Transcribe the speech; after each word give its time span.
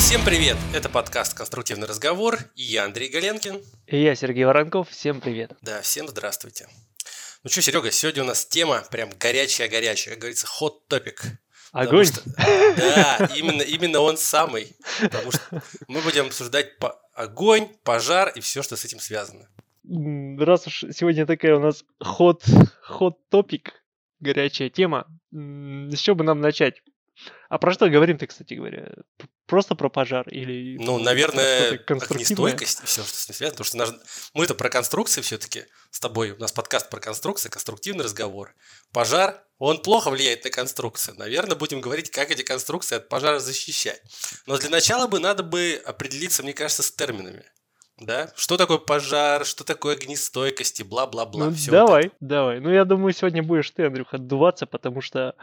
Всем 0.00 0.24
привет! 0.24 0.56
Это 0.74 0.88
подкаст 0.88 1.34
«Конструктивный 1.34 1.86
разговор» 1.86 2.38
и 2.56 2.62
я 2.62 2.86
Андрей 2.86 3.10
Галенкин. 3.10 3.60
И 3.86 4.02
я 4.02 4.14
Сергей 4.14 4.44
Воронков. 4.46 4.88
Всем 4.88 5.20
привет. 5.20 5.52
Да, 5.60 5.82
всем 5.82 6.08
здравствуйте. 6.08 6.68
Ну 7.44 7.50
что, 7.50 7.60
Серега, 7.60 7.90
сегодня 7.90 8.22
у 8.22 8.26
нас 8.26 8.46
тема 8.46 8.82
прям 8.90 9.10
горячая-горячая, 9.20 10.14
как 10.14 10.22
говорится, 10.22 10.48
hot 10.58 10.76
topic. 10.88 11.18
Огонь? 11.72 12.06
Что, 12.06 12.22
да, 12.34 13.28
именно, 13.36 13.60
именно 13.60 14.00
он 14.00 14.16
самый. 14.16 14.74
Потому 15.02 15.32
что 15.32 15.62
мы 15.86 16.00
будем 16.00 16.28
обсуждать 16.28 16.78
по 16.78 16.98
огонь, 17.12 17.68
пожар 17.84 18.32
и 18.34 18.40
все, 18.40 18.62
что 18.62 18.76
с 18.76 18.84
этим 18.86 19.00
связано. 19.00 19.50
Раз 19.84 20.66
уж 20.66 20.86
сегодня 20.92 21.26
такая 21.26 21.56
у 21.56 21.60
нас 21.60 21.84
ход, 22.00 22.42
ход 22.82 23.18
топик, 23.28 23.74
горячая 24.18 24.70
тема, 24.70 25.06
с 25.30 25.98
чего 25.98 26.16
бы 26.16 26.24
нам 26.24 26.40
начать? 26.40 26.82
А 27.48 27.58
про 27.58 27.72
что 27.72 27.88
говорим-то, 27.88 28.26
кстати 28.26 28.54
говоря? 28.54 28.92
Просто 29.46 29.74
про 29.74 29.88
пожар 29.88 30.28
или... 30.28 30.78
Ну, 30.78 30.98
наверное, 30.98 31.80
огнестойкость 31.84 32.82
и 32.84 32.86
все, 32.86 33.02
что 33.02 33.16
с 33.16 33.28
ним 33.28 33.34
связано. 33.34 33.56
Потому 33.56 33.64
что 33.66 33.76
наш... 33.76 33.88
мы-то 34.34 34.54
про 34.54 34.68
конструкции 34.70 35.20
все-таки 35.20 35.64
с 35.90 35.98
тобой. 35.98 36.30
У 36.30 36.38
нас 36.38 36.52
подкаст 36.52 36.88
про 36.90 37.00
конструкции, 37.00 37.48
конструктивный 37.48 38.04
разговор. 38.04 38.54
Пожар, 38.92 39.42
он 39.58 39.82
плохо 39.82 40.10
влияет 40.10 40.44
на 40.44 40.50
конструкцию. 40.50 41.16
Наверное, 41.18 41.56
будем 41.56 41.80
говорить, 41.80 42.10
как 42.10 42.30
эти 42.30 42.42
конструкции 42.42 42.96
от 42.96 43.08
пожара 43.08 43.40
защищать. 43.40 44.00
Но 44.46 44.56
для 44.56 44.70
начала 44.70 45.08
бы 45.08 45.18
надо 45.18 45.42
бы 45.42 45.82
определиться, 45.84 46.44
мне 46.44 46.52
кажется, 46.52 46.84
с 46.84 46.92
терминами. 46.92 47.44
Да? 47.98 48.32
Что 48.36 48.56
такое 48.56 48.78
пожар, 48.78 49.44
что 49.44 49.64
такое 49.64 49.96
огнестойкость 49.96 50.80
и 50.80 50.84
бла-бла-бла. 50.84 51.46
Ну, 51.46 51.56
давай, 51.68 52.04
вот 52.04 52.12
давай. 52.20 52.60
Ну, 52.60 52.72
я 52.72 52.84
думаю, 52.84 53.12
сегодня 53.12 53.42
будешь 53.42 53.70
ты, 53.72 53.84
Андрюх, 53.84 54.14
отдуваться, 54.14 54.66
потому 54.66 55.02
что 55.02 55.34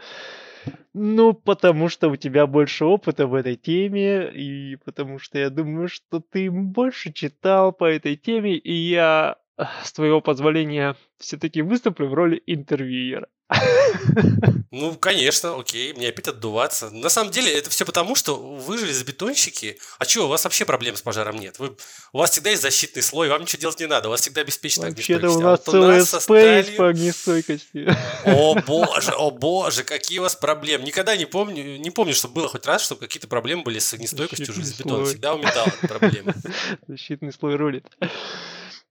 ну, 0.94 1.32
потому 1.34 1.88
что 1.88 2.08
у 2.08 2.16
тебя 2.16 2.46
больше 2.46 2.84
опыта 2.84 3.26
в 3.26 3.34
этой 3.34 3.56
теме, 3.56 4.30
и 4.30 4.76
потому 4.84 5.18
что 5.18 5.38
я 5.38 5.50
думаю, 5.50 5.88
что 5.88 6.20
ты 6.20 6.50
больше 6.50 7.12
читал 7.12 7.72
по 7.72 7.84
этой 7.84 8.16
теме, 8.16 8.56
и 8.56 8.72
я, 8.72 9.36
с 9.82 9.92
твоего 9.92 10.20
позволения, 10.20 10.96
все-таки 11.18 11.62
выступлю 11.62 12.08
в 12.08 12.14
роли 12.14 12.42
интервьюера. 12.46 13.28
Ну, 14.70 14.94
конечно, 14.94 15.58
окей, 15.58 15.94
мне 15.94 16.08
опять 16.08 16.28
отдуваться. 16.28 16.90
На 16.90 17.08
самом 17.08 17.30
деле, 17.30 17.52
это 17.52 17.70
все 17.70 17.86
потому, 17.86 18.14
что 18.14 18.36
вы 18.36 18.76
железобетонщики. 18.76 19.78
А 19.98 20.04
что, 20.04 20.26
у 20.26 20.28
вас 20.28 20.44
вообще 20.44 20.66
проблем 20.66 20.94
с 20.94 21.02
пожаром 21.02 21.36
нет? 21.36 21.58
Вы, 21.58 21.74
у 22.12 22.18
вас 22.18 22.30
всегда 22.30 22.50
есть 22.50 22.62
защитный 22.62 23.02
слой, 23.02 23.30
вам 23.30 23.42
ничего 23.42 23.60
делать 23.60 23.80
не 23.80 23.86
надо, 23.86 24.08
у 24.08 24.10
вас 24.10 24.20
всегда 24.20 24.42
обеспечена 24.42 24.88
Вообще-то 24.88 25.30
у 25.30 25.40
нас 25.40 25.42
а 25.42 25.50
вот 25.50 25.64
целый 25.64 26.04
спейс 26.04 26.76
по 26.76 26.88
огнестойкости. 26.88 27.88
О 28.26 28.54
боже, 28.66 29.12
о 29.12 29.30
боже, 29.30 29.84
какие 29.84 30.18
у 30.18 30.22
вас 30.22 30.36
проблемы. 30.36 30.84
Никогда 30.84 31.16
не 31.16 31.24
помню, 31.24 31.78
не 31.78 31.90
помню, 31.90 32.14
чтобы 32.14 32.34
было 32.34 32.48
хоть 32.48 32.66
раз, 32.66 32.84
чтобы 32.84 33.00
какие-то 33.00 33.26
проблемы 33.26 33.62
были 33.62 33.78
с 33.78 33.92
огнестойкостью 33.94 34.52
железобетона. 34.52 35.06
Всегда 35.06 35.34
у 35.34 35.38
металла 35.38 35.72
проблемы. 35.80 36.34
Защитный 36.86 37.32
слой 37.32 37.56
рулит. 37.56 37.86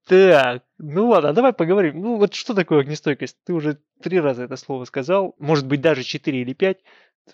Так, 0.08 0.64
ну 0.78 1.10
ладно, 1.10 1.34
давай 1.34 1.52
поговорим. 1.52 2.02
Ну 2.02 2.16
вот 2.16 2.34
что 2.34 2.54
такое 2.54 2.80
огнестойкость? 2.80 3.36
Ты 3.44 3.52
уже 3.52 3.78
три 4.02 4.22
раза 4.22 4.44
это 4.44 4.56
слово 4.56 4.86
сказал, 4.86 5.36
может 5.38 5.68
быть 5.68 5.82
даже 5.82 6.04
четыре 6.04 6.42
или 6.42 6.54
пять. 6.54 6.78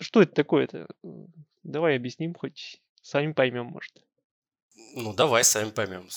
Что 0.00 0.22
это 0.22 0.34
такое-то? 0.34 0.88
Давай 1.62 1.94
объясним, 1.94 2.34
хоть 2.34 2.80
сами 3.00 3.32
поймем, 3.32 3.66
может. 3.66 3.92
Ну 4.96 5.12
давай 5.12 5.44
сами 5.44 5.70
поймем. 5.70 6.08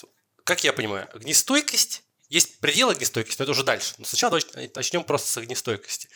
Как 0.43 0.63
я 0.63 0.73
понимаю, 0.73 1.07
огнестойкость, 1.13 2.03
есть 2.27 2.59
предел 2.59 2.89
огнестойкости, 2.89 3.39
но 3.39 3.43
это 3.43 3.51
уже 3.51 3.63
дальше. 3.63 3.93
Но 3.99 4.05
сначала 4.05 4.39
начнем 4.75 5.03
просто 5.03 5.29
с 5.29 5.37
огнестойкости. 5.37 6.09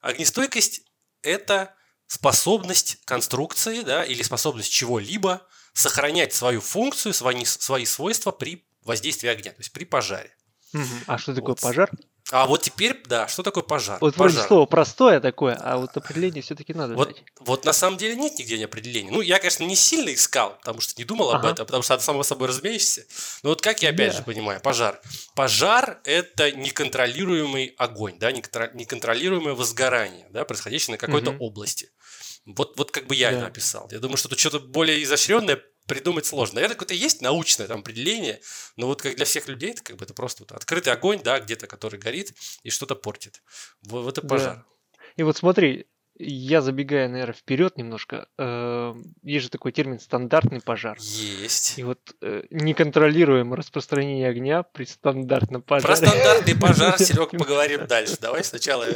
Огнестойкость– 0.00 0.82
это 1.22 1.72
способность 2.08 2.98
конструкции 3.04 3.82
да, 3.82 4.04
или 4.04 4.22
способность 4.22 4.72
чего-либо 4.72 5.46
сохранять 5.72 6.32
свою 6.32 6.60
функцию, 6.60 7.14
свои, 7.14 7.44
свои 7.44 7.84
свойства 7.84 8.32
при 8.32 8.64
воздействия 8.84 9.30
огня, 9.30 9.52
то 9.52 9.60
есть 9.60 9.72
при 9.72 9.84
пожаре. 9.84 10.34
Угу. 10.72 10.82
А 11.06 11.18
что 11.18 11.34
такое 11.34 11.50
вот. 11.50 11.60
пожар? 11.60 11.90
А 12.30 12.46
вот 12.46 12.62
теперь, 12.62 13.02
да, 13.06 13.28
что 13.28 13.42
такое 13.42 13.62
пожар? 13.62 13.98
Вот 14.00 14.14
пожар. 14.14 14.32
вроде 14.32 14.48
слово 14.48 14.66
простое 14.66 15.20
такое, 15.20 15.54
а 15.60 15.76
вот 15.76 15.94
определение 15.94 16.42
все-таки 16.42 16.72
надо 16.72 16.94
вот, 16.94 17.10
знать. 17.10 17.24
Вот 17.40 17.64
на 17.66 17.74
самом 17.74 17.98
деле 17.98 18.16
нет 18.16 18.38
нигде 18.38 18.58
ни 18.58 18.62
определения. 18.62 19.10
Ну, 19.10 19.20
я, 19.20 19.38
конечно, 19.38 19.62
не 19.64 19.76
сильно 19.76 20.12
искал, 20.12 20.56
потому 20.56 20.80
что 20.80 20.94
не 20.96 21.04
думал 21.04 21.30
об 21.30 21.40
ага. 21.40 21.50
этом, 21.50 21.66
потому 21.66 21.82
что 21.82 21.94
это 21.94 22.02
само 22.02 22.22
собой 22.22 22.48
разумеешься. 22.48 23.04
Но 23.42 23.50
вот 23.50 23.60
как 23.60 23.82
я 23.82 23.90
опять 23.90 24.12
да. 24.12 24.18
же 24.18 24.24
понимаю, 24.24 24.60
пожар. 24.62 25.00
Пожар– 25.34 26.00
это 26.04 26.50
неконтролируемый 26.50 27.74
огонь, 27.76 28.18
да, 28.18 28.32
неконтролируемое 28.32 29.54
возгорание, 29.54 30.26
да, 30.30 30.46
происходящее 30.46 30.92
на 30.92 30.98
какой-то 30.98 31.32
угу. 31.32 31.44
области. 31.44 31.90
Вот, 32.46 32.76
вот 32.78 32.90
как 32.90 33.06
бы 33.06 33.14
я 33.14 33.30
да. 33.30 33.36
это 33.36 33.46
описал. 33.46 33.88
Я 33.90 33.98
думаю, 33.98 34.16
что 34.16 34.28
тут 34.28 34.38
что-то 34.38 34.60
более 34.60 35.02
изощренное 35.02 35.62
придумать 35.86 36.26
сложно. 36.26 36.56
Наверное, 36.56 36.74
какое-то 36.74 36.94
есть 36.94 37.20
научное 37.20 37.66
там 37.66 37.80
определение, 37.80 38.40
но 38.76 38.86
вот 38.86 39.02
как 39.02 39.16
для 39.16 39.24
всех 39.24 39.48
людей, 39.48 39.70
это 39.70 39.82
как 39.82 39.96
бы 39.96 40.04
это 40.04 40.14
просто 40.14 40.42
вот 40.42 40.52
открытый 40.52 40.92
огонь, 40.92 41.20
да, 41.22 41.40
где-то, 41.40 41.66
который 41.66 41.98
горит 41.98 42.34
и 42.62 42.70
что-то 42.70 42.94
портит. 42.94 43.42
Вот, 43.82 44.04
вот 44.04 44.18
это 44.18 44.26
пожар. 44.26 44.56
Да. 44.56 44.64
И 45.16 45.22
вот 45.22 45.36
смотри, 45.36 45.86
я 46.16 46.60
забегая, 46.60 47.08
наверное, 47.08 47.34
вперед 47.34 47.76
немножко, 47.76 48.28
э, 48.38 48.94
есть 49.22 49.44
же 49.44 49.50
такой 49.50 49.72
термин 49.72 49.98
стандартный 49.98 50.60
пожар. 50.60 50.96
Есть. 51.00 51.76
И 51.78 51.82
вот 51.82 51.98
э, 52.20 52.44
неконтролируемое 52.50 53.56
распространение 53.56 54.28
огня 54.28 54.62
при 54.62 54.84
стандартном 54.84 55.62
пожаре. 55.62 55.88
Про 55.88 55.96
стандартный 55.96 56.56
пожар, 56.56 56.98
Серег, 57.02 57.30
поговорим 57.32 57.86
дальше. 57.88 58.16
Давай 58.20 58.44
сначала... 58.44 58.86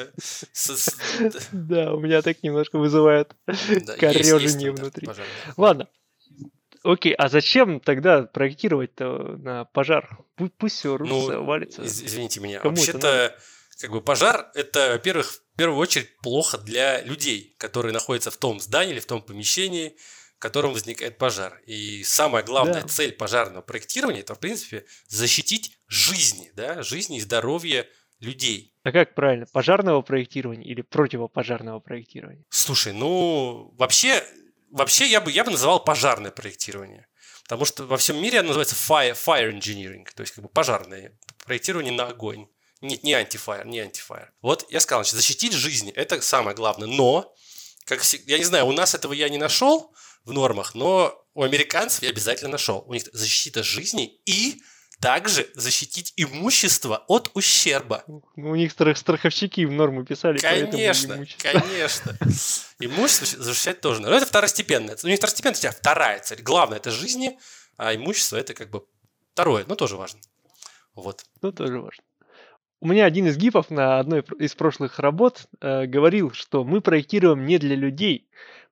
Да, 1.50 1.92
у 1.92 1.98
меня 1.98 2.22
так 2.22 2.42
немножко 2.42 2.78
вызывает 2.78 3.34
корежение 3.98 4.70
внутри. 4.70 5.08
Ладно, 5.56 5.88
Окей, 6.88 7.12
а 7.12 7.28
зачем 7.28 7.80
тогда 7.80 8.22
проектировать-то 8.22 9.36
на 9.36 9.66
пожар? 9.66 10.24
Пусть, 10.36 10.54
пусть 10.56 10.76
все 10.76 10.96
рушится, 10.96 11.32
ну, 11.32 11.44
валится. 11.44 11.84
Извините 11.84 12.40
меня. 12.40 12.62
Вообще-то, 12.64 13.38
как 13.78 13.90
бы 13.90 14.00
пожар 14.00 14.50
это, 14.54 14.92
во-первых, 14.92 15.26
в 15.26 15.56
первую 15.58 15.78
очередь 15.78 16.16
плохо 16.22 16.56
для 16.56 17.02
людей, 17.02 17.54
которые 17.58 17.92
находятся 17.92 18.30
в 18.30 18.38
том 18.38 18.58
здании 18.58 18.92
или 18.92 19.00
в 19.00 19.06
том 19.06 19.20
помещении, 19.20 19.98
в 20.36 20.38
котором 20.38 20.72
возникает 20.72 21.18
пожар. 21.18 21.60
И 21.66 22.02
самая 22.04 22.42
главная 22.42 22.80
да. 22.80 22.88
цель 22.88 23.12
пожарного 23.12 23.60
проектирования 23.60 24.20
это, 24.20 24.34
в 24.34 24.38
принципе, 24.38 24.86
защитить 25.08 25.78
жизни, 25.88 26.50
да, 26.56 26.82
жизни 26.82 27.18
и 27.18 27.20
здоровье 27.20 27.86
людей. 28.18 28.72
А 28.84 28.92
как 28.92 29.14
правильно, 29.14 29.44
пожарного 29.52 30.00
проектирования 30.00 30.64
или 30.64 30.80
противопожарного 30.80 31.80
проектирования? 31.80 32.46
Слушай, 32.48 32.94
ну 32.94 33.74
вообще 33.76 34.24
вообще 34.70 35.06
я 35.06 35.20
бы, 35.20 35.30
я 35.30 35.44
бы 35.44 35.50
называл 35.50 35.82
пожарное 35.82 36.30
проектирование. 36.30 37.06
Потому 37.44 37.64
что 37.64 37.84
во 37.84 37.96
всем 37.96 38.20
мире 38.20 38.40
оно 38.40 38.48
называется 38.48 38.74
fire, 38.74 39.14
fire 39.14 39.50
engineering, 39.50 40.06
то 40.14 40.20
есть 40.20 40.34
как 40.34 40.44
бы 40.44 40.50
пожарное 40.50 41.18
проектирование 41.44 41.92
на 41.92 42.06
огонь. 42.06 42.46
Нет, 42.80 43.02
не 43.02 43.14
антифайр, 43.14 43.66
не 43.66 43.80
антифайр. 43.80 44.32
Вот 44.42 44.66
я 44.70 44.80
сказал, 44.80 45.02
значит, 45.02 45.16
защитить 45.16 45.52
жизнь– 45.52 45.90
это 45.96 46.20
самое 46.20 46.54
главное. 46.54 46.86
Но, 46.86 47.34
как 47.86 48.04
я 48.26 48.38
не 48.38 48.44
знаю, 48.44 48.66
у 48.66 48.72
нас 48.72 48.94
этого 48.94 49.14
я 49.14 49.28
не 49.28 49.38
нашел 49.38 49.94
в 50.24 50.32
нормах, 50.32 50.74
но 50.74 51.24
у 51.34 51.42
американцев 51.42 52.02
я 52.02 52.10
обязательно 52.10 52.52
нашел. 52.52 52.84
У 52.86 52.92
них 52.92 53.04
защита 53.12 53.62
жизни 53.62 54.20
и 54.26 54.60
также 55.00 55.48
защитить 55.54 56.12
имущество 56.16 57.04
от 57.08 57.30
ущерба. 57.34 58.04
Ну, 58.06 58.22
у 58.36 58.54
них 58.54 58.72
страховщики 58.72 59.64
в 59.64 59.72
норму 59.72 60.04
писали. 60.04 60.38
Конечно, 60.38 61.24
конечно. 61.38 62.18
Имущество 62.80 63.42
защищать 63.42 63.80
тоже. 63.80 64.00
Но 64.00 64.10
это 64.10 64.26
второстепенное. 64.26 64.96
У 65.02 65.06
них 65.06 65.18
второстепенная 65.18 65.54
цель, 65.54 65.70
вторая 65.70 66.20
цель. 66.20 66.42
Главное– 66.42 66.78
это 66.78 66.90
жизни, 66.90 67.38
а 67.76 67.94
имущество– 67.94 68.36
это 68.38 68.54
как 68.54 68.70
бы 68.70 68.84
второе, 69.32 69.64
но 69.68 69.74
тоже 69.74 69.96
важно. 69.96 70.20
Вот. 70.94 71.24
Ну, 71.42 71.52
тоже 71.52 71.80
важно. 71.80 72.02
У 72.80 72.86
меня 72.86 73.06
один 73.06 73.26
из 73.26 73.36
гипов 73.36 73.70
на 73.70 73.98
одной 73.98 74.24
из 74.38 74.54
прошлых 74.54 75.00
работ 75.00 75.46
э, 75.60 75.86
говорил, 75.86 76.32
что 76.32 76.62
мы 76.64 76.80
проектируем 76.80 77.44
не 77.44 77.58
для 77.58 77.74
людей, 77.74 78.28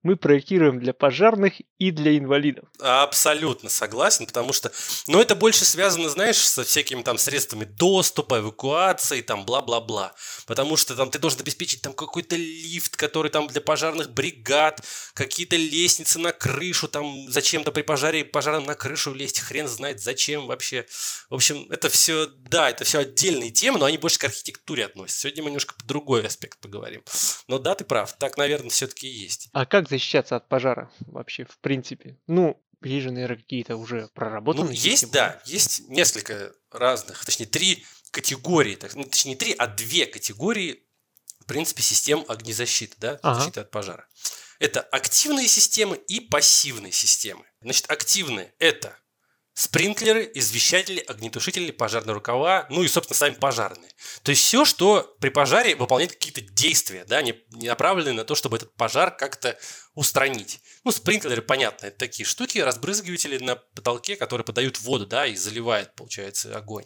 мы 0.06 0.16
проектируем 0.16 0.78
для 0.78 0.94
пожарных 0.94 1.54
и 1.78 1.90
для 1.90 2.16
инвалидов. 2.16 2.68
Абсолютно 2.78 3.68
согласен, 3.68 4.26
потому 4.26 4.52
что, 4.52 4.70
ну, 5.08 5.20
это 5.20 5.34
больше 5.34 5.64
связано, 5.64 6.08
знаешь, 6.08 6.36
со 6.36 6.62
всякими 6.62 7.02
там 7.02 7.18
средствами 7.18 7.64
доступа, 7.64 8.38
эвакуации, 8.38 9.20
там, 9.20 9.44
бла-бла-бла. 9.44 10.14
Потому 10.46 10.76
что 10.76 10.94
там 10.94 11.10
ты 11.10 11.18
должен 11.18 11.40
обеспечить 11.40 11.82
там 11.82 11.92
какой-то 11.92 12.36
лифт, 12.36 12.96
который 12.96 13.32
там 13.32 13.48
для 13.48 13.60
пожарных 13.60 14.12
бригад, 14.12 14.80
какие-то 15.14 15.56
лестницы 15.56 16.20
на 16.20 16.32
крышу, 16.32 16.86
там, 16.86 17.28
зачем-то 17.28 17.72
при 17.72 17.82
пожаре 17.82 18.24
пожарным 18.24 18.66
на 18.66 18.76
крышу 18.76 19.12
лезть, 19.12 19.40
хрен 19.40 19.66
знает 19.66 20.00
зачем 20.00 20.46
вообще. 20.46 20.86
В 21.30 21.34
общем, 21.34 21.66
это 21.70 21.88
все, 21.88 22.26
да, 22.48 22.70
это 22.70 22.84
все 22.84 23.00
отдельные 23.00 23.50
темы, 23.50 23.80
но 23.80 23.86
они 23.86 23.98
больше 23.98 24.20
к 24.20 24.24
архитектуре 24.24 24.84
относятся. 24.84 25.22
Сегодня 25.22 25.42
мы 25.42 25.48
немножко 25.50 25.74
по 25.74 25.84
другой 25.84 26.24
аспект 26.24 26.60
поговорим. 26.60 27.02
Но 27.48 27.58
да, 27.58 27.74
ты 27.74 27.84
прав, 27.84 28.16
так, 28.18 28.36
наверное, 28.36 28.70
все-таки 28.70 29.08
и 29.08 29.12
есть. 29.12 29.48
А 29.52 29.66
как 29.66 29.88
защищаться 29.96 30.36
от 30.36 30.48
пожара 30.48 30.90
вообще, 31.00 31.44
в 31.44 31.58
принципе? 31.58 32.18
Ну, 32.26 32.62
есть 32.82 33.04
же, 33.04 33.10
наверное, 33.10 33.38
какие-то 33.38 33.76
уже 33.76 34.08
проработанные. 34.14 34.68
Ну, 34.68 34.72
есть, 34.72 35.10
да, 35.10 35.40
есть 35.46 35.88
несколько 35.88 36.52
разных, 36.70 37.24
точнее, 37.24 37.46
три 37.46 37.84
категории, 38.10 38.76
так, 38.76 38.94
ну, 38.94 39.04
точнее, 39.04 39.32
не 39.32 39.36
три, 39.36 39.54
а 39.56 39.66
две 39.66 40.06
категории, 40.06 40.82
в 41.40 41.46
принципе, 41.46 41.82
систем 41.82 42.24
огнезащиты, 42.28 42.94
да, 42.98 43.18
ага. 43.22 43.40
защиты 43.40 43.60
от 43.60 43.70
пожара. 43.70 44.06
Это 44.58 44.80
активные 44.80 45.48
системы 45.48 45.96
и 45.96 46.20
пассивные 46.20 46.92
системы. 46.92 47.44
Значит, 47.60 47.90
активные– 47.90 48.54
это 48.58 48.98
спринклеры, 49.56 50.30
извещатели, 50.34 51.00
огнетушители, 51.00 51.70
пожарные 51.70 52.14
рукава, 52.14 52.66
ну 52.68 52.82
и, 52.82 52.88
собственно, 52.88 53.16
сами 53.16 53.34
пожарные. 53.34 53.90
То 54.22 54.30
есть 54.30 54.42
все, 54.42 54.66
что 54.66 55.16
при 55.18 55.30
пожаре 55.30 55.74
выполняет 55.74 56.12
какие-то 56.12 56.42
действия, 56.42 57.06
да, 57.06 57.22
не, 57.22 57.34
не 57.52 57.68
направленные 57.68 58.12
на 58.12 58.24
то, 58.24 58.34
чтобы 58.34 58.58
этот 58.58 58.74
пожар 58.74 59.16
как-то 59.16 59.58
устранить. 59.96 60.60
Ну, 60.84 60.92
спринклеры, 60.92 61.42
понятно, 61.42 61.86
это 61.86 61.96
такие 61.96 62.26
штуки, 62.26 62.58
разбрызгиватели 62.58 63.38
на 63.38 63.56
потолке, 63.56 64.14
которые 64.14 64.44
подают 64.44 64.78
воду, 64.80 65.06
да, 65.06 65.26
и 65.26 65.34
заливают, 65.34 65.96
получается, 65.96 66.56
огонь. 66.56 66.84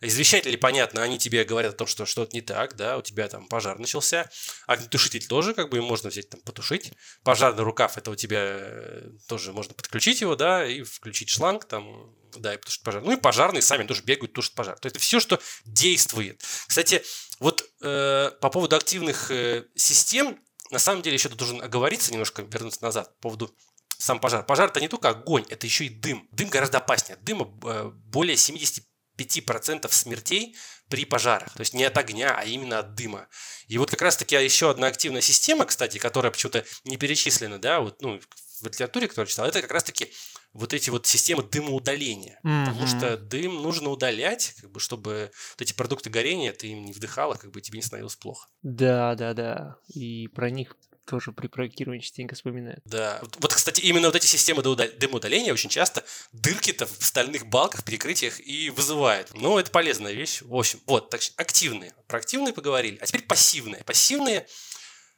Извещатели, 0.00 0.56
понятно, 0.56 1.02
они 1.02 1.18
тебе 1.18 1.44
говорят 1.44 1.74
о 1.74 1.76
том, 1.76 1.86
что 1.86 2.06
что-то 2.06 2.34
не 2.34 2.42
так, 2.42 2.76
да, 2.76 2.96
у 2.96 3.02
тебя 3.02 3.28
там 3.28 3.48
пожар 3.48 3.78
начался. 3.78 4.30
Огнетушитель 4.66 5.26
тоже, 5.26 5.52
как 5.52 5.68
бы, 5.68 5.80
можно 5.82 6.10
взять 6.10 6.30
там 6.30 6.40
потушить. 6.42 6.92
Пожарный 7.24 7.64
рукав, 7.64 7.98
это 7.98 8.10
у 8.10 8.14
тебя 8.14 8.40
э, 8.42 9.10
тоже 9.26 9.52
можно 9.52 9.74
подключить 9.74 10.20
его, 10.20 10.36
да, 10.36 10.64
и 10.64 10.82
включить 10.82 11.30
шланг 11.30 11.64
там, 11.64 12.14
да, 12.36 12.54
и 12.54 12.56
потушить 12.56 12.82
пожар. 12.82 13.02
Ну 13.02 13.12
и 13.12 13.16
пожарные 13.16 13.62
сами 13.62 13.84
тоже 13.84 14.02
бегают, 14.04 14.32
тушат 14.32 14.54
пожар. 14.54 14.78
То 14.78 14.86
есть 14.86 14.96
это 14.96 15.04
все, 15.04 15.18
что 15.18 15.40
действует. 15.64 16.40
Кстати, 16.68 17.02
вот 17.40 17.68
э, 17.80 18.30
по 18.40 18.50
поводу 18.50 18.76
активных 18.76 19.30
э, 19.32 19.64
систем, 19.74 20.38
на 20.74 20.78
самом 20.78 21.02
деле 21.02 21.14
еще 21.14 21.30
тут 21.30 21.38
должен 21.38 21.62
оговориться, 21.62 22.12
немножко 22.12 22.42
вернуться 22.42 22.82
назад 22.82 23.14
по 23.16 23.28
поводу 23.28 23.56
сам 23.96 24.20
пожар. 24.20 24.44
Пожар 24.44 24.68
это 24.68 24.80
не 24.80 24.88
только 24.88 25.08
огонь, 25.08 25.46
это 25.48 25.66
еще 25.66 25.86
и 25.86 25.88
дым. 25.88 26.28
Дым 26.32 26.50
гораздо 26.50 26.78
опаснее. 26.78 27.16
Дыма 27.22 27.48
э, 27.64 27.90
более 28.06 28.36
70 28.36 28.84
5% 29.16 29.92
смертей 29.92 30.56
при 30.88 31.04
пожарах. 31.04 31.52
То 31.54 31.60
есть 31.60 31.72
не 31.72 31.84
от 31.84 31.96
огня, 31.96 32.34
а 32.36 32.44
именно 32.44 32.80
от 32.80 32.94
дыма. 32.94 33.28
И 33.68 33.78
вот 33.78 33.90
как 33.90 34.02
раз-таки 34.02 34.34
еще 34.34 34.70
одна 34.70 34.88
активная 34.88 35.20
система, 35.20 35.64
кстати, 35.66 35.98
которая 35.98 36.32
почему-то 36.32 36.64
не 36.84 36.96
перечислена, 36.96 37.60
да, 37.60 37.78
вот, 37.80 38.02
ну, 38.02 38.20
в 38.60 38.66
литературе, 38.66 39.08
которую 39.08 39.28
читал, 39.28 39.46
это 39.46 39.62
как 39.62 39.70
раз-таки 39.70 40.12
вот 40.54 40.72
эти 40.72 40.88
вот 40.88 41.06
системы 41.06 41.42
дымоудаления. 41.42 42.40
Mm-hmm. 42.44 42.66
Потому 42.66 42.86
что 42.86 43.16
дым 43.18 43.62
нужно 43.62 43.90
удалять, 43.90 44.54
как 44.60 44.70
бы, 44.70 44.80
чтобы 44.80 45.30
вот 45.52 45.62
эти 45.62 45.72
продукты 45.72 46.10
горения 46.10 46.52
ты 46.52 46.68
им 46.68 46.84
не 46.84 46.92
вдыхала, 46.92 47.34
как 47.34 47.50
бы 47.50 47.60
тебе 47.60 47.78
не 47.78 47.82
становилось 47.82 48.16
плохо. 48.16 48.48
Да, 48.62 49.14
да, 49.16 49.34
да. 49.34 49.76
И 49.88 50.28
про 50.28 50.50
них 50.50 50.76
тоже 51.04 51.32
при 51.32 51.48
проектировании 51.48 52.00
частенько 52.00 52.34
вспоминают. 52.34 52.80
Да. 52.84 53.20
Вот, 53.38 53.52
кстати, 53.52 53.80
именно 53.80 54.08
вот 54.08 54.16
эти 54.16 54.26
системы 54.26 54.62
дымоудаления 54.62 55.52
очень 55.52 55.68
часто 55.68 56.02
дырки-то 56.32 56.86
в 56.86 57.04
стальных 57.04 57.46
балках, 57.46 57.84
перекрытиях 57.84 58.40
и 58.40 58.70
вызывают. 58.70 59.34
Но 59.34 59.60
это 59.60 59.70
полезная 59.70 60.12
вещь. 60.12 60.40
В 60.42 60.54
общем, 60.54 60.80
вот, 60.86 61.10
так 61.10 61.20
активные. 61.36 61.92
Про 62.06 62.18
активные 62.18 62.54
поговорили. 62.54 62.98
А 63.00 63.06
теперь 63.06 63.22
пассивные. 63.22 63.84
Пассивные, 63.84 64.46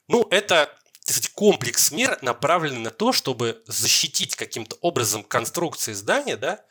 ну, 0.07 0.27
это 0.29 0.77
кстати, 1.13 1.29
комплекс 1.33 1.91
мер 1.91 2.19
направленный 2.21 2.81
на 2.81 2.91
то, 2.91 3.13
чтобы 3.13 3.63
защитить 3.65 4.35
каким-то 4.35 4.75
образом 4.81 5.23
конструкции 5.23 5.93
здания, 5.93 6.37
да, 6.37 6.65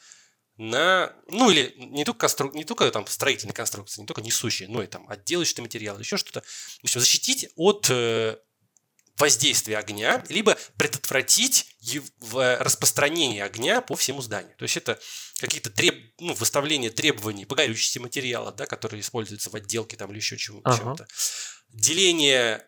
на, 0.59 1.15
ну 1.29 1.51
или 1.51 1.75
не 1.77 2.05
только, 2.05 2.21
конструк, 2.21 2.55
не 2.55 2.65
только 2.65 2.91
там 2.91 3.07
строительные 3.07 3.55
конструкции, 3.55 4.01
не 4.01 4.07
только 4.07 4.23
несущие, 4.23 4.69
но 4.69 4.83
и 4.83 4.87
там 4.87 5.09
отделочные 5.09 5.63
материалы, 5.63 6.01
еще 6.01 6.17
что-то. 6.17 6.43
В 6.43 6.85
общем, 6.85 7.01
защитить 7.01 7.49
от 7.57 7.89
э, 7.91 8.37
воздействие 9.19 9.79
огня, 9.79 10.25
либо 10.29 10.57
предотвратить 10.77 11.77
распространение 12.33 13.45
огня 13.45 13.81
по 13.81 13.97
всему 13.97 14.23
зданию. 14.23 14.57
То 14.57 14.65
есть 14.65 14.77
это 14.77 14.99
какие-то 15.39 15.71
треб... 15.71 15.95
ну, 16.21 16.35
выставления 16.35 16.91
требований 16.91 17.45
по 17.45 17.55
горючести 17.55 17.99
материала, 17.99 18.53
да, 18.53 18.67
которые 18.67 19.01
используются 19.01 19.51
в 19.51 19.55
отделке 19.55 19.97
там, 19.97 20.11
или 20.11 20.19
еще 20.19 20.37
чем- 20.37 20.61
ага. 20.65 20.77
чем-то. 20.77 21.07
Деление, 21.69 22.67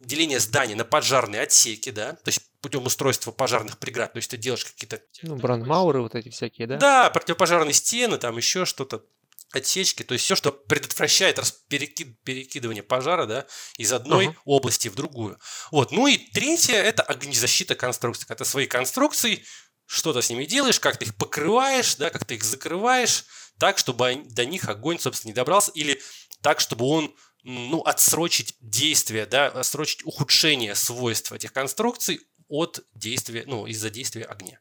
деление 0.00 0.40
здания 0.40 0.74
на 0.74 0.84
поджарные 0.84 1.42
отсеки, 1.42 1.90
да, 1.90 2.12
то 2.12 2.28
есть 2.28 2.40
путем 2.60 2.86
устройства 2.86 3.30
пожарных 3.30 3.78
преград. 3.78 4.12
То 4.12 4.18
есть 4.18 4.30
ты 4.30 4.36
делаешь 4.36 4.64
какие-то... 4.64 5.00
Ну, 5.22 5.36
брандмауры 5.36 6.02
вот 6.02 6.14
эти 6.14 6.28
всякие, 6.28 6.66
да? 6.66 6.76
Да, 6.76 7.10
противопожарные 7.10 7.72
стены, 7.72 8.18
там 8.18 8.36
еще 8.36 8.64
что-то 8.64 9.04
отсечки, 9.52 10.02
то 10.02 10.12
есть 10.12 10.24
все, 10.24 10.34
что 10.36 10.52
предотвращает 10.52 11.40
перекид, 11.68 12.20
перекидывание 12.22 12.82
пожара 12.82 13.24
да, 13.26 13.46
из 13.78 13.92
одной 13.92 14.26
uh-huh. 14.26 14.36
области 14.44 14.88
в 14.88 14.94
другую. 14.94 15.38
Вот. 15.70 15.90
Ну 15.90 16.06
и 16.06 16.18
третье– 16.18 16.74
это 16.76 17.02
огнезащита 17.02 17.74
конструкций. 17.74 18.26
Когда 18.26 18.44
ты 18.44 18.50
свои 18.50 18.66
конструкции, 18.66 19.42
что-то 19.86 20.20
с 20.20 20.28
ними 20.28 20.44
делаешь, 20.44 20.80
как 20.80 20.98
ты 20.98 21.06
их 21.06 21.16
покрываешь, 21.16 21.96
да, 21.96 22.10
как 22.10 22.26
ты 22.26 22.34
их 22.34 22.44
закрываешь, 22.44 23.24
так, 23.58 23.78
чтобы 23.78 24.22
до 24.26 24.44
них 24.44 24.68
огонь, 24.68 24.98
собственно, 25.00 25.30
не 25.30 25.34
добрался, 25.34 25.70
или 25.72 26.00
так, 26.42 26.60
чтобы 26.60 26.84
он 26.84 27.14
ну, 27.44 27.80
отсрочить 27.82 28.56
действие, 28.60 29.26
да, 29.26 29.46
отсрочить 29.46 30.04
ухудшение 30.04 30.74
свойств 30.74 31.32
этих 31.32 31.52
конструкций 31.52 32.20
от 32.48 32.84
действия, 32.94 33.44
ну, 33.46 33.66
из-за 33.66 33.90
действия 33.90 34.24
огня. 34.24 34.60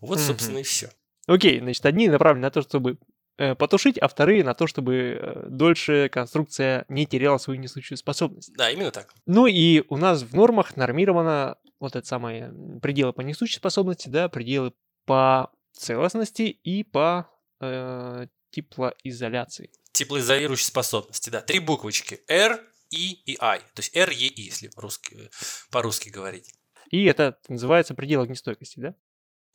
Вот, 0.00 0.20
собственно, 0.20 0.58
mm-hmm. 0.58 0.60
и 0.60 0.64
все. 0.64 0.92
Окей, 1.26 1.60
значит, 1.60 1.84
одни 1.86 2.08
направлены 2.08 2.46
на 2.46 2.50
то, 2.50 2.62
чтобы 2.62 2.98
Э, 3.38 3.54
потушить, 3.54 3.98
а 3.98 4.08
вторые 4.08 4.42
на 4.44 4.54
то, 4.54 4.66
чтобы 4.66 5.18
э, 5.20 5.46
дольше 5.50 6.08
конструкция 6.10 6.86
не 6.88 7.04
теряла 7.04 7.36
свою 7.36 7.60
несущую 7.60 7.98
способность. 7.98 8.54
Да, 8.56 8.70
именно 8.70 8.90
так. 8.90 9.12
Ну 9.26 9.46
и 9.46 9.84
у 9.90 9.98
нас 9.98 10.22
в 10.22 10.34
нормах 10.34 10.76
нормировано 10.76 11.58
вот 11.78 11.96
это 11.96 12.06
самое 12.06 12.54
пределы 12.80 13.12
по 13.12 13.20
несущей 13.20 13.58
способности, 13.58 14.08
да, 14.08 14.30
пределы 14.30 14.72
по 15.04 15.50
целостности 15.72 16.44
и 16.44 16.82
по 16.82 17.28
э, 17.60 18.26
теплоизоляции. 18.52 19.70
Теплоизолирующей 19.96 20.66
способности, 20.66 21.30
да. 21.30 21.40
Три 21.40 21.58
буквочки. 21.58 22.20
R, 22.28 22.60
E 22.90 22.96
и 22.96 23.36
I. 23.40 23.58
То 23.58 23.80
есть 23.80 23.96
R, 23.96 24.10
E, 24.10 24.14
I, 24.14 24.42
если 24.42 24.68
по-русски, 24.68 25.30
по-русски 25.70 26.10
говорить. 26.10 26.52
И 26.90 27.04
это 27.04 27.38
называется 27.48 27.94
предел 27.94 28.20
огнестойкости, 28.20 28.78
да? 28.78 28.94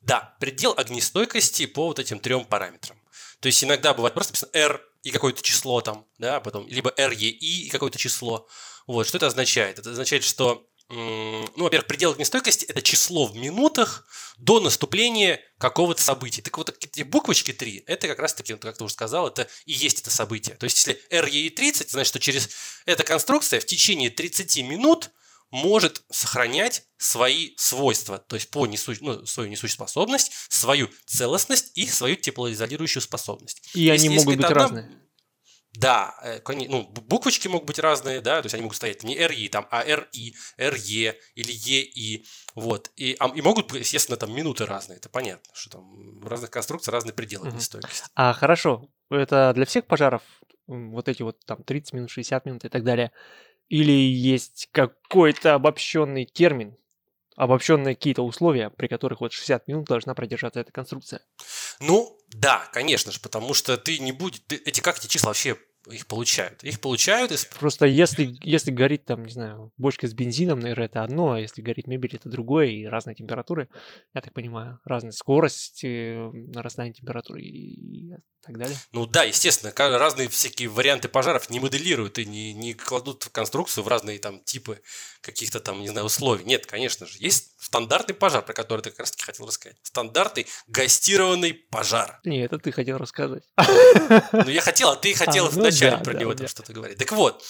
Да, 0.01 0.35
предел 0.39 0.73
огнестойкости 0.75 1.67
по 1.67 1.85
вот 1.85 1.99
этим 1.99 2.19
трем 2.19 2.43
параметрам. 2.43 2.97
То 3.39 3.47
есть 3.47 3.63
иногда 3.63 3.93
бывает 3.93 4.15
просто 4.15 4.33
написано 4.33 4.51
R 4.53 4.81
и 5.03 5.11
какое-то 5.11 5.41
число 5.43 5.81
там, 5.81 6.07
да, 6.17 6.39
потом, 6.39 6.67
либо 6.67 6.91
REI 6.97 7.29
и 7.29 7.69
какое-то 7.69 7.99
число. 7.99 8.47
Вот, 8.87 9.07
что 9.07 9.17
это 9.17 9.27
означает? 9.27 9.77
Это 9.79 9.91
означает, 9.91 10.23
что 10.23 10.67
ну, 10.91 11.63
во-первых, 11.63 11.87
предел 11.87 12.11
огнестойкости– 12.11 12.65
это 12.67 12.81
число 12.81 13.25
в 13.25 13.35
минутах 13.35 14.05
до 14.37 14.59
наступления 14.59 15.39
какого-то 15.57 16.01
события. 16.01 16.41
Так 16.41 16.57
вот, 16.57 16.69
эти 16.69 17.03
буквочки 17.03 17.53
3– 17.53 17.83
это 17.87 18.07
как 18.07 18.19
раз-таки, 18.19 18.55
как 18.55 18.77
ты 18.77 18.83
уже 18.83 18.93
сказал, 18.93 19.27
это 19.27 19.47
и 19.65 19.71
есть 19.71 20.01
это 20.01 20.11
событие. 20.11 20.55
То 20.55 20.65
есть, 20.65 20.77
если 20.77 21.01
REI 21.09 21.49
30, 21.49 21.91
значит, 21.91 22.09
что 22.09 22.19
через 22.19 22.49
эта 22.85 23.03
конструкция 23.03 23.59
в 23.59 23.65
течение 23.65 24.09
30 24.09 24.57
минут 24.63 25.11
может 25.51 26.03
сохранять 26.09 26.83
свои 26.97 27.51
свойства, 27.57 28.17
то 28.17 28.35
есть 28.35 28.49
по 28.49 28.65
несу, 28.65 28.93
ну, 29.01 29.25
свою 29.25 29.49
несущую 29.49 29.71
способность, 29.71 30.31
свою 30.49 30.89
целостность 31.05 31.71
и 31.75 31.87
свою 31.87 32.15
теплоизолирующую 32.15 33.01
способность. 33.01 33.61
И 33.73 33.81
если, 33.81 34.07
они 34.07 34.15
могут 34.15 34.37
быть 34.37 34.45
одна... 34.45 34.61
разные. 34.61 35.01
Да, 35.73 36.15
э, 36.21 36.41
ну, 36.67 36.83
буквочки 36.83 37.47
могут 37.47 37.67
быть 37.67 37.79
разные, 37.79 38.19
да, 38.19 38.41
то 38.41 38.47
есть 38.47 38.53
они 38.53 38.63
могут 38.63 38.75
стоять 38.75 39.03
не 39.03 39.17
RI, 39.17 39.47
там, 39.47 39.67
а 39.71 39.85
RI, 39.85 40.33
RE 40.57 41.15
или 41.35 41.53
EI, 41.53 42.25
вот. 42.55 42.91
И, 42.97 43.15
а, 43.19 43.31
и 43.33 43.41
могут, 43.41 43.73
естественно, 43.73 44.17
там 44.17 44.35
минуты 44.35 44.65
разные, 44.65 44.97
это 44.97 45.07
понятно, 45.07 45.49
что 45.53 45.77
там 45.77 46.19
в 46.19 46.27
разных 46.27 46.51
конструкциях 46.51 46.93
разные 46.93 47.13
пределы 47.13 47.49
угу. 47.49 47.59
стойкости. 47.59 48.03
А, 48.15 48.33
хорошо, 48.33 48.89
это 49.09 49.53
для 49.55 49.65
всех 49.65 49.85
пожаров, 49.87 50.23
вот 50.67 51.07
эти 51.07 51.23
вот 51.23 51.39
там 51.45 51.63
30 51.63 51.93
минут, 51.93 52.09
60 52.09 52.45
минут 52.45 52.65
и 52.65 52.69
так 52.69 52.83
далее, 52.83 53.13
или 53.69 53.91
есть 53.91 54.67
какой-то 54.73 55.53
обобщенный 55.53 56.25
термин, 56.25 56.75
обобщенные 57.35 57.95
какие-то 57.95 58.23
условия, 58.23 58.69
при 58.69 58.87
которых 58.87 59.21
вот 59.21 59.33
60 59.33 59.67
минут 59.67 59.85
должна 59.85 60.13
продержаться 60.13 60.59
эта 60.59 60.71
конструкция? 60.71 61.21
Ну, 61.79 62.17
да, 62.29 62.63
конечно 62.73 63.11
же, 63.11 63.19
потому 63.19 63.53
что 63.53 63.77
ты 63.77 63.99
не 63.99 64.11
будешь... 64.11 64.41
Ты, 64.47 64.55
эти 64.57 64.81
как 64.81 64.97
эти 64.97 65.07
числа 65.07 65.29
вообще 65.29 65.57
их 65.89 66.05
получают. 66.07 66.63
Их 66.63 66.79
получают 66.79 67.31
из... 67.31 67.45
Просто 67.45 67.85
если, 67.85 68.37
если 68.43 68.71
горит 68.71 69.05
там, 69.05 69.25
не 69.25 69.31
знаю, 69.31 69.71
бочка 69.77 70.07
с 70.07 70.13
бензином, 70.13 70.59
наверное, 70.59 70.85
это 70.85 71.03
одно, 71.03 71.33
а 71.33 71.39
если 71.39 71.61
горит 71.61 71.87
мебель, 71.87 72.15
это 72.15 72.29
другое, 72.29 72.67
и 72.67 72.85
разные 72.85 73.15
температуры, 73.15 73.67
я 74.13 74.21
так 74.21 74.33
понимаю, 74.33 74.79
разная 74.85 75.11
скорость 75.11 75.83
нарастания 75.83 76.93
температуры 76.93 77.41
и 77.41 78.13
так 78.41 78.57
далее. 78.57 78.77
Ну 78.91 79.05
да, 79.05 79.23
естественно, 79.23 79.73
разные 79.77 80.27
всякие 80.27 80.69
варианты 80.69 81.07
пожаров 81.07 81.49
не 81.49 81.59
моделируют 81.59 82.17
и 82.17 82.25
не, 82.25 82.53
не 82.53 82.73
кладут 82.73 83.23
в 83.23 83.31
конструкцию 83.31 83.83
в 83.83 83.87
разные 83.87 84.19
там 84.19 84.43
типы 84.43 84.81
каких-то 85.21 85.59
там, 85.59 85.81
не 85.81 85.89
знаю, 85.89 86.07
условий. 86.07 86.43
Нет, 86.43 86.65
конечно 86.65 87.05
же. 87.05 87.17
Есть 87.19 87.51
стандартный 87.59 88.15
пожар, 88.15 88.43
про 88.43 88.53
который 88.53 88.81
ты 88.81 88.89
как 88.89 88.99
раз 88.99 89.11
таки 89.11 89.23
хотел 89.23 89.45
рассказать. 89.45 89.77
Стандартный 89.83 90.47
гастированный 90.67 91.53
пожар. 91.53 92.19
Не, 92.23 92.43
это 92.43 92.57
ты 92.57 92.71
хотел 92.71 92.97
рассказать. 92.97 93.43
Ну 94.33 94.49
я 94.49 94.61
хотел, 94.61 94.89
а 94.89 94.95
ты 94.95 95.13
хотел 95.13 95.45
а, 95.45 95.49
ну, 95.51 95.61
вначале 95.61 95.97
про 95.97 96.13
него 96.13 96.33
там 96.33 96.47
что-то 96.47 96.73
говорить. 96.73 96.97
Так 96.97 97.11
вот, 97.11 97.43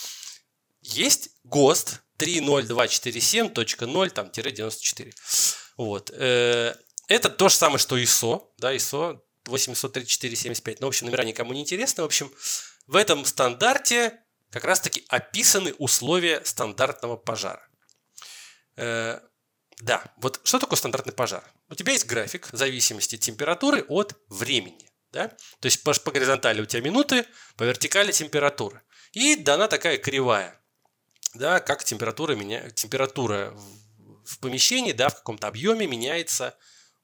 есть 0.82 1.30
ГОСТ 1.44 2.02
30247.0 2.18 4.10
там, 4.10 4.32
94. 4.32 5.14
Вот. 5.78 6.12
Э, 6.14 6.76
это 7.08 7.30
то 7.30 7.50
же 7.50 7.56
самое, 7.56 7.80
что 7.80 7.98
ISO, 7.98 8.50
да, 8.58 8.76
ISO 8.76 9.20
834-75. 9.46 10.78
Ну, 10.80 10.88
в 10.88 10.90
общем, 10.90 11.08
номера 11.08 11.24
никому 11.24 11.54
не 11.54 11.62
интересны. 11.62 12.04
В 12.04 12.06
общем, 12.06 12.32
в 12.88 12.96
этом 12.96 13.26
стандарте 13.26 14.20
как 14.50 14.64
раз-таки 14.66 15.06
описаны 15.08 15.74
условия 15.78 16.44
стандартного 16.44 17.18
пожара. 17.18 17.68
Э, 18.76 19.20
Да, 19.82 20.04
вот 20.18 20.42
что 20.44 20.60
такое 20.60 20.78
стандартный 20.78 21.14
пожар? 21.14 21.44
У 21.70 21.76
тебя 21.76 21.94
есть 21.94 22.06
график 22.06 22.50
зависимости 22.52 23.18
температуры 23.18 23.84
от 23.88 24.16
времени. 24.28 24.90
Да? 25.12 25.30
То 25.60 25.66
есть 25.66 25.84
по, 25.84 25.94
по 25.94 26.12
горизонтали 26.12 26.62
у 26.62 26.66
тебя 26.66 26.82
минуты, 26.82 27.26
по 27.56 27.64
вертикали 27.64 28.12
температура. 28.12 28.84
И 29.14 29.36
дана 29.36 29.68
такая 29.68 29.98
кривая, 29.98 30.62
да, 31.34 31.60
как 31.60 31.84
температура, 31.84 32.34
меня, 32.34 32.70
температура 32.70 33.54
в, 34.26 34.40
помещении, 34.40 34.92
да, 34.92 35.10
в 35.10 35.16
каком-то 35.16 35.48
объеме 35.48 35.88
меняется 35.88 36.58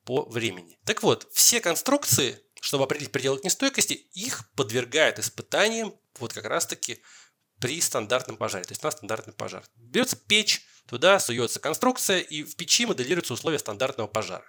по 0.08 0.24
времени. 0.24 0.80
Так 0.86 1.04
вот, 1.04 1.28
все 1.34 1.60
конструкции, 1.60 2.42
чтобы 2.62 2.86
определить 2.86 3.12
предел 3.12 3.34
огнестойкости, 3.34 3.94
их 4.14 4.50
подвергают 4.56 5.20
испытаниям 5.20 5.94
вот 6.18 6.32
как 6.32 6.46
раз-таки 6.46 7.04
при 7.60 7.82
стандартном 7.82 8.38
пожаре. 8.38 8.64
То 8.64 8.72
есть 8.72 8.84
на 8.84 8.92
стандартный 8.92 9.34
пожар. 9.34 9.66
Берется 9.76 10.16
печь, 10.16 10.66
туда 10.88 11.20
суется 11.20 11.60
конструкция, 11.60 12.20
и 12.20 12.44
в 12.44 12.56
печи 12.56 12.86
моделируются 12.86 13.34
условия 13.34 13.60
стандартного 13.60 14.08
пожара. 14.08 14.46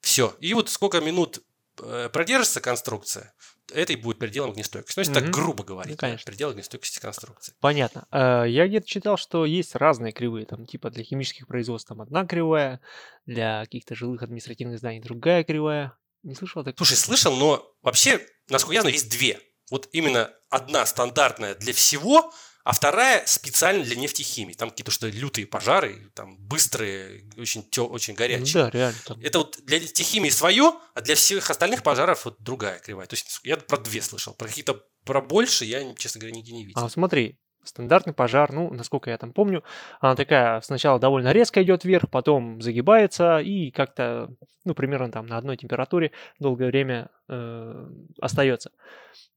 Все. 0.00 0.36
И 0.40 0.52
вот 0.52 0.68
сколько 0.68 1.00
минут 1.00 1.42
э, 1.80 2.10
продержится 2.12 2.60
конструкция, 2.60 3.34
это 3.72 3.92
и 3.92 3.96
будет 3.96 4.18
пределом 4.18 4.50
огнестойкости. 4.50 4.98
Ну, 4.98 5.00
если 5.02 5.12
угу. 5.12 5.20
так 5.20 5.30
грубо 5.30 5.64
говорить, 5.64 5.92
ну, 5.92 5.96
конечно. 5.96 6.26
Предел 6.26 6.50
огнестойкости 6.50 7.00
конструкции. 7.00 7.54
Понятно. 7.60 8.06
Э, 8.10 8.44
я 8.46 8.66
где-то 8.66 8.86
читал, 8.86 9.16
что 9.16 9.44
есть 9.44 9.74
разные 9.74 10.12
кривые, 10.12 10.46
там, 10.46 10.66
типа 10.66 10.90
для 10.90 11.04
химических 11.04 11.46
производств 11.46 11.88
там 11.88 12.00
одна 12.00 12.26
кривая, 12.26 12.80
для 13.26 13.60
каких-то 13.64 13.94
жилых 13.94 14.22
административных 14.22 14.78
зданий 14.78 15.00
другая 15.00 15.44
кривая. 15.44 15.96
Не 16.22 16.34
слышал 16.34 16.64
так? 16.64 16.76
Слушай, 16.76 16.96
слышал, 16.96 17.36
но 17.36 17.66
вообще, 17.82 18.20
насколько 18.48 18.74
я 18.74 18.80
знаю, 18.80 18.94
есть 18.94 19.10
две. 19.10 19.40
Вот 19.70 19.88
именно 19.92 20.30
одна 20.50 20.84
стандартная 20.86 21.54
для 21.54 21.72
всего, 21.72 22.32
а 22.64 22.72
вторая 22.72 23.22
специально 23.26 23.84
для 23.84 23.94
нефтехимии. 23.94 24.54
Там 24.54 24.70
какие-то 24.70 24.90
что 24.90 25.06
лютые 25.06 25.46
пожары, 25.46 26.10
там 26.14 26.36
быстрые, 26.38 27.24
очень, 27.36 27.62
тё, 27.62 27.86
очень 27.86 28.14
горячие. 28.14 28.64
Да, 28.64 28.70
реально. 28.70 28.98
Там... 29.06 29.20
Это 29.20 29.38
вот 29.38 29.58
для 29.64 29.78
нефтехимии 29.78 30.30
свое, 30.30 30.72
а 30.94 31.00
для 31.02 31.14
всех 31.14 31.50
остальных 31.50 31.82
пожаров 31.82 32.24
вот 32.24 32.36
другая 32.40 32.78
кривая. 32.78 33.06
То 33.06 33.14
есть 33.14 33.40
я 33.44 33.58
про 33.58 33.76
две 33.76 34.00
слышал. 34.00 34.32
Про 34.34 34.48
какие-то 34.48 34.82
про 35.04 35.20
больше 35.20 35.66
я, 35.66 35.94
честно 35.94 36.20
говоря, 36.20 36.36
нигде 36.36 36.52
не 36.52 36.64
видел. 36.64 36.82
А 36.82 36.88
смотри, 36.88 37.38
стандартный 37.64 38.14
пожар, 38.14 38.50
ну, 38.50 38.72
насколько 38.72 39.10
я 39.10 39.18
там 39.18 39.34
помню, 39.34 39.62
она 40.00 40.14
такая 40.14 40.62
сначала 40.62 40.98
довольно 40.98 41.32
резко 41.32 41.62
идет 41.62 41.84
вверх, 41.84 42.10
потом 42.10 42.62
загибается 42.62 43.40
и 43.40 43.70
как-то, 43.70 44.30
ну, 44.64 44.74
примерно 44.74 45.12
там 45.12 45.26
на 45.26 45.36
одной 45.36 45.58
температуре 45.58 46.12
долгое 46.38 46.68
время 46.68 47.10
э, 47.28 47.88
остается. 48.20 48.70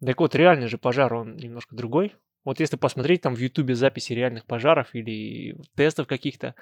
Так 0.05 0.17
вот, 0.19 0.33
реальный 0.33 0.67
же 0.67 0.77
пожар, 0.77 1.13
он 1.13 1.35
немножко 1.35 1.75
другой. 1.75 2.15
Вот 2.47 2.61
если 2.61 2.77
посмотреть 2.77 3.23
там 3.23 3.35
в 3.35 3.39
Ютубе 3.39 3.75
записи 3.75 4.13
реальных 4.13 4.45
пожаров 4.45 4.87
или 4.93 5.57
тестов 5.75 6.07
каких-то, 6.07 6.55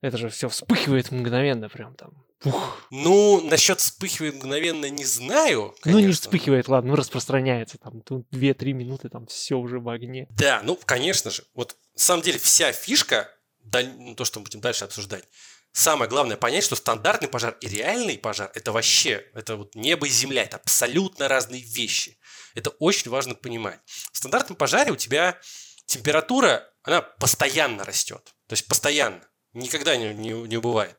это 0.00 0.16
же 0.16 0.30
все 0.30 0.48
вспыхивает 0.48 1.10
мгновенно 1.10 1.68
прям 1.68 1.94
там. 1.94 2.24
Пух. 2.38 2.86
Ну, 2.90 3.42
насчет 3.42 3.80
вспыхивает 3.80 4.36
мгновенно 4.36 4.88
не 4.88 5.04
знаю. 5.04 5.74
Конечно. 5.82 6.00
Ну, 6.00 6.06
не 6.06 6.14
вспыхивает, 6.14 6.68
ладно, 6.68 6.92
ну 6.92 6.96
распространяется. 6.96 7.76
Там 7.76 8.00
тут 8.00 8.26
2-3 8.32 8.72
минуты, 8.72 9.10
там 9.10 9.26
все 9.26 9.56
уже 9.56 9.78
в 9.78 9.90
огне. 9.90 10.26
Да, 10.30 10.62
ну, 10.64 10.78
конечно 10.86 11.30
же. 11.30 11.44
Вот, 11.52 11.76
на 11.92 12.00
самом 12.00 12.22
деле, 12.22 12.38
вся 12.38 12.72
фишка, 12.72 13.28
ну, 13.74 14.14
то, 14.14 14.24
что 14.24 14.40
мы 14.40 14.44
будем 14.44 14.62
дальше 14.62 14.86
обсуждать, 14.86 15.28
самое 15.70 16.08
главное 16.08 16.38
понять, 16.38 16.64
что 16.64 16.76
стандартный 16.76 17.28
пожар 17.28 17.58
и 17.60 17.68
реальный 17.68 18.16
пожар– 18.16 18.50
это 18.54 18.72
вообще, 18.72 19.26
это 19.34 19.56
вот 19.56 19.74
небо 19.74 20.06
и 20.06 20.10
земля, 20.10 20.44
это 20.44 20.56
абсолютно 20.56 21.28
разные 21.28 21.60
вещи. 21.60 22.16
Это 22.54 22.70
очень 22.70 23.10
важно 23.10 23.34
понимать. 23.34 23.80
В 24.12 24.16
стандартном 24.16 24.56
пожаре 24.56 24.92
у 24.92 24.96
тебя 24.96 25.38
температура, 25.86 26.68
она 26.82 27.02
постоянно 27.02 27.84
растет. 27.84 28.34
То 28.46 28.54
есть 28.54 28.66
постоянно. 28.66 29.20
Никогда 29.52 29.96
не, 29.96 30.14
не, 30.14 30.30
не 30.30 30.56
бывает. 30.58 30.96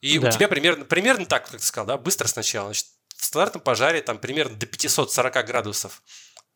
И 0.00 0.18
да. 0.18 0.28
у 0.28 0.32
тебя 0.32 0.48
примерно, 0.48 0.84
примерно 0.84 1.26
так, 1.26 1.44
как 1.44 1.60
ты 1.60 1.66
сказал, 1.66 1.86
да, 1.86 1.98
быстро 1.98 2.26
сначала. 2.26 2.68
Значит, 2.68 2.86
в 3.16 3.24
стандартном 3.24 3.62
пожаре 3.62 4.00
там 4.00 4.18
примерно 4.18 4.56
до 4.56 4.66
540 4.66 5.46
градусов 5.46 6.02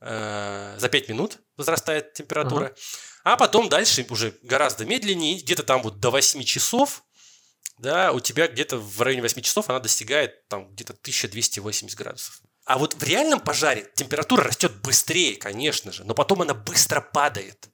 э, 0.01 0.77
за 0.79 0.89
5 0.89 1.09
минут 1.11 1.39
возрастает 1.57 2.15
температура. 2.15 2.67
Ага. 2.67 2.75
А 3.25 3.37
потом 3.37 3.69
дальше 3.69 4.07
уже 4.11 4.35
гораздо 4.43 4.85
медленнее, 4.85 5.41
где-то 5.41 5.63
там 5.63 5.83
вот 5.83 6.01
до 6.01 6.11
8 6.11 6.43
часов, 6.43 7.05
да, 7.79 8.13
у 8.13 8.21
тебя 8.21 8.49
где-то 8.49 8.79
в 8.79 9.01
районе 9.03 9.23
8 9.23 9.43
часов 9.43 9.69
она 9.69 9.81
достигает 9.81 10.47
там 10.49 10.71
где-то 10.73 10.93
1280 10.93 11.97
градусов. 11.99 12.41
А 12.65 12.79
вот 12.79 12.95
в 12.95 13.03
реальном 13.03 13.41
пожаре 13.41 13.91
температура 13.95 14.45
растет 14.45 14.73
быстрее, 14.83 15.37
конечно 15.37 15.93
же, 15.93 16.05
но 16.05 16.15
потом 16.15 16.43
она 16.43 16.55
быстро 16.55 17.01
падает. 17.01 17.69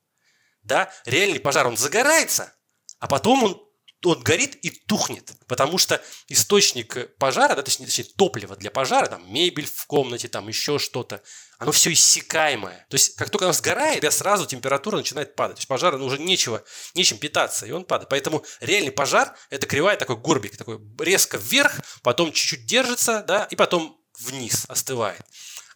Да, 0.62 0.92
реальный 1.04 1.40
пожар, 1.40 1.66
он 1.66 1.76
загорается, 1.76 2.52
а 2.98 3.06
потом 3.06 3.44
он, 3.44 3.62
он 4.04 4.22
горит 4.22 4.56
и 4.56 4.70
тухнет, 4.70 5.32
потому 5.46 5.78
что 5.78 6.02
источник 6.28 7.16
пожара, 7.16 7.54
да, 7.54 7.62
точнее, 7.62 7.86
точнее 7.86 8.04
топливо 8.16 8.56
для 8.56 8.70
пожара, 8.70 9.06
там 9.06 9.32
мебель 9.32 9.66
в 9.66 9.86
комнате, 9.86 10.28
там 10.28 10.48
еще 10.48 10.78
что-то, 10.78 11.22
оно 11.58 11.72
все 11.72 11.92
иссякаемое. 11.92 12.86
То 12.90 12.96
есть, 12.96 13.14
как 13.14 13.30
только 13.30 13.44
оно 13.46 13.52
сгорает, 13.52 13.98
у 13.98 14.00
тебя 14.00 14.10
сразу 14.10 14.46
температура 14.46 14.96
начинает 14.96 15.34
падать. 15.36 15.56
То 15.56 15.60
есть, 15.60 15.68
пожару 15.68 15.98
ну, 15.98 16.06
уже 16.06 16.18
нечего, 16.18 16.64
нечем 16.94 17.16
питаться, 17.18 17.64
и 17.64 17.70
он 17.70 17.84
падает. 17.84 18.10
Поэтому 18.10 18.44
реальный 18.60 18.92
пожар– 18.92 19.36
это 19.50 19.66
кривая 19.66 19.96
такой 19.96 20.16
горбик, 20.16 20.56
такой 20.56 20.80
резко 20.98 21.38
вверх, 21.38 21.80
потом 22.02 22.32
чуть-чуть 22.32 22.66
держится, 22.66 23.22
да, 23.22 23.44
и 23.44 23.56
потом 23.56 23.99
вниз 24.22 24.66
остывает. 24.68 25.22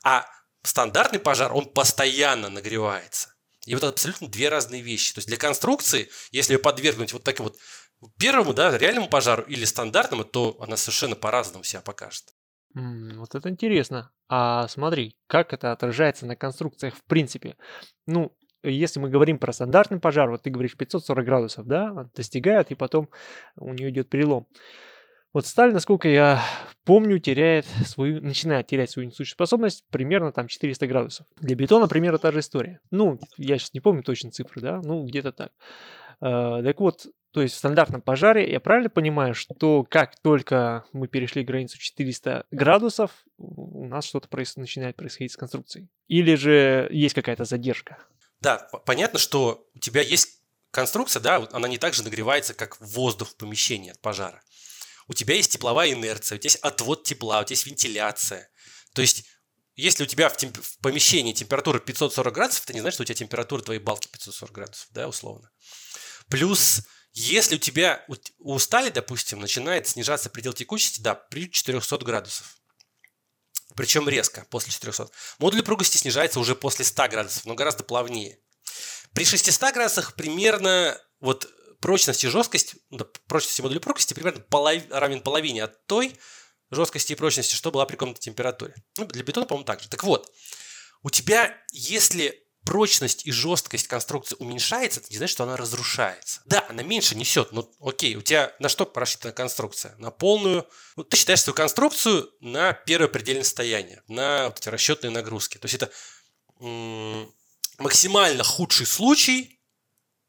А 0.03 0.27
стандартный 0.63 1.21
пожар, 1.21 1.53
он 1.53 1.67
постоянно 1.67 2.49
нагревается. 2.49 3.35
И 3.67 3.75
вот 3.75 3.83
это 3.83 3.93
абсолютно 3.93 4.29
две 4.29 4.49
разные 4.49 4.83
вещи. 4.83 5.15
То 5.15 5.19
есть 5.19 5.29
для 5.29 5.37
конструкции, 5.37 6.11
если 6.33 6.55
ее 6.55 6.59
подвергнуть 6.59 7.13
вот 7.13 7.25
таким 7.25 7.45
вот 7.45 7.57
первому, 8.19 8.53
да, 8.53 8.77
реальному 8.77 9.09
пожару 9.09 9.43
или 9.45 9.65
стандартному, 9.65 10.25
то 10.25 10.57
она 10.61 10.77
совершенно 10.77 11.17
по-разному 11.17 11.65
себя 11.65 11.81
покажет. 11.81 12.35
Вот 12.75 13.35
это 13.35 13.49
интересно. 13.49 14.11
А 14.29 14.67
смотри, 14.69 15.17
как 15.29 15.53
это 15.53 15.73
отражается 15.73 16.27
на 16.27 16.37
конструкциях 16.37 16.95
в 16.97 17.05
принципе. 17.05 17.57
Ну, 18.07 18.37
если 18.63 18.99
мы 18.99 19.11
говорим 19.11 19.39
про 19.39 19.53
стандартный 19.53 20.01
пожар, 20.01 20.31
вот 20.31 20.43
ты 20.43 20.51
говоришь 20.51 20.77
540 20.77 21.25
градусов, 21.25 21.67
да, 21.67 22.11
достигает, 22.15 22.71
и 22.71 22.75
потом 22.75 23.09
у 23.57 23.73
нее 23.73 23.91
идет 23.91 24.11
перелом. 24.11 24.49
Вот 25.35 25.47
сталь, 25.47 25.73
насколько 25.73 26.09
я 26.09 26.45
помню, 26.85 27.19
теряет 27.19 27.67
свою, 27.87 28.23
начинает 28.23 28.69
терять 28.69 28.91
свою 28.91 29.09
несущую 29.09 29.35
способность 29.35 29.85
примерно 29.91 30.31
там 30.31 30.47
400 30.47 30.87
градусов. 30.87 31.27
Для 31.41 31.57
бетона 31.57 31.89
примерно 31.89 32.19
та 32.19 32.31
же 32.31 32.39
история. 32.39 32.81
Ну, 32.93 33.19
я 33.37 33.59
сейчас 33.59 33.75
не 33.75 33.81
помню 33.81 34.05
точно 34.05 34.31
цифры, 34.31 34.63
да, 34.63 34.81
ну, 34.81 35.05
где-то 35.05 35.33
так. 35.33 35.53
Uh, 36.23 36.63
так 36.63 36.79
вот, 36.79 37.07
то 37.33 37.43
есть 37.43 37.57
в 37.57 37.59
стандартном 37.59 38.01
пожаре, 38.01 38.49
я 38.49 38.61
правильно 38.61 38.89
понимаю, 38.89 39.35
что 39.35 39.83
как 39.83 40.15
только 40.23 40.85
мы 40.93 41.09
перешли 41.09 41.43
границу 41.43 41.79
400 41.79 42.47
градусов, 42.53 43.11
у 43.37 43.85
нас 43.89 44.05
что-то 44.05 44.29
проис- 44.29 44.53
начинает 44.55 44.95
происходить 44.95 45.33
с 45.33 45.37
конструкцией? 45.37 45.89
Или 46.07 46.37
же 46.37 46.89
есть 46.93 47.15
какая-то 47.15 47.45
задержка? 47.45 47.99
Да, 48.41 48.69
понятно, 48.87 49.19
что 49.19 49.67
у 49.75 49.79
тебя 49.81 50.01
есть 50.01 50.41
конструкция, 50.71 51.21
да, 51.21 51.47
она 51.51 51.67
не 51.67 51.79
так 51.79 51.95
же 51.95 52.05
нагревается, 52.05 52.55
как 52.55 52.81
воздух 52.81 53.31
в 53.31 53.37
помещении 53.37 53.91
от 53.91 54.01
пожара 54.01 54.41
у 55.09 55.15
тебя 55.15 55.35
есть 55.35 55.53
тепловая 55.53 55.93
инерция, 55.93 56.37
у 56.37 56.39
тебя 56.39 56.51
есть 56.51 56.63
отвод 56.63 57.05
тепла, 57.05 57.41
у 57.41 57.45
тебя 57.45 57.55
есть 57.55 57.67
вентиляция. 57.67 58.51
То 58.95 59.03
есть, 59.03 59.25
если 59.77 60.05
у 60.05 60.07
тебя 60.07 60.29
в, 60.29 60.37
темп- 60.37 60.63
в 60.63 60.79
помещении 60.79 61.33
температура 61.33 61.79
540 61.79 62.33
градусов, 62.33 62.65
это 62.65 62.75
не 62.75 62.81
значит, 62.81 62.95
что 62.95 63.03
у 63.03 63.07
тебя 63.07 63.17
температура 63.17 63.63
твоей 63.63 63.81
балки 63.81 64.09
540 64.09 64.53
градусов, 64.53 64.87
да, 64.91 65.09
условно. 65.09 65.51
Плюс, 66.29 66.83
если 67.13 67.57
у 67.57 67.59
тебя 67.59 68.05
у, 68.39 68.59
стали, 68.59 68.91
допустим, 68.91 69.41
начинает 69.41 69.87
снижаться 69.89 70.31
предел 70.31 70.53
текучести, 70.53 71.01
да, 71.01 71.15
при 71.15 71.51
400 71.51 71.99
градусов. 71.99 72.57
Причем 73.77 74.09
резко, 74.09 74.47
после 74.51 74.73
400. 74.73 75.09
Модуль 75.39 75.61
упругости 75.61 75.97
снижается 75.97 76.39
уже 76.39 76.55
после 76.55 76.85
100 76.85 77.09
градусов, 77.09 77.45
но 77.45 77.55
гораздо 77.55 77.83
плавнее. 77.83 78.39
При 79.13 79.25
600 79.25 79.75
градусах 79.75 80.15
примерно 80.15 81.01
вот 81.21 81.49
прочность 81.85 82.25
и 82.25 82.29
жесткость, 82.29 82.77
ну, 82.89 83.05
прочности 83.29 83.61
модуля 83.61 83.79
прочности 83.79 84.15
примерно 84.15 84.41
полов, 84.41 84.85
равен 84.89 85.21
половине 85.21 85.65
от 85.65 85.87
той 85.87 86.19
жесткости 86.71 87.13
и 87.13 87.15
прочности, 87.15 87.55
что 87.55 87.71
была 87.71 87.85
при 87.85 87.97
комнатной 87.97 88.23
температуре. 88.23 88.75
Ну, 88.97 89.05
для 89.05 89.23
бетона, 89.23 89.45
по-моему, 89.45 89.67
так 89.67 89.83
же. 89.83 89.91
Так 89.91 90.03
вот, 90.03 90.33
у 91.03 91.11
тебя, 91.11 91.55
если 91.73 92.43
прочность 92.65 93.27
и 93.27 93.33
жесткость 93.33 93.87
конструкции 93.87 94.35
уменьшается, 94.39 95.01
это 95.01 95.11
не 95.11 95.19
значит, 95.19 95.35
что 95.35 95.45
она 95.45 95.59
разрушается. 95.59 96.41
Да, 96.47 96.65
она 96.71 96.83
меньше 96.83 97.17
несет, 97.17 97.53
но 97.53 97.71
окей, 97.83 98.17
у 98.17 98.23
тебя 98.23 98.55
на 98.61 98.71
что 98.71 98.91
рассчитана 98.95 99.35
конструкция? 99.35 99.95
На 99.99 100.11
полную... 100.11 100.67
Ну, 100.97 101.05
ты 101.05 101.19
считаешь 101.19 101.43
свою 101.43 101.55
конструкцию 101.55 102.31
на 102.41 102.73
первое 102.73 103.09
предельное 103.09 103.45
состояние, 103.45 104.03
на 104.09 104.47
вот 104.47 104.59
эти 104.59 104.71
расчетные 104.71 105.11
нагрузки. 105.11 105.59
То 105.59 105.67
есть 105.67 105.75
это 105.75 105.93
м- 106.61 107.31
максимально 107.77 108.43
худший 108.43 108.87
случай, 108.87 109.61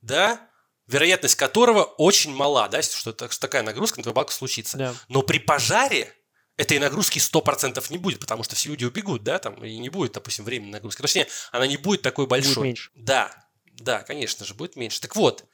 да, 0.02 0.50
вероятность 0.88 1.36
которого 1.36 1.84
очень 1.84 2.34
мала, 2.34 2.68
да, 2.70 2.82
что, 2.82 3.12
такая 3.14 3.64
нагрузка 3.64 4.00
на 4.00 4.04
твою 4.04 4.14
балку 4.14 4.32
случится. 4.32 4.78
Да. 4.78 4.96
Но 5.08 5.22
при 5.22 5.40
пожаре 5.40 6.14
этой 6.58 6.80
нагрузки 6.80 7.20
100% 7.20 7.84
не 7.90 7.98
будет, 7.98 8.20
потому 8.20 8.44
что 8.44 8.56
все 8.56 8.70
люди 8.70 8.86
убегут, 8.86 9.24
да, 9.24 9.40
там, 9.40 9.64
и 9.64 9.78
не 9.78 9.90
будет, 9.90 10.14
допустим, 10.14 10.46
временной 10.46 10.74
нагрузки. 10.74 11.02
Точнее, 11.02 11.28
она 11.52 11.68
не 11.68 11.78
будет 11.78 12.02
такой 12.02 12.28
большой. 12.28 12.56
Будет 12.56 12.64
меньше. 12.64 12.92
Да, 12.96 13.46
да, 13.66 14.04
конечно 14.04 14.46
же, 14.46 14.54
будет 14.54 14.76
меньше. 14.76 15.02
Так 15.02 15.16
вот, 15.16 15.46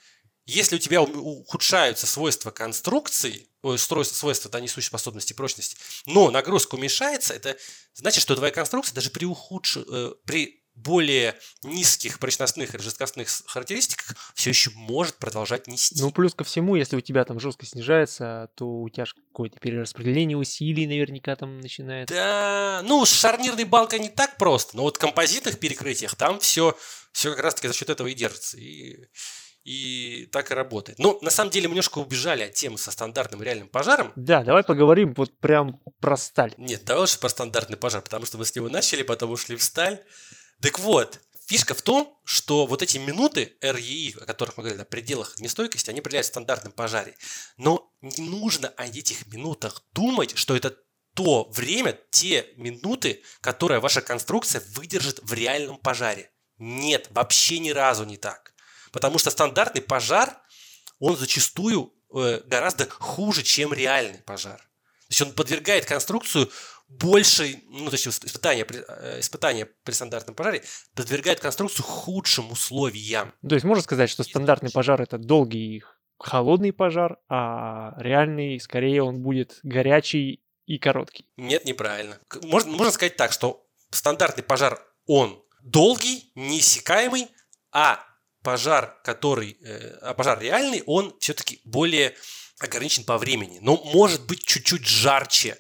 если 0.46 0.76
у 0.76 0.80
тебя 0.80 1.02
ухудшаются 1.02 2.08
свойства 2.08 2.52
конструкции, 2.52 3.48
свойства 3.78 4.52
да, 4.52 4.60
несущей 4.60 4.88
способности 4.88 5.34
и 5.34 5.36
прочности, 5.36 5.78
но 6.06 6.30
нагрузка 6.32 6.76
уменьшается, 6.76 7.34
это 7.34 7.58
значит, 7.94 8.22
что 8.22 8.36
твоя 8.36 8.52
конструкция 8.52 8.96
даже 8.96 9.12
при, 9.12 9.26
ухудш... 9.26 9.78
Э, 9.78 10.14
при 10.26 10.61
более 10.76 11.36
низких 11.64 12.20
прочностных 12.20 12.74
и 12.74 12.80
жесткостных 12.80 13.30
характеристиках 13.46 14.16
все 14.34 14.50
еще 14.50 14.72
может 14.76 15.16
продолжать 15.18 15.68
нести. 15.68 16.02
Ну, 16.02 16.12
плюс 16.12 16.34
ко 16.34 16.44
всему, 16.44 16.76
если 16.76 16.96
у 16.96 17.02
тебя 17.02 17.24
там 17.26 17.40
жесткость 17.40 17.74
снижается, 17.74 18.50
то 18.56 18.66
у 18.66 18.90
тебя 18.90 19.06
какое-то 19.06 19.60
перераспределение 19.60 20.38
усилий 20.38 20.88
наверняка 20.88 21.36
там 21.36 21.60
начинается. 21.60 22.16
Да, 22.16 22.82
ну, 22.84 23.06
с 23.06 23.12
шарнирной 23.12 23.66
балкой 23.66 24.00
не 24.00 24.10
так 24.10 24.38
просто, 24.38 24.78
но 24.78 24.84
вот 24.84 24.98
в 24.98 25.00
композитных 25.00 25.60
перекрытиях 25.60 26.16
там 26.16 26.40
все, 26.40 26.78
все 27.12 27.32
как 27.32 27.44
раз-таки 27.44 27.68
за 27.68 27.74
счет 27.74 27.90
этого 27.90 28.08
и 28.08 28.14
держится. 28.14 28.58
И 28.58 29.08
и 29.64 30.28
так 30.32 30.52
и 30.52 30.56
работает. 30.56 30.98
Но 30.98 31.20
на 31.22 31.30
самом 31.30 31.52
деле 31.52 31.68
мы 31.68 31.74
немножко 31.74 32.00
убежали 32.00 32.44
от 32.44 32.54
темы 32.54 32.78
со 32.78 32.92
стандартным 32.92 33.44
реальным 33.44 33.68
пожаром. 33.68 34.12
Да, 34.16 34.44
давай 34.44 34.64
поговорим 34.64 35.14
вот 35.14 35.38
прям 35.38 35.80
про 36.00 36.18
сталь. 36.18 36.54
Нет, 36.58 36.84
давай 36.84 37.02
лучше 37.02 37.20
про 37.20 37.30
стандартный 37.30 37.78
пожар, 37.78 38.02
потому 38.02 38.26
что 38.26 38.38
мы 38.38 38.46
с 38.46 38.56
него 38.56 38.70
начали, 38.70 39.04
потом 39.04 39.32
ушли 39.32 39.56
в 39.56 39.64
сталь. 39.64 40.04
Так 40.62 40.80
вот, 40.80 41.20
фишка 41.48 41.74
в 41.74 41.82
том, 41.82 42.20
что 42.24 42.66
вот 42.66 42.82
эти 42.82 42.98
минуты 42.98 43.58
РЕИ, 43.62 44.16
о 44.22 44.26
которых 44.26 44.58
мы 44.58 44.64
говорили, 44.64 44.82
о 44.82 44.86
пределах 44.86 45.34
огнестойкости, 45.36 45.90
они 45.90 46.00
определяют 46.00 46.28
в 46.28 46.30
стандартном 46.30 46.72
пожаре. 46.72 47.16
Но 47.58 47.92
не 48.02 48.30
нужно 48.30 48.70
о 48.70 48.86
этих 48.86 49.28
минутах 49.28 49.84
думать, 49.94 50.38
что 50.38 50.56
это 50.56 50.78
то 51.14 51.50
время, 51.50 52.00
те 52.10 52.48
минуты, 52.56 53.22
которые 53.42 53.80
ваша 53.80 54.02
конструкция 54.02 54.64
выдержит 54.76 55.20
в 55.24 55.34
реальном 55.34 55.78
пожаре. 55.78 56.32
Нет, 56.58 57.08
вообще 57.10 57.60
ни 57.60 57.72
разу 57.72 58.06
не 58.06 58.18
так. 58.18 58.54
Потому 58.92 59.18
что 59.18 59.30
стандартный 59.30 59.82
пожар, 59.82 60.38
он 61.00 61.18
зачастую 61.18 61.94
э, 62.14 62.42
гораздо 62.46 62.88
хуже, 62.90 63.44
чем 63.44 63.74
реальный 63.74 64.20
пожар. 64.20 64.58
То 64.60 65.08
есть 65.10 65.22
он 65.24 65.34
подвергает 65.34 65.86
конструкцию 65.86 66.50
большей, 67.00 67.64
ну, 67.70 67.90
то 67.90 67.96
есть 67.96 68.08
испытания, 68.08 68.66
э, 68.70 69.20
испытания 69.20 69.68
при 69.84 69.94
стандартном 69.94 70.36
пожаре 70.36 70.64
подвергает 70.96 71.40
конструкцию 71.40 71.86
худшим 71.86 72.52
условиям. 72.52 73.34
То 73.48 73.56
есть 73.56 73.66
можно 73.66 73.84
сказать, 73.84 74.10
что 74.10 74.24
стандартный 74.24 74.72
пожар 74.72 75.02
это 75.02 75.18
долгий 75.18 75.84
холодный 76.22 76.72
пожар, 76.72 77.18
а 77.30 77.94
реальный, 77.98 78.60
скорее, 78.60 79.04
он 79.04 79.22
будет 79.22 79.60
горячий 79.64 80.44
и 80.66 80.78
короткий. 80.78 81.28
Нет, 81.38 81.66
неправильно. 81.66 82.20
Можно, 82.44 82.72
можно 82.72 82.92
сказать 82.92 83.16
так, 83.16 83.32
что 83.32 83.66
стандартный 83.90 84.44
пожар, 84.44 84.80
он 85.06 85.44
долгий, 85.62 86.32
неиссякаемый, 86.36 87.28
а 87.72 88.00
пожар, 88.44 89.00
который, 89.04 89.58
э, 89.64 89.98
а 90.02 90.14
пожар 90.14 90.40
реальный, 90.40 90.84
он 90.86 91.16
все-таки 91.20 91.62
более 91.66 92.16
ограничен 92.60 93.04
по 93.04 93.18
времени, 93.18 93.60
но 93.62 93.78
может 93.78 94.26
быть 94.28 94.44
чуть-чуть 94.46 94.86
жарче, 94.86 95.58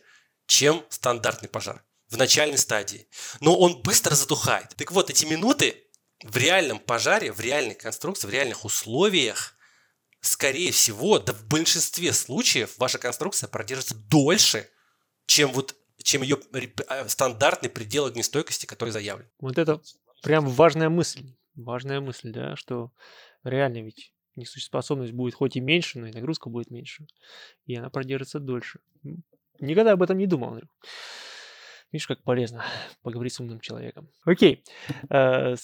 чем 0.51 0.86
стандартный 0.89 1.48
пожар 1.48 1.81
в 2.10 2.17
начальной 2.17 2.58
стадии. 2.58 3.08
Но 3.39 3.58
он 3.58 3.81
быстро 3.84 4.15
затухает. 4.15 4.75
Так 4.75 4.91
вот, 4.91 5.10
эти 5.10 5.25
минуты 5.25 5.81
в 6.25 6.36
реальном 6.36 6.77
пожаре, 6.77 7.31
в 7.31 7.39
реальной 7.39 7.74
конструкции, 7.74 8.27
в 8.27 8.31
реальных 8.31 8.65
условиях, 8.65 9.55
скорее 10.20 10.74
всего, 10.74 11.20
да 11.20 11.31
в 11.31 11.48
большинстве 11.48 12.12
случаев 12.12 12.77
ваша 12.77 12.98
конструкция 12.98 13.48
продержится 13.48 13.96
дольше, 13.96 14.70
чем 15.25 15.53
вот 15.53 15.74
чем 16.03 16.22
ее 16.22 16.38
а, 16.89 17.08
стандартный 17.08 17.70
предел 17.70 18.08
огнестойкости, 18.08 18.65
который 18.65 18.89
заявлен. 18.89 19.29
Вот 19.39 19.58
это 19.58 19.81
прям 20.22 20.50
важная 20.50 20.89
мысль. 20.89 21.34
Важная 21.55 22.01
мысль, 22.01 22.34
да, 22.34 22.58
что 22.58 22.91
реально 23.46 23.84
ведь 23.84 24.12
несущая 24.36 24.65
способность 24.65 25.13
будет 25.13 25.34
хоть 25.34 25.55
и 25.55 25.62
меньше, 25.62 25.98
но 25.98 26.08
и 26.08 26.12
нагрузка 26.12 26.50
будет 26.50 26.72
меньше. 26.72 27.08
И 27.67 27.75
она 27.77 27.89
продержится 27.89 28.39
дольше. 28.39 28.81
Никогда 29.62 29.93
об 29.93 30.04
этом 30.04 30.17
не 30.17 30.28
думал. 30.28 30.60
Видишь, 31.91 32.08
как 32.08 32.24
полезно 32.24 32.63
поговорить 33.04 33.34
с 33.34 33.39
умным 33.39 33.60
человеком. 33.60 34.10
Окей. 34.26 34.63
Э, 35.10 35.56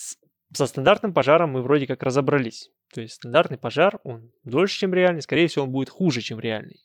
со 0.54 0.66
стандартным 0.66 1.14
пожаром 1.14 1.52
мы 1.52 1.62
вроде 1.62 1.88
как 1.88 2.04
разобрались. 2.04 2.70
То 2.94 3.02
есть 3.02 3.16
стандартный 3.16 3.58
пожар, 3.58 4.00
он 4.04 4.32
дольше, 4.44 4.80
чем 4.80 4.94
реальный. 4.94 5.22
Скорее 5.22 5.48
всего, 5.48 5.66
он 5.66 5.72
будет 5.72 5.90
хуже, 5.90 6.22
чем 6.22 6.40
реальный. 6.40 6.80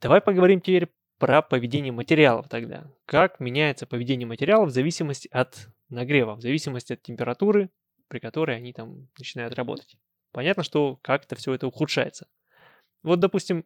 Давай 0.00 0.20
поговорим 0.20 0.60
теперь 0.60 0.88
про 1.18 1.42
поведение 1.42 1.92
материалов 1.92 2.48
тогда. 2.48 2.90
Как 3.06 3.40
меняется 3.40 3.86
поведение 3.86 4.26
материалов 4.26 4.70
в 4.70 4.72
зависимости 4.72 5.28
от 5.30 5.68
нагрева, 5.88 6.34
в 6.34 6.40
зависимости 6.40 6.92
от 6.92 7.02
температуры, 7.02 7.70
при 8.08 8.18
которой 8.18 8.56
они 8.56 8.72
там 8.72 9.08
начинают 9.18 9.54
работать. 9.54 9.96
Понятно, 10.32 10.62
что 10.62 10.98
как-то 11.02 11.36
все 11.36 11.54
это 11.54 11.66
ухудшается. 11.66 12.26
Вот, 13.02 13.20
допустим, 13.20 13.64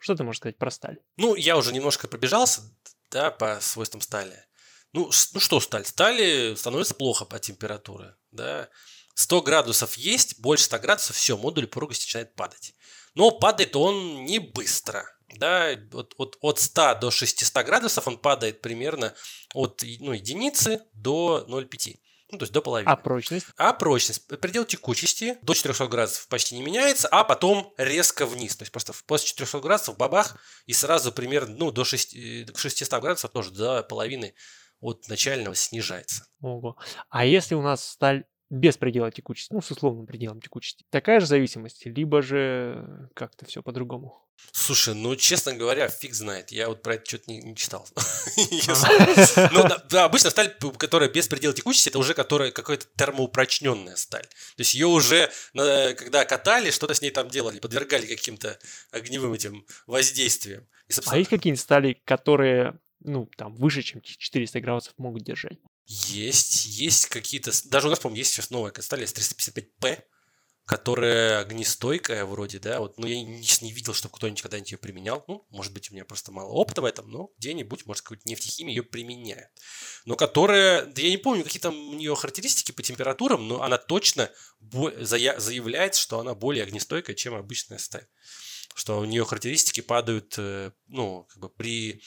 что 0.00 0.14
ты 0.14 0.24
можешь 0.24 0.38
сказать 0.38 0.58
про 0.58 0.70
сталь? 0.70 0.98
Ну, 1.16 1.34
я 1.34 1.56
уже 1.56 1.72
немножко 1.72 2.08
пробежался, 2.08 2.62
да, 3.10 3.30
по 3.30 3.60
свойствам 3.60 4.00
стали. 4.00 4.44
Ну, 4.92 5.10
ну 5.34 5.40
что 5.40 5.60
сталь? 5.60 5.84
Стали 5.84 6.54
становится 6.54 6.94
плохо 6.94 7.24
по 7.24 7.38
температуре, 7.38 8.16
да. 8.30 8.68
100 9.14 9.42
градусов 9.42 9.96
есть, 9.96 10.40
больше 10.40 10.64
100 10.64 10.78
градусов, 10.78 11.16
все, 11.16 11.36
модуль 11.36 11.64
упругости 11.64 12.06
начинает 12.06 12.34
падать. 12.36 12.74
Но 13.14 13.32
падает 13.32 13.74
он 13.74 14.24
не 14.24 14.38
быстро. 14.38 15.04
Да, 15.36 15.72
от, 15.92 16.14
от, 16.16 16.38
от 16.40 16.58
100 16.58 16.94
до 17.00 17.10
600 17.10 17.66
градусов 17.66 18.06
он 18.06 18.16
падает 18.16 18.62
примерно 18.62 19.14
от 19.52 19.82
ну, 19.98 20.12
единицы 20.12 20.82
до 20.94 21.44
0,5. 21.48 21.98
Ну, 22.30 22.38
то 22.38 22.42
есть 22.44 22.52
до 22.52 22.60
половины. 22.60 22.90
А 22.90 22.96
прочность? 22.96 23.46
А 23.56 23.72
прочность. 23.72 24.26
Предел 24.26 24.64
текучести 24.64 25.38
до 25.42 25.54
400 25.54 25.86
градусов 25.88 26.28
почти 26.28 26.56
не 26.56 26.62
меняется, 26.62 27.08
а 27.08 27.24
потом 27.24 27.72
резко 27.78 28.26
вниз. 28.26 28.56
То 28.56 28.62
есть 28.62 28.72
просто 28.72 28.92
после 29.06 29.28
400 29.28 29.60
градусов 29.60 29.96
бабах 29.96 30.36
и 30.66 30.72
сразу 30.72 31.10
примерно 31.12 31.56
ну, 31.56 31.70
до 31.70 31.84
6, 31.84 32.56
600 32.56 33.00
градусов 33.00 33.30
тоже 33.30 33.50
до 33.50 33.82
половины 33.82 34.34
от 34.80 35.08
начального 35.08 35.54
снижается. 35.54 36.26
Ого. 36.40 36.76
А 37.08 37.24
если 37.24 37.54
у 37.54 37.62
нас 37.62 37.84
сталь 37.84 38.24
без 38.50 38.76
предела 38.76 39.10
текучести, 39.10 39.52
ну, 39.52 39.60
с 39.60 39.70
условным 39.70 40.06
пределом 40.06 40.40
текучести. 40.40 40.84
Такая 40.90 41.20
же 41.20 41.26
зависимость, 41.26 41.84
либо 41.86 42.22
же 42.22 43.08
как-то 43.14 43.44
все 43.46 43.62
по-другому? 43.62 44.24
Слушай, 44.52 44.94
ну, 44.94 45.16
честно 45.16 45.52
говоря, 45.54 45.88
фиг 45.88 46.14
знает. 46.14 46.52
Я 46.52 46.68
вот 46.68 46.82
про 46.82 46.94
это 46.94 47.04
что-то 47.04 47.30
не, 47.30 47.56
читал. 47.56 47.86
А. 48.68 49.50
Ну, 49.52 49.64
да, 49.90 50.04
обычно 50.04 50.30
сталь, 50.30 50.54
которая 50.78 51.08
без 51.08 51.28
предела 51.28 51.52
текучести, 51.52 51.88
это 51.88 51.98
уже 51.98 52.14
которая 52.14 52.50
какая-то 52.50 52.86
термоупрочненная 52.96 53.96
сталь. 53.96 54.22
То 54.22 54.60
есть 54.60 54.74
ее 54.74 54.86
уже, 54.86 55.30
когда 55.54 56.24
катали, 56.24 56.70
что-то 56.70 56.94
с 56.94 57.02
ней 57.02 57.10
там 57.10 57.28
делали, 57.28 57.58
подвергали 57.58 58.06
каким-то 58.06 58.58
огневым 58.90 59.32
этим 59.32 59.66
воздействиям. 59.86 60.66
А 61.06 61.18
есть 61.18 61.30
какие-нибудь 61.30 61.60
стали, 61.60 62.00
которые 62.04 62.78
ну, 63.00 63.28
там, 63.36 63.54
выше, 63.54 63.82
чем 63.82 64.00
400 64.00 64.60
градусов 64.60 64.94
могут 64.98 65.22
держать? 65.24 65.58
Есть, 65.88 66.66
есть 66.66 67.06
какие-то... 67.06 67.50
Даже 67.70 67.86
у 67.86 67.90
нас, 67.90 67.98
по-моему, 67.98 68.18
есть 68.18 68.32
сейчас 68.32 68.50
новая 68.50 68.74
сталь 68.78 69.04
S355P, 69.04 70.02
которая 70.66 71.40
огнестойкая 71.40 72.26
вроде, 72.26 72.58
да, 72.58 72.80
вот, 72.80 72.98
ну, 72.98 73.06
я 73.06 73.22
не, 73.22 73.42
не 73.62 73.72
видел, 73.72 73.94
чтобы 73.94 74.14
кто-нибудь 74.14 74.42
когда-нибудь 74.42 74.70
ее 74.70 74.76
применял, 74.76 75.24
ну, 75.26 75.46
может 75.48 75.72
быть, 75.72 75.90
у 75.90 75.94
меня 75.94 76.04
просто 76.04 76.30
мало 76.30 76.50
опыта 76.50 76.82
в 76.82 76.84
этом, 76.84 77.10
но 77.10 77.30
где-нибудь, 77.38 77.86
может, 77.86 78.02
какой-то 78.02 78.28
нефтехимия 78.28 78.74
ее 78.74 78.82
применяет, 78.82 79.48
но 80.04 80.14
которая, 80.14 80.84
да 80.84 81.00
я 81.00 81.08
не 81.08 81.16
помню, 81.16 81.42
какие 81.42 81.62
там 81.62 81.74
у 81.74 81.94
нее 81.94 82.14
характеристики 82.14 82.72
по 82.72 82.82
температурам, 82.82 83.48
но 83.48 83.62
она 83.62 83.78
точно 83.78 84.30
заявляет, 84.60 85.94
что 85.94 86.20
она 86.20 86.34
более 86.34 86.64
огнестойкая, 86.64 87.16
чем 87.16 87.34
обычная 87.34 87.78
сталь, 87.78 88.06
что 88.74 88.98
у 88.98 89.06
нее 89.06 89.24
характеристики 89.24 89.80
падают, 89.80 90.34
э, 90.36 90.72
ну, 90.86 91.24
как 91.30 91.38
бы 91.38 91.48
при 91.48 92.02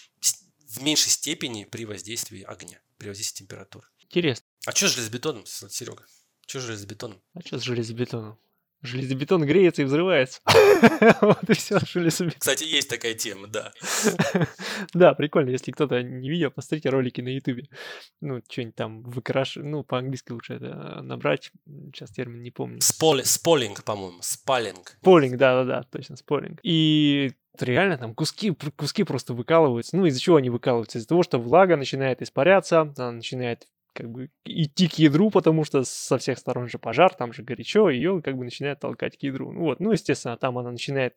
в 0.67 0.83
меньшей 0.83 1.09
степени 1.09 1.65
при 1.65 1.85
воздействии 1.85 2.43
огня 2.43 2.79
при 3.01 3.07
воздействии 3.07 3.43
температуры. 3.43 3.87
Интересно. 3.99 4.45
А 4.67 4.73
что 4.73 4.87
с 4.87 4.93
железобетоном, 4.93 5.43
Серега? 5.47 6.05
Что 6.45 6.59
с 6.59 6.63
железобетоном? 6.63 7.19
А 7.33 7.41
что 7.41 7.57
с 7.57 7.63
железобетоном? 7.63 8.37
Железобетон 8.83 9.43
греется 9.43 9.81
и 9.81 9.85
взрывается. 9.85 10.39
вот 11.21 11.49
и 11.49 11.53
все, 11.53 11.79
железобетон. 11.79 12.39
Кстати, 12.39 12.63
есть 12.63 12.89
такая 12.89 13.15
тема, 13.15 13.47
да. 13.47 13.73
да, 14.93 15.15
прикольно. 15.15 15.49
Если 15.49 15.71
кто-то 15.71 16.03
не 16.03 16.29
видел, 16.29 16.51
посмотрите 16.51 16.89
ролики 16.89 17.21
на 17.21 17.29
ютубе. 17.29 17.69
Ну, 18.21 18.43
что-нибудь 18.47 18.75
там 18.75 19.01
выкрашивать. 19.01 19.67
Ну, 19.67 19.83
по-английски 19.83 20.31
лучше 20.31 20.53
это 20.53 21.01
набрать. 21.01 21.51
Сейчас 21.65 22.11
термин 22.11 22.43
не 22.43 22.51
помню. 22.51 22.81
Сполинг, 22.81 23.83
по-моему. 23.83 24.19
Спалинг. 24.21 24.97
Спалинг, 25.01 25.37
да-да-да, 25.37 25.83
точно, 25.89 26.17
спалинг. 26.17 26.59
И 26.61 27.33
реально 27.59 27.97
там 27.97 28.15
куски, 28.15 28.53
куски 28.75 29.03
просто 29.03 29.33
выкалываются. 29.33 29.97
Ну, 29.97 30.05
из-за 30.05 30.19
чего 30.19 30.37
они 30.37 30.49
выкалываются? 30.49 30.97
Из-за 30.97 31.07
того, 31.07 31.23
что 31.23 31.39
влага 31.39 31.75
начинает 31.75 32.21
испаряться, 32.21 32.81
она 32.81 33.11
начинает 33.11 33.67
как 33.93 34.09
бы 34.09 34.29
идти 34.45 34.87
к 34.87 34.93
ядру, 34.93 35.29
потому 35.29 35.63
что 35.63 35.83
со 35.83 36.17
всех 36.17 36.37
сторон 36.37 36.69
же 36.69 36.79
пожар, 36.79 37.13
там 37.13 37.33
же 37.33 37.43
горячо, 37.43 37.89
ее 37.89 38.21
как 38.21 38.37
бы 38.37 38.45
начинает 38.45 38.79
толкать 38.79 39.17
к 39.17 39.23
ядру. 39.23 39.51
Ну, 39.51 39.61
вот, 39.61 39.79
ну, 39.79 39.91
естественно, 39.91 40.37
там 40.37 40.57
она 40.57 40.71
начинает 40.71 41.15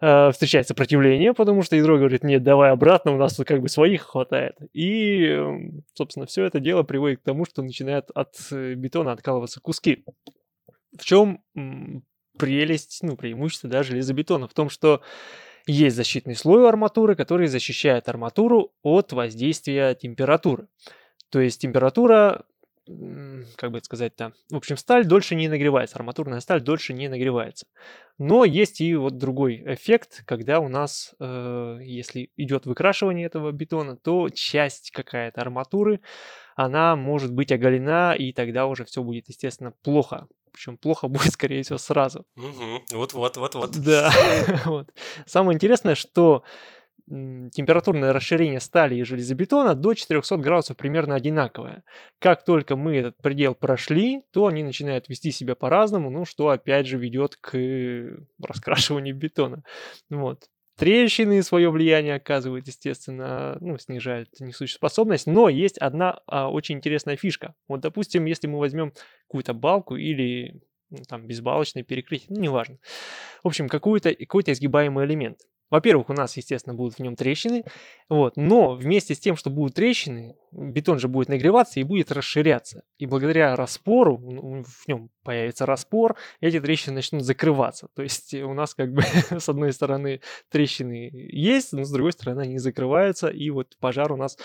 э, 0.00 0.30
встречать 0.30 0.68
сопротивление, 0.68 1.34
потому 1.34 1.62
что 1.62 1.76
ядро 1.76 1.98
говорит, 1.98 2.22
нет, 2.22 2.42
давай 2.42 2.70
обратно, 2.70 3.12
у 3.12 3.16
нас 3.16 3.34
тут 3.34 3.46
как 3.46 3.60
бы 3.60 3.68
своих 3.68 4.02
хватает. 4.02 4.56
И, 4.72 5.24
эм, 5.24 5.82
собственно, 5.94 6.26
все 6.26 6.44
это 6.44 6.60
дело 6.60 6.84
приводит 6.84 7.20
к 7.20 7.24
тому, 7.24 7.44
что 7.44 7.62
начинают 7.62 8.10
от 8.14 8.34
э, 8.52 8.74
бетона 8.74 9.12
откалываться 9.12 9.60
куски. 9.60 10.04
В 10.96 11.04
чем 11.04 11.42
прелесть, 12.40 13.00
ну, 13.02 13.16
преимущество 13.16 13.68
да, 13.68 13.82
железобетона 13.82 14.48
в 14.48 14.54
том, 14.54 14.70
что 14.70 15.02
есть 15.66 15.96
защитный 15.96 16.34
слой 16.34 16.62
у 16.62 16.66
арматуры, 16.66 17.14
который 17.14 17.46
защищает 17.46 18.08
арматуру 18.08 18.72
от 18.82 19.12
воздействия 19.12 19.94
температуры. 19.94 20.68
То 21.30 21.40
есть 21.40 21.60
температура 21.60 22.44
как 23.56 23.70
бы 23.70 23.78
это 23.78 23.84
сказать-то, 23.84 24.32
в 24.50 24.56
общем, 24.56 24.76
сталь 24.76 25.06
дольше 25.06 25.34
не 25.34 25.48
нагревается, 25.48 25.96
арматурная 25.96 26.40
сталь 26.40 26.60
дольше 26.60 26.92
не 26.92 27.08
нагревается. 27.08 27.66
Но 28.18 28.44
есть 28.44 28.80
и 28.80 28.94
вот 28.96 29.16
другой 29.16 29.62
эффект, 29.64 30.22
когда 30.26 30.60
у 30.60 30.68
нас, 30.68 31.14
э, 31.20 31.78
если 31.82 32.30
идет 32.36 32.66
выкрашивание 32.66 33.26
этого 33.26 33.52
бетона, 33.52 33.96
то 33.96 34.28
часть 34.30 34.90
какая-то 34.90 35.40
арматуры, 35.40 36.00
она 36.56 36.96
может 36.96 37.32
быть 37.32 37.52
оголена, 37.52 38.14
и 38.14 38.32
тогда 38.32 38.66
уже 38.66 38.84
все 38.84 39.02
будет, 39.02 39.28
естественно, 39.28 39.72
плохо. 39.82 40.26
Причем 40.52 40.76
плохо 40.76 41.08
будет, 41.08 41.32
скорее 41.32 41.62
всего, 41.62 41.78
сразу. 41.78 42.24
Вот-вот, 42.36 43.36
вот-вот. 43.36 43.70
Да. 43.78 44.10
вот. 44.64 44.88
Самое 45.26 45.54
интересное, 45.54 45.94
что 45.94 46.44
температурное 47.08 48.12
расширение 48.12 48.60
стали 48.60 48.94
и 48.94 49.02
железобетона 49.02 49.74
до 49.74 49.94
400 49.94 50.36
градусов 50.36 50.76
примерно 50.76 51.16
одинаковое. 51.16 51.82
Как 52.20 52.44
только 52.44 52.76
мы 52.76 52.96
этот 52.98 53.16
предел 53.16 53.54
прошли, 53.54 54.22
то 54.32 54.46
они 54.46 54.62
начинают 54.62 55.08
вести 55.08 55.32
себя 55.32 55.56
по-разному, 55.56 56.10
ну, 56.10 56.24
что 56.24 56.50
опять 56.50 56.86
же 56.86 56.98
ведет 56.98 57.36
к 57.36 57.58
раскрашиванию 58.40 59.16
бетона. 59.16 59.64
Вот. 60.08 60.48
Трещины 60.80 61.42
свое 61.42 61.70
влияние 61.70 62.14
оказывают, 62.14 62.66
естественно, 62.66 63.58
ну, 63.60 63.76
снижают 63.76 64.30
несущую 64.40 64.76
способность, 64.76 65.26
но 65.26 65.50
есть 65.50 65.76
одна 65.76 66.20
а, 66.26 66.50
очень 66.50 66.76
интересная 66.76 67.16
фишка. 67.16 67.54
Вот, 67.68 67.80
допустим, 67.80 68.24
если 68.24 68.46
мы 68.46 68.58
возьмем 68.58 68.94
какую-то 69.28 69.52
балку 69.52 69.96
или 69.96 70.62
ну, 70.88 71.02
там 71.06 71.26
безбалочное 71.26 71.82
перекрытие, 71.82 72.28
ну, 72.30 72.40
неважно. 72.40 72.78
В 73.44 73.48
общем, 73.48 73.68
какой-то 73.68 74.14
какой 74.14 74.42
изгибаемый 74.46 75.04
элемент. 75.04 75.40
Во-первых, 75.70 76.10
у 76.10 76.12
нас, 76.12 76.36
естественно, 76.36 76.74
будут 76.74 76.96
в 76.96 76.98
нем 76.98 77.14
трещины, 77.14 77.64
вот, 78.08 78.36
но 78.36 78.74
вместе 78.74 79.14
с 79.14 79.20
тем, 79.20 79.36
что 79.36 79.50
будут 79.50 79.74
трещины, 79.74 80.34
бетон 80.50 80.98
же 80.98 81.06
будет 81.06 81.28
нагреваться 81.28 81.78
и 81.78 81.84
будет 81.84 82.10
расширяться. 82.10 82.82
И 82.98 83.06
благодаря 83.06 83.54
распору, 83.54 84.16
в 84.16 84.88
нем 84.88 85.10
появится 85.22 85.66
распор, 85.66 86.16
эти 86.40 86.60
трещины 86.60 86.96
начнут 86.96 87.22
закрываться. 87.22 87.88
То 87.94 88.02
есть 88.02 88.34
у 88.34 88.52
нас 88.52 88.74
как 88.74 88.92
бы 88.92 89.02
с 89.30 89.48
одной 89.48 89.72
стороны 89.72 90.20
трещины 90.50 91.10
есть, 91.12 91.72
но 91.72 91.84
с 91.84 91.90
другой 91.90 92.12
стороны 92.12 92.42
они 92.42 92.58
закрываются, 92.58 93.28
и 93.28 93.50
вот 93.50 93.76
пожар 93.78 94.12
у 94.12 94.16
нас 94.16 94.36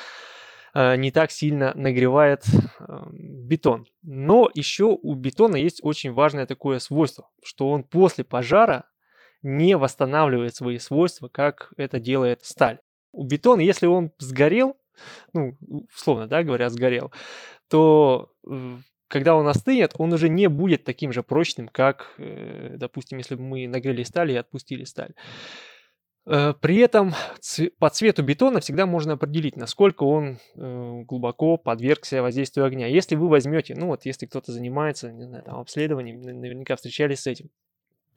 э, 0.76 0.96
не 0.98 1.12
так 1.12 1.32
сильно 1.32 1.74
нагревает 1.74 2.44
э, 2.48 2.84
бетон. 3.12 3.88
Но 4.04 4.50
еще 4.54 4.98
у 5.02 5.16
бетона 5.16 5.56
есть 5.56 5.80
очень 5.84 6.14
важное 6.14 6.46
такое 6.46 6.78
свойство, 6.78 7.30
что 7.44 7.70
он 7.70 7.84
после 7.84 8.24
пожара 8.24 8.86
не 9.46 9.78
восстанавливает 9.78 10.56
свои 10.56 10.80
свойства, 10.80 11.28
как 11.28 11.72
это 11.78 12.00
делает 12.00 12.44
сталь. 12.44 12.80
У 13.12 13.24
бетона, 13.24 13.62
если 13.62 13.86
он 13.86 14.12
сгорел, 14.18 14.76
ну, 15.34 15.56
условно, 15.96 16.28
да, 16.28 16.44
говоря, 16.44 16.70
сгорел, 16.70 17.12
то 17.70 18.32
когда 19.08 19.36
он 19.36 19.48
остынет, 19.48 19.94
он 19.98 20.12
уже 20.14 20.30
не 20.30 20.50
будет 20.50 20.84
таким 20.84 21.14
же 21.14 21.22
прочным, 21.22 21.68
как, 21.68 22.16
э, 22.18 22.76
допустим, 22.78 23.20
если 23.20 23.36
бы 23.36 23.44
мы 23.44 23.68
нагрели 23.68 24.02
сталь 24.04 24.32
и 24.32 24.36
отпустили 24.36 24.84
сталь. 24.84 25.14
Э, 26.26 26.54
при 26.60 26.78
этом 26.78 27.14
по 27.78 27.90
цвету 27.92 28.24
бетона 28.24 28.62
всегда 28.62 28.88
можно 28.88 29.14
определить, 29.14 29.58
насколько 29.58 30.04
он 30.04 30.40
э, 30.56 31.02
глубоко 31.04 31.58
подвергся 31.58 32.24
воздействию 32.24 32.66
огня. 32.66 32.88
Если 32.88 33.16
вы 33.16 33.30
возьмете, 33.30 33.76
ну 33.76 33.88
вот 33.88 34.06
если 34.06 34.26
кто-то 34.26 34.52
занимается 34.52 35.12
не 35.12 35.26
знаю, 35.26 35.44
там, 35.44 35.60
обследованием, 35.60 36.22
наверняка 36.22 36.76
встречались 36.76 37.22
с 37.22 37.28
этим. 37.28 37.52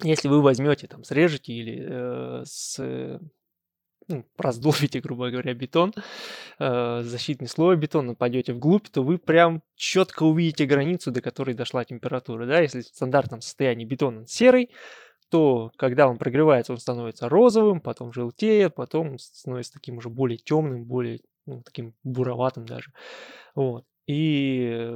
Если 0.02 0.28
вы 0.28 0.42
возьмете, 0.42 0.86
там, 0.86 1.02
срежете 1.04 1.52
или 1.52 1.86
э, 1.88 2.42
с, 2.44 2.78
ну, 4.08 4.24
раздолбите, 4.36 5.00
грубо 5.02 5.30
говоря, 5.30 5.54
бетон, 5.54 5.92
э, 6.58 7.00
защитный 7.02 7.48
слой 7.48 7.76
бетона, 7.76 8.14
пойдете 8.14 8.52
вглубь, 8.52 8.88
то 8.88 9.02
вы 9.02 9.18
прям 9.18 9.62
четко 9.76 10.22
увидите 10.24 10.66
границу, 10.66 11.10
до 11.10 11.20
которой 11.20 11.54
дошла 11.54 11.84
температура. 11.84 12.46
Да? 12.46 12.60
Если 12.60 12.82
в 12.82 12.86
стандартном 12.86 13.40
состоянии 13.40 13.84
бетон 13.84 14.26
серый, 14.26 14.70
то 15.30 15.70
когда 15.76 16.08
он 16.08 16.16
прогревается, 16.16 16.72
он 16.72 16.78
становится 16.78 17.28
розовым, 17.28 17.80
потом 17.80 18.12
желтеет, 18.12 18.74
потом 18.74 19.18
становится 19.18 19.74
таким 19.74 19.98
уже 19.98 20.08
более 20.08 20.38
темным, 20.38 20.84
более 20.84 21.20
ну, 21.46 21.62
таким 21.62 21.94
буроватым 22.02 22.66
даже. 22.66 22.92
Вот. 23.54 23.84
И 24.08 24.88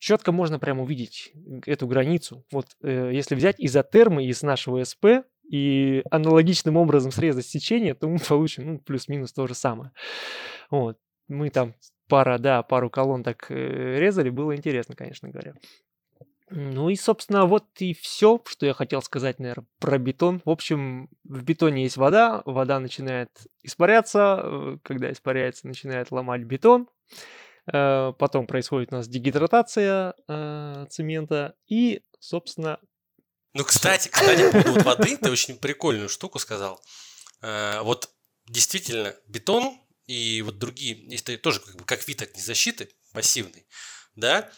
четко 0.00 0.32
можно 0.32 0.58
прямо 0.58 0.82
увидеть 0.82 1.32
эту 1.66 1.86
границу. 1.86 2.44
Вот 2.50 2.66
э, 2.82 3.12
если 3.14 3.36
взять 3.36 3.54
изотермы 3.58 4.26
из 4.26 4.42
нашего 4.42 4.82
СП 4.82 5.24
и 5.48 6.02
аналогичным 6.10 6.76
образом 6.76 7.12
срезать 7.12 7.46
сечение, 7.46 7.94
то 7.94 8.08
мы 8.08 8.18
получим 8.28 8.66
ну, 8.66 8.78
плюс-минус 8.80 9.32
то 9.32 9.46
же 9.46 9.54
самое. 9.54 9.92
Вот. 10.68 10.98
Мы 11.28 11.50
там 11.50 11.74
пара, 12.08 12.38
да, 12.38 12.64
пару 12.64 12.90
колонн 12.90 13.22
так 13.22 13.46
э, 13.50 13.98
резали, 14.00 14.30
было 14.30 14.56
интересно, 14.56 14.96
конечно 14.96 15.28
говоря. 15.28 15.54
Ну 16.50 16.88
и, 16.88 16.96
собственно, 16.96 17.46
вот 17.46 17.66
и 17.78 17.94
все, 17.94 18.40
что 18.46 18.66
я 18.66 18.74
хотел 18.74 19.00
сказать, 19.00 19.38
наверное, 19.38 19.66
про 19.78 19.98
бетон. 19.98 20.42
В 20.44 20.50
общем, 20.50 21.08
в 21.22 21.44
бетоне 21.44 21.84
есть 21.84 21.96
вода, 21.96 22.42
вода 22.44 22.80
начинает 22.80 23.30
испаряться, 23.62 24.40
э, 24.42 24.78
когда 24.82 25.12
испаряется, 25.12 25.68
начинает 25.68 26.10
ломать 26.10 26.42
бетон. 26.42 26.88
Э, 27.72 28.12
потом 28.18 28.46
происходит 28.46 28.92
у 28.92 28.96
нас 28.96 29.08
дегидратация 29.08 30.14
э, 30.28 30.86
цемента 30.90 31.54
и, 31.66 32.02
собственно... 32.20 32.78
Ну, 33.54 33.64
кстати, 33.66 34.08
кстати, 34.08 34.50
по 34.50 34.62
поводу 34.62 34.84
воды, 34.84 35.16
ты 35.16 35.30
очень 35.30 35.56
прикольную 35.58 36.08
штуку 36.08 36.38
сказал. 36.38 36.80
Э, 37.42 37.80
вот 37.82 38.10
действительно, 38.46 39.14
бетон 39.26 39.78
и 40.06 40.42
вот 40.42 40.58
другие, 40.58 41.12
это 41.14 41.36
тоже 41.38 41.60
как, 41.60 41.76
бы, 41.76 41.84
как 41.84 42.06
вид 42.06 42.22
огнезащиты, 42.22 42.90
пассивный, 43.12 43.66
да, 44.14 44.50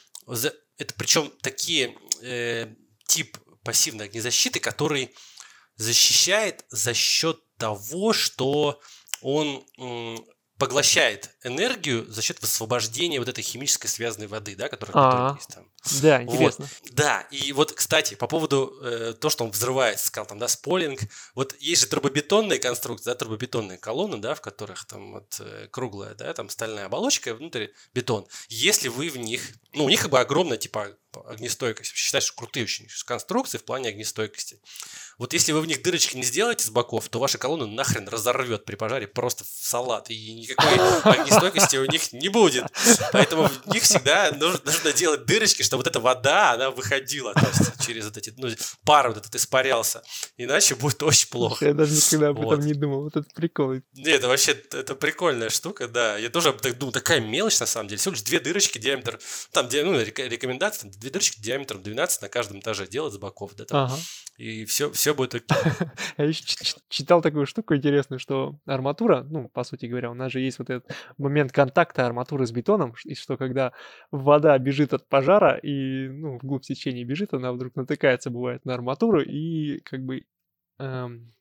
это 0.76 0.94
причем 0.94 1.32
такие 1.40 1.96
э, 2.20 2.74
тип 3.06 3.38
пассивной 3.64 4.06
огнезащиты, 4.06 4.60
который 4.60 5.14
защищает 5.76 6.64
за 6.68 6.92
счет 6.92 7.40
того, 7.56 8.12
что 8.12 8.80
он 9.22 9.64
поглощает 10.58 11.30
энергию 11.44 12.04
за 12.10 12.20
счет 12.20 12.40
высвобождения 12.42 13.20
вот 13.20 13.28
этой 13.28 13.42
химической 13.42 13.86
связанной 13.86 14.26
воды, 14.26 14.56
да, 14.56 14.68
которая 14.68 14.92
а, 14.96 15.36
есть 15.36 15.48
там. 15.54 15.64
Да, 16.02 16.22
интересно. 16.22 16.66
Вот. 16.82 16.92
Да, 16.92 17.20
и 17.30 17.52
вот, 17.52 17.72
кстати, 17.72 18.14
по 18.14 18.26
поводу 18.26 18.76
э, 18.82 19.14
то, 19.18 19.30
что 19.30 19.44
он 19.44 19.52
взрывается, 19.52 20.08
сказал 20.08 20.26
там, 20.26 20.38
да, 20.38 20.48
сполинг, 20.48 21.00
вот 21.34 21.54
есть 21.60 21.82
же 21.82 21.86
трубобетонные 21.86 22.58
конструкции, 22.58 23.06
да, 23.06 23.14
трубобетонные 23.14 23.78
колонны, 23.78 24.18
да, 24.18 24.34
в 24.34 24.40
которых 24.40 24.84
там 24.86 25.12
вот 25.12 25.36
э, 25.40 25.68
круглая, 25.70 26.14
да, 26.14 26.34
там 26.34 26.48
стальная 26.48 26.86
оболочка, 26.86 27.34
внутри 27.34 27.72
бетон. 27.94 28.26
Если 28.48 28.88
вы 28.88 29.08
в 29.10 29.16
них, 29.16 29.42
ну, 29.72 29.84
у 29.84 29.88
них 29.88 30.02
как 30.02 30.10
бы 30.10 30.18
огромная, 30.18 30.58
типа, 30.58 30.96
огнестойкость. 31.26 31.94
Считаю, 31.94 32.22
что 32.22 32.34
крутые 32.34 32.64
очень 32.64 32.88
конструкции 33.04 33.58
в 33.58 33.64
плане 33.64 33.90
огнестойкости. 33.90 34.60
Вот 35.18 35.32
если 35.32 35.50
вы 35.50 35.60
в 35.60 35.66
них 35.66 35.82
дырочки 35.82 36.16
не 36.16 36.22
сделаете 36.22 36.64
с 36.64 36.70
боков, 36.70 37.08
то 37.08 37.18
ваша 37.18 37.38
колонна 37.38 37.66
нахрен 37.66 38.06
разорвет 38.06 38.64
при 38.64 38.76
пожаре 38.76 39.08
просто 39.08 39.42
в 39.42 39.48
салат. 39.48 40.10
И 40.10 40.32
никакой 40.32 40.74
огнестойкости 41.02 41.76
у 41.76 41.86
них 41.86 42.12
не 42.12 42.28
будет. 42.28 42.66
Поэтому 43.12 43.48
в 43.48 43.66
них 43.66 43.82
всегда 43.82 44.30
нужно, 44.30 44.60
нужно 44.64 44.92
делать 44.92 45.24
дырочки, 45.26 45.62
чтобы 45.64 45.80
вот 45.80 45.88
эта 45.88 45.98
вода, 45.98 46.52
она 46.52 46.70
выходила 46.70 47.34
то 47.34 47.46
есть, 47.46 47.84
через 47.84 48.04
вот 48.04 48.16
эти, 48.16 48.32
ну, 48.36 48.48
пар 48.84 49.08
вот 49.08 49.16
этот 49.16 49.34
испарялся. 49.34 50.04
Иначе 50.36 50.76
будет 50.76 51.02
очень 51.02 51.28
плохо. 51.28 51.64
Я 51.64 51.74
даже 51.74 51.94
никогда 51.94 52.28
об 52.28 52.40
этом 52.40 52.60
не 52.60 52.74
думал. 52.74 53.02
Вот 53.02 53.16
это 53.16 53.28
прикол. 53.34 53.74
Нет, 53.94 54.18
это 54.18 54.28
вообще 54.28 54.52
это 54.52 54.94
прикольная 54.94 55.50
штука, 55.50 55.88
да. 55.88 56.16
Я 56.16 56.30
тоже 56.30 56.52
думаю, 56.52 56.92
такая 56.92 57.20
мелочь 57.20 57.58
на 57.58 57.66
самом 57.66 57.88
деле. 57.88 57.98
Всего 57.98 58.12
лишь 58.12 58.22
две 58.22 58.38
дырочки 58.38 58.78
диаметр. 58.78 59.18
Там, 59.50 59.68
ну, 59.72 59.98
рекомендации, 59.98 60.88
две 61.08 61.12
дырочки 61.12 61.40
диаметром 61.40 61.82
12 61.82 62.22
на 62.22 62.28
каждом 62.28 62.60
этаже 62.60 62.86
делать 62.86 63.14
с 63.14 63.18
боков. 63.18 63.54
Да, 63.56 63.64
там. 63.64 63.86
Ага. 63.86 63.96
И 64.36 64.64
все, 64.66 64.90
все 64.92 65.14
будет 65.14 65.34
окей. 65.34 65.56
Я 66.16 66.24
еще 66.24 66.44
читал 66.88 67.22
такую 67.22 67.46
штуку 67.46 67.74
интересную, 67.74 68.20
что 68.20 68.58
арматура, 68.66 69.24
ну, 69.28 69.48
по 69.48 69.64
сути 69.64 69.86
говоря, 69.86 70.10
у 70.10 70.14
нас 70.14 70.30
же 70.30 70.40
есть 70.40 70.58
вот 70.58 70.70
этот 70.70 70.94
момент 71.16 71.50
контакта 71.50 72.06
арматуры 72.06 72.46
с 72.46 72.52
бетоном, 72.52 72.94
и 73.04 73.14
что 73.14 73.36
когда 73.36 73.72
вода 74.12 74.56
бежит 74.58 74.92
от 74.92 75.08
пожара 75.08 75.56
и, 75.56 76.08
ну, 76.08 76.38
вглубь 76.38 76.62
течения 76.62 77.04
бежит, 77.04 77.34
она 77.34 77.52
вдруг 77.52 77.74
натыкается, 77.74 78.30
бывает, 78.30 78.64
на 78.64 78.74
арматуру 78.74 79.22
и 79.22 79.80
как 79.80 80.04
бы 80.04 80.24
эм, 80.78 81.32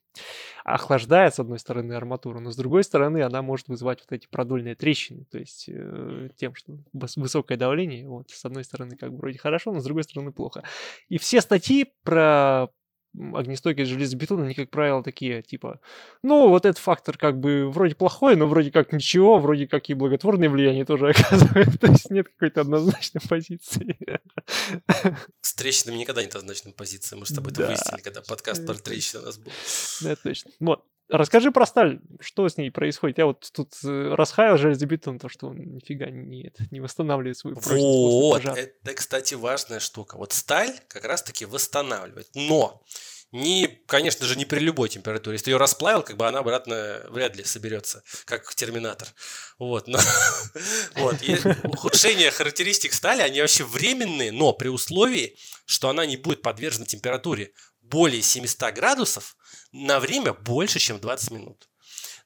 охлаждает, 0.64 1.34
с 1.34 1.38
одной 1.38 1.58
стороны, 1.58 1.94
арматуру, 1.94 2.40
но 2.40 2.50
с 2.50 2.56
другой 2.56 2.84
стороны 2.84 3.22
она 3.22 3.42
может 3.42 3.68
вызывать 3.68 4.00
вот 4.00 4.12
эти 4.12 4.26
продольные 4.26 4.74
трещины, 4.74 5.24
то 5.30 5.38
есть 5.38 5.64
э, 5.68 6.28
тем, 6.36 6.54
что 6.54 6.78
высокое 6.92 7.56
давление, 7.56 8.08
вот, 8.08 8.30
с 8.30 8.44
одной 8.44 8.64
стороны, 8.64 8.96
как 8.96 9.12
бы 9.12 9.18
вроде 9.18 9.38
хорошо, 9.38 9.72
но 9.72 9.80
с 9.80 9.84
другой 9.84 10.04
стороны 10.04 10.32
плохо. 10.32 10.62
И 11.08 11.18
все 11.18 11.40
статьи 11.40 11.92
про 12.02 12.68
огнестойкость 13.14 13.90
железобетона, 13.90 14.44
они, 14.44 14.54
как 14.54 14.70
правило, 14.70 15.02
такие, 15.02 15.42
типа, 15.42 15.80
ну, 16.22 16.48
вот 16.48 16.64
этот 16.64 16.78
фактор 16.78 17.16
как 17.16 17.38
бы 17.38 17.70
вроде 17.70 17.94
плохой, 17.94 18.36
но 18.36 18.46
вроде 18.46 18.70
как 18.70 18.92
ничего, 18.92 19.38
вроде 19.38 19.66
как 19.66 19.88
и 19.88 19.94
благотворное 19.94 20.48
влияние 20.48 20.84
тоже 20.84 21.08
оказывает. 21.10 21.80
То 21.80 21.88
есть 21.88 22.10
нет 22.10 22.28
какой-то 22.28 22.60
однозначной 22.62 23.22
позиции. 23.28 23.96
С 25.40 25.54
трещинами 25.54 25.98
никогда 25.98 26.22
нет 26.22 26.34
однозначной 26.34 26.72
позиции. 26.72 27.16
Мы 27.16 27.26
с 27.26 27.30
тобой 27.30 27.52
это 27.52 27.66
выяснили, 27.66 28.00
когда 28.00 28.22
подкаст 28.22 28.66
про 28.66 28.74
трещины 28.74 29.22
у 29.22 29.26
нас 29.26 29.38
был. 29.38 29.52
Да, 30.02 30.16
точно. 30.16 30.50
Вот. 30.60 30.84
Расскажи 31.08 31.50
про 31.50 31.64
сталь, 31.66 32.00
что 32.20 32.48
с 32.48 32.56
ней 32.58 32.70
происходит. 32.70 33.18
Я 33.18 33.26
вот 33.26 33.48
тут 33.52 33.74
э, 33.82 34.14
расхаял 34.14 34.58
железобетон, 34.58 35.18
то, 35.18 35.28
что 35.28 35.48
он 35.48 35.56
нифига 35.56 36.10
не, 36.10 36.52
не 36.70 36.80
восстанавливает 36.80 37.38
свою 37.38 37.56
прочность 37.56 37.82
Вот, 37.82 38.44
это, 38.44 38.94
кстати, 38.94 39.34
важная 39.34 39.80
штука. 39.80 40.18
Вот 40.18 40.32
сталь 40.32 40.72
как 40.88 41.04
раз-таки 41.04 41.46
восстанавливает. 41.46 42.28
Но 42.34 42.82
не, 43.30 43.66
конечно 43.86 44.26
же, 44.26 44.36
не 44.36 44.46
при 44.46 44.58
любой 44.58 44.88
температуре. 44.88 45.34
Если 45.34 45.46
ты 45.46 45.50
ее 45.50 45.56
расплавил, 45.58 46.02
как 46.02 46.16
бы 46.16 46.26
она 46.26 46.38
обратно 46.38 47.02
вряд 47.10 47.36
ли 47.36 47.44
соберется, 47.44 48.02
как 48.24 48.54
терминатор. 48.54 49.08
Вот, 49.58 49.86
но, 49.86 49.98
вот. 50.96 51.22
И 51.22 51.38
ухудшение 51.64 52.30
характеристик 52.30 52.92
стали, 52.94 53.20
они 53.20 53.40
вообще 53.40 53.64
временные, 53.64 54.32
но 54.32 54.54
при 54.54 54.68
условии, 54.68 55.36
что 55.66 55.90
она 55.90 56.06
не 56.06 56.16
будет 56.16 56.40
подвержена 56.40 56.86
температуре 56.86 57.52
более 57.88 58.22
700 58.22 58.74
градусов 58.74 59.36
на 59.72 60.00
время 60.00 60.32
больше, 60.32 60.78
чем 60.78 61.00
20 61.00 61.30
минут. 61.30 61.68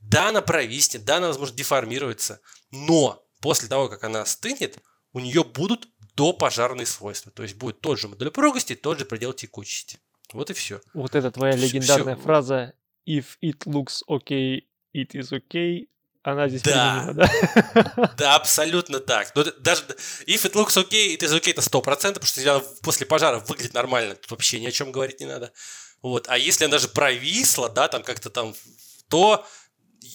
Да, 0.01 0.29
она 0.29 0.43
провиснет, 0.43 1.05
да, 1.05 1.19
она, 1.19 1.29
возможно, 1.29 1.57
деформируется, 1.57 2.41
но 2.71 3.25
после 3.41 3.69
того, 3.69 3.89
как 3.89 4.05
она 4.05 4.23
остынет, 4.23 4.79
у 5.13 5.21
нее 5.21 5.45
будут 5.45 5.89
допожарные 6.17 6.87
свойства. 6.87 7.31
То 7.33 7.43
есть 7.43 7.57
будет 7.57 7.81
тот 7.81 7.99
же 7.99 8.09
модель 8.09 8.29
упругости, 8.29 8.75
тот 8.75 8.99
же 8.99 9.05
предел 9.05 9.33
текучести. 9.33 9.99
Вот 10.33 10.51
и 10.51 10.55
все. 10.55 10.81
Вот 10.95 11.15
это 11.15 11.31
твоя 11.31 11.55
легендарная 11.57 12.15
все. 12.15 12.25
фраза 12.25 12.75
«If 13.07 13.37
it 13.43 13.59
looks 13.67 14.03
okay, 14.09 14.63
it 14.95 15.11
is 15.15 15.31
okay», 15.33 15.89
она 16.23 16.49
здесь 16.49 16.63
да. 16.63 17.05
применима, 17.05 17.29
да? 17.75 18.15
Да, 18.17 18.35
абсолютно 18.37 19.01
так. 19.01 19.35
Но 19.35 19.45
даже 19.45 19.83
if 20.27 20.45
it 20.45 20.53
looks 20.53 20.77
okay, 20.77 21.17
it 21.17 21.21
is 21.21 21.33
okay, 21.33 21.51
это 21.51 21.63
100%, 21.63 21.83
потому 21.83 22.27
что 22.27 22.41
если 22.41 22.49
она 22.49 22.63
после 22.83 23.07
пожара 23.07 23.41
выглядит 23.41 23.75
нормально, 23.75 24.15
тут 24.15 24.31
вообще 24.31 24.61
ни 24.61 24.67
о 24.67 24.71
чем 24.71 24.93
говорить 24.93 25.21
не 25.21 25.27
надо. 25.27 25.53
Вот. 26.01 26.29
А 26.29 26.39
если 26.39 26.65
она 26.65 26.73
даже 26.73 26.89
провисла, 26.89 27.69
да, 27.69 27.89
там 27.89 28.03
как-то 28.03 28.31
там, 28.31 28.55
то, 29.09 29.45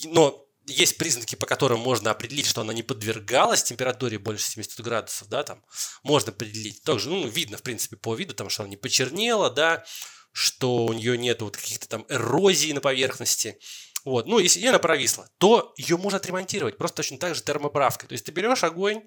но 0.06 0.48
есть 0.66 0.98
признаки, 0.98 1.36
по 1.36 1.46
которым 1.46 1.80
можно 1.80 2.12
определить, 2.12 2.46
что 2.46 2.62
она 2.62 2.74
не 2.74 2.84
подвергалась 2.84 3.64
температуре 3.64 4.20
больше 4.20 4.46
70 4.46 4.82
градусов, 4.82 5.30
да, 5.30 5.44
там 5.44 5.64
можно 6.04 6.32
определить. 6.32 6.84
Также, 6.84 7.10
ну, 7.10 7.28
видно, 7.28 7.58
в 7.58 7.64
принципе, 7.64 7.96
по 7.96 8.16
виду, 8.16 8.34
там, 8.34 8.50
что 8.50 8.64
она 8.64 8.70
не 8.70 8.78
почернела, 8.78 9.50
да, 9.50 9.86
что 10.34 10.86
у 10.86 10.94
нее 10.94 11.18
нет 11.18 11.42
вот 11.42 11.58
каких-то 11.58 11.88
там 11.88 12.06
эрозий 12.10 12.74
на 12.74 12.82
поверхности. 12.82 13.58
Вот. 14.08 14.26
Ну, 14.26 14.40
если 14.40 14.66
она 14.66 14.80
провисла, 14.80 15.30
то 15.38 15.74
ее 15.76 15.98
можно 15.98 16.16
отремонтировать 16.16 16.78
просто 16.78 16.98
точно 16.98 17.18
так 17.18 17.36
же 17.36 17.44
термоправкой. 17.44 18.08
То 18.08 18.14
есть 18.14 18.26
ты 18.26 18.32
берешь 18.32 18.64
огонь, 18.64 19.04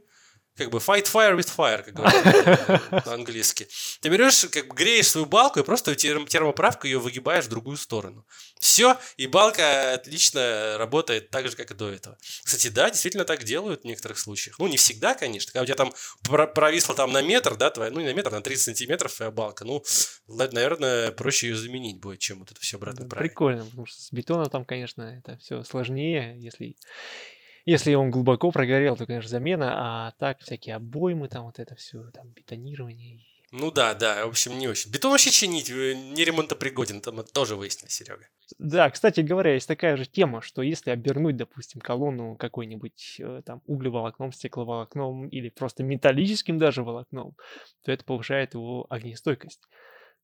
как 0.60 0.70
бы 0.70 0.78
fight 0.78 1.06
fire 1.10 1.34
with 1.38 1.50
fire, 1.56 1.82
как 1.82 1.94
говорят 1.94 3.04
по-английски. 3.04 3.66
Ты 4.02 4.10
берешь, 4.10 4.44
как 4.52 4.68
бы 4.68 4.74
греешь 4.74 5.08
свою 5.08 5.26
балку 5.26 5.58
и 5.58 5.62
просто 5.62 5.94
терм 5.94 6.26
термоправкой 6.26 6.90
ее 6.90 6.98
выгибаешь 6.98 7.46
в 7.46 7.48
другую 7.48 7.78
сторону. 7.78 8.26
Все, 8.58 8.98
и 9.16 9.26
балка 9.26 9.94
отлично 9.94 10.76
работает 10.76 11.30
так 11.30 11.48
же, 11.48 11.56
как 11.56 11.70
и 11.70 11.74
до 11.74 11.88
этого. 11.88 12.18
Кстати, 12.44 12.68
да, 12.68 12.90
действительно 12.90 13.24
так 13.24 13.44
делают 13.44 13.82
в 13.82 13.84
некоторых 13.86 14.18
случаях. 14.18 14.58
Ну, 14.58 14.66
не 14.66 14.76
всегда, 14.76 15.14
конечно. 15.14 15.50
Когда 15.50 15.62
у 15.62 15.66
тебя 15.66 15.76
там 15.76 15.94
провисла 16.52 16.94
там 16.94 17.10
на 17.10 17.22
метр, 17.22 17.56
да, 17.56 17.70
твоя, 17.70 17.90
ну, 17.90 18.00
не 18.00 18.06
на 18.06 18.12
метр, 18.12 18.30
на 18.30 18.42
30 18.42 18.62
сантиметров 18.62 19.14
твоя 19.14 19.30
балка, 19.30 19.64
ну, 19.64 19.82
наверное, 20.28 21.10
проще 21.12 21.48
ее 21.48 21.56
заменить 21.56 22.00
будет, 22.00 22.18
чем 22.18 22.40
вот 22.40 22.50
это 22.50 22.60
все 22.60 22.76
обратно. 22.76 23.08
Прикольно, 23.08 23.64
потому 23.64 23.86
что 23.86 23.98
с 23.98 24.12
бетона 24.12 24.50
там, 24.50 24.66
конечно, 24.66 25.22
это 25.24 25.38
все 25.38 25.64
сложнее, 25.64 26.36
если 26.38 26.76
если 27.70 27.94
он 27.94 28.10
глубоко 28.10 28.50
прогорел, 28.50 28.96
то, 28.96 29.06
конечно, 29.06 29.28
замена, 29.28 29.74
а 29.76 30.10
так 30.18 30.40
всякие 30.40 30.74
обоймы, 30.74 31.28
там 31.28 31.44
вот 31.44 31.60
это 31.60 31.76
все, 31.76 32.10
там 32.10 32.28
бетонирование. 32.30 33.20
Ну 33.52 33.70
да, 33.70 33.94
да, 33.94 34.26
в 34.26 34.30
общем, 34.30 34.58
не 34.58 34.66
очень. 34.66 34.90
Бетон 34.90 35.12
вообще 35.12 35.30
чинить 35.30 35.70
э, 35.70 35.94
не 35.94 36.24
ремонтопригоден, 36.24 37.00
там 37.00 37.20
это 37.20 37.32
тоже 37.32 37.54
выяснили, 37.54 37.90
Серега. 37.90 38.26
Да, 38.58 38.90
кстати 38.90 39.20
говоря, 39.20 39.54
есть 39.54 39.68
такая 39.68 39.96
же 39.96 40.04
тема, 40.04 40.40
что 40.40 40.62
если 40.62 40.90
обернуть, 40.90 41.36
допустим, 41.36 41.80
колонну 41.80 42.36
какой-нибудь 42.36 43.16
э, 43.20 43.42
там 43.46 43.62
углеволокном, 43.66 44.32
стекловолокном 44.32 45.28
или 45.28 45.48
просто 45.48 45.84
металлическим 45.84 46.58
даже 46.58 46.82
волокном, 46.82 47.36
то 47.84 47.92
это 47.92 48.04
повышает 48.04 48.54
его 48.54 48.86
огнестойкость. 48.88 49.62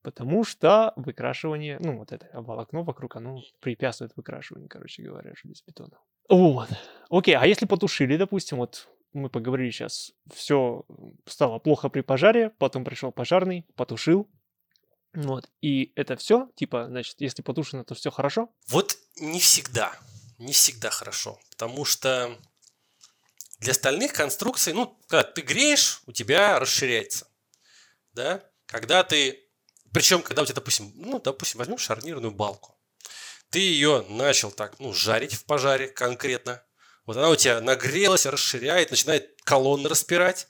Потому 0.02 0.44
что 0.44 0.92
выкрашивание, 0.96 1.78
ну 1.80 1.98
вот 1.98 2.10
это 2.10 2.28
волокно 2.32 2.82
вокруг, 2.82 3.16
оно 3.16 3.40
препятствует 3.60 4.12
выкрашиванию, 4.16 4.68
короче 4.68 5.02
говоря, 5.02 5.32
железобетона. 5.34 5.98
Вот. 6.28 6.68
Окей, 7.08 7.36
а 7.36 7.46
если 7.46 7.66
потушили, 7.66 8.16
допустим, 8.16 8.58
вот 8.58 8.88
мы 9.12 9.30
поговорили 9.30 9.70
сейчас, 9.70 10.12
все 10.34 10.84
стало 11.26 11.58
плохо 11.58 11.88
при 11.88 12.00
пожаре, 12.00 12.50
потом 12.58 12.84
пришел 12.84 13.12
пожарный, 13.12 13.64
потушил, 13.76 14.28
вот, 15.16 15.48
и 15.62 15.92
это 15.96 16.16
все, 16.16 16.50
типа, 16.56 16.86
значит, 16.88 17.16
если 17.20 17.40
потушено, 17.40 17.84
то 17.84 17.94
все 17.94 18.10
хорошо? 18.10 18.50
Вот 18.68 18.98
не 19.18 19.40
всегда, 19.40 19.98
не 20.36 20.52
всегда 20.52 20.90
хорошо, 20.90 21.40
потому 21.48 21.86
что 21.86 22.36
для 23.58 23.72
остальных 23.72 24.12
конструкций, 24.12 24.74
ну, 24.74 24.98
когда 25.06 25.22
ты 25.22 25.40
греешь, 25.40 26.02
у 26.06 26.12
тебя 26.12 26.58
расширяется, 26.58 27.28
да, 28.12 28.44
когда 28.66 29.02
ты, 29.04 29.40
причем, 29.90 30.20
когда 30.20 30.42
у 30.42 30.44
тебя, 30.44 30.56
допустим, 30.56 30.92
ну, 30.96 31.18
допустим, 31.18 31.58
возьмем 31.58 31.78
шарнирную 31.78 32.32
балку, 32.32 32.75
ты 33.56 33.60
ее 33.60 34.04
начал 34.10 34.50
так, 34.52 34.78
ну, 34.80 34.92
жарить 34.92 35.32
в 35.32 35.46
пожаре 35.46 35.88
конкретно. 35.88 36.62
Вот 37.06 37.16
она 37.16 37.30
у 37.30 37.36
тебя 37.36 37.58
нагрелась, 37.62 38.26
расширяет, 38.26 38.90
начинает 38.90 39.40
колонны 39.44 39.88
распирать. 39.88 40.46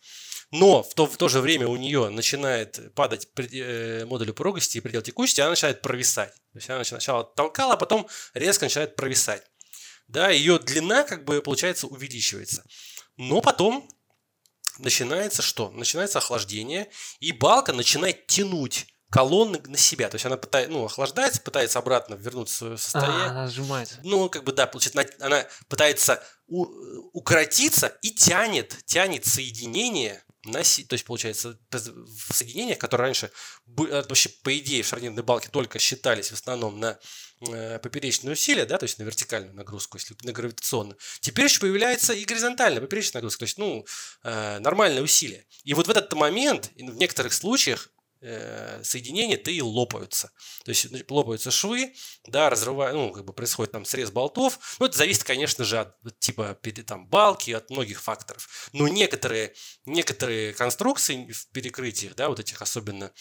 Но 0.50 0.82
в 0.82 0.92
то, 0.92 1.06
в 1.06 1.16
то 1.16 1.28
же 1.28 1.40
время 1.40 1.68
у 1.68 1.76
нее 1.76 2.08
начинает 2.08 2.92
падать 2.96 3.28
э, 3.36 4.04
модуль 4.06 4.30
упругости 4.30 4.78
и 4.78 4.80
предел 4.80 5.02
текучести, 5.02 5.40
она 5.40 5.50
начинает 5.50 5.82
провисать. 5.82 6.34
То 6.34 6.58
есть 6.58 6.68
она 6.68 6.82
сначала 6.82 7.22
толкала, 7.22 7.74
а 7.74 7.76
потом 7.76 8.08
резко 8.34 8.64
начинает 8.64 8.96
провисать. 8.96 9.44
Да, 10.08 10.30
ее 10.30 10.58
длина 10.58 11.04
как 11.04 11.24
бы 11.24 11.40
получается 11.42 11.86
увеличивается. 11.86 12.64
Но 13.16 13.40
потом 13.40 13.88
начинается 14.78 15.42
что? 15.42 15.70
Начинается 15.70 16.18
охлаждение, 16.18 16.90
и 17.20 17.30
балка 17.30 17.72
начинает 17.72 18.26
тянуть 18.26 18.88
колонны 19.10 19.60
на 19.66 19.76
себя. 19.76 20.08
То 20.08 20.16
есть 20.16 20.26
она 20.26 20.36
пытается, 20.36 20.72
ну, 20.72 20.84
охлаждается, 20.84 21.40
пытается 21.40 21.78
обратно 21.78 22.14
вернуться 22.14 22.54
в 22.54 22.58
свое 22.58 22.78
состояние. 22.78 23.26
А, 23.26 23.30
она 23.30 23.48
сжимается. 23.48 24.00
Ну, 24.02 24.28
как 24.28 24.44
бы, 24.44 24.52
да, 24.52 24.66
получается, 24.66 25.06
она 25.20 25.46
пытается 25.68 26.22
у, 26.46 26.66
укоротиться 27.12 27.88
и 28.02 28.10
тянет, 28.10 28.76
тянет 28.86 29.24
соединение 29.26 30.22
на, 30.46 30.62
то 30.62 30.94
есть, 30.94 31.04
получается, 31.04 31.58
в 31.70 32.32
соединениях, 32.32 32.78
которые 32.78 33.06
раньше, 33.06 33.30
э, 33.78 34.02
вообще, 34.08 34.28
по 34.42 34.56
идее, 34.56 34.82
в 34.82 34.86
шарнирной 34.86 35.22
балке 35.22 35.48
только 35.48 35.78
считались 35.78 36.30
в 36.30 36.34
основном 36.34 36.78
на 36.78 36.98
э, 37.40 37.78
поперечные 37.80 38.32
усилия, 38.32 38.64
да, 38.64 38.78
то 38.78 38.84
есть 38.84 38.98
на 38.98 39.02
вертикальную 39.02 39.54
нагрузку, 39.54 39.98
если 39.98 40.16
на 40.22 40.32
гравитационную. 40.32 40.98
Теперь 41.20 41.46
еще 41.46 41.60
появляется 41.60 42.12
и 42.12 42.24
горизонтальная 42.24 42.80
поперечная 42.80 43.20
нагрузка, 43.20 43.40
то 43.40 43.44
есть, 43.44 43.58
ну, 43.58 43.84
э, 44.22 44.58
нормальное 44.60 45.02
усилие. 45.02 45.46
И 45.64 45.74
вот 45.74 45.88
в 45.88 45.90
этот 45.90 46.12
момент, 46.12 46.70
в 46.76 46.96
некоторых 46.96 47.32
случаях, 47.32 47.90
Э, 48.28 48.80
соединения 48.82 49.36
то 49.36 49.52
и 49.52 49.60
лопаются. 49.60 50.32
То 50.64 50.70
есть 50.70 50.88
лопаются 51.08 51.52
швы, 51.52 51.94
да, 52.26 52.50
разрывая, 52.50 52.92
ну, 52.92 53.12
как 53.12 53.24
бы 53.24 53.32
происходит 53.32 53.70
там 53.70 53.84
срез 53.84 54.10
болтов. 54.10 54.76
Ну, 54.80 54.86
это 54.86 54.98
зависит, 54.98 55.22
конечно 55.22 55.62
же, 55.62 55.78
от 55.78 56.18
типа 56.18 56.58
там 56.84 57.06
балки, 57.06 57.52
от 57.52 57.70
многих 57.70 58.02
факторов. 58.02 58.68
Но 58.72 58.88
некоторые, 58.88 59.54
некоторые 59.84 60.54
конструкции 60.54 61.30
в 61.30 61.48
перекрытиях, 61.52 62.16
да, 62.16 62.28
вот 62.28 62.40
этих 62.40 62.60
особенно 62.60 63.12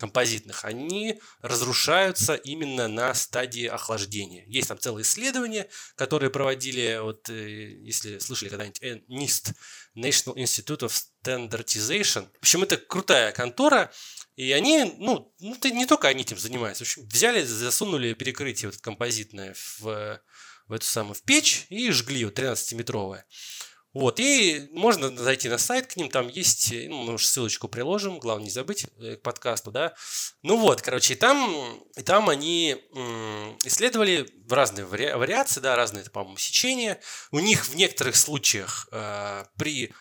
композитных, 0.00 0.64
они 0.64 1.20
разрушаются 1.42 2.34
именно 2.34 2.88
на 2.88 3.14
стадии 3.14 3.66
охлаждения. 3.66 4.44
Есть 4.48 4.66
там 4.66 4.80
целые 4.80 5.02
исследования, 5.02 5.68
которые 5.94 6.30
проводили, 6.30 6.98
вот, 7.00 7.30
э, 7.30 7.78
если 7.84 8.18
слышали 8.18 8.48
когда-нибудь, 8.48 8.82
NIST, 9.08 9.54
National 9.96 10.34
Institute 10.34 10.80
of 10.80 10.92
Standardization. 11.22 12.28
В 12.34 12.38
общем, 12.38 12.62
это 12.62 12.76
крутая 12.76 13.32
контора, 13.32 13.92
и 14.36 14.52
они, 14.52 14.84
ну, 14.98 15.34
ну 15.40 15.56
не 15.64 15.86
только 15.86 16.08
они 16.08 16.22
этим 16.22 16.38
занимаются. 16.38 16.84
В 16.84 16.88
общем, 16.88 17.06
взяли, 17.06 17.42
засунули 17.42 18.14
перекрытие 18.14 18.70
вот 18.70 18.80
композитное 18.80 19.54
в, 19.78 20.20
в 20.66 20.72
эту 20.72 20.86
самую 20.86 21.14
в 21.14 21.22
печь 21.22 21.66
и 21.68 21.90
жгли 21.90 22.24
вот 22.24 22.38
13-метровое. 22.38 23.24
Вот, 23.92 24.20
и 24.20 24.68
можно 24.70 25.14
зайти 25.16 25.48
на 25.48 25.58
сайт 25.58 25.88
к 25.88 25.96
ним, 25.96 26.10
там 26.10 26.28
есть, 26.28 26.72
ну, 26.72 27.02
мы 27.02 27.18
ссылочку 27.18 27.66
приложим, 27.66 28.20
главное 28.20 28.44
не 28.44 28.50
забыть 28.50 28.86
э, 29.00 29.16
к 29.16 29.22
подкасту, 29.22 29.72
да. 29.72 29.94
Ну 30.42 30.56
вот, 30.56 30.80
короче, 30.80 31.14
и 31.14 31.16
там, 31.16 31.82
и 31.96 32.02
там 32.02 32.28
они 32.28 32.76
исследовали 33.64 34.28
в 34.46 34.52
разные 34.52 34.86
вари- 34.86 35.16
вариации, 35.16 35.60
да, 35.60 35.74
разные, 35.74 36.04
по-моему, 36.04 36.36
сечения. 36.36 37.00
У 37.32 37.40
них 37.40 37.66
в 37.66 37.74
некоторых 37.74 38.14
случаях 38.14 38.88
э, 38.92 39.44
при 39.58 39.92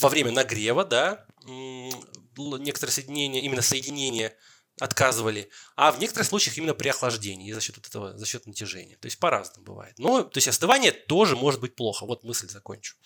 во 0.00 0.08
время 0.08 0.30
нагрева, 0.32 0.84
да, 0.84 1.26
некоторые 1.46 2.92
соединения, 2.92 3.40
именно 3.40 3.62
соединения 3.62 4.36
отказывали, 4.80 5.50
а 5.76 5.92
в 5.92 5.98
некоторых 5.98 6.26
случаях 6.26 6.56
именно 6.56 6.74
при 6.74 6.88
охлаждении 6.88 7.52
за 7.52 7.60
счет 7.60 7.76
этого, 7.76 8.16
за 8.16 8.24
счет 8.24 8.46
натяжения. 8.46 8.96
То 8.96 9.06
есть 9.06 9.18
по-разному 9.18 9.64
бывает. 9.64 9.98
Но, 9.98 10.22
то 10.22 10.38
есть 10.38 10.48
остывание 10.48 10.92
тоже 10.92 11.36
может 11.36 11.60
быть 11.60 11.74
плохо. 11.74 12.06
Вот 12.06 12.24
мысль 12.24 12.48
закончу. 12.48 12.96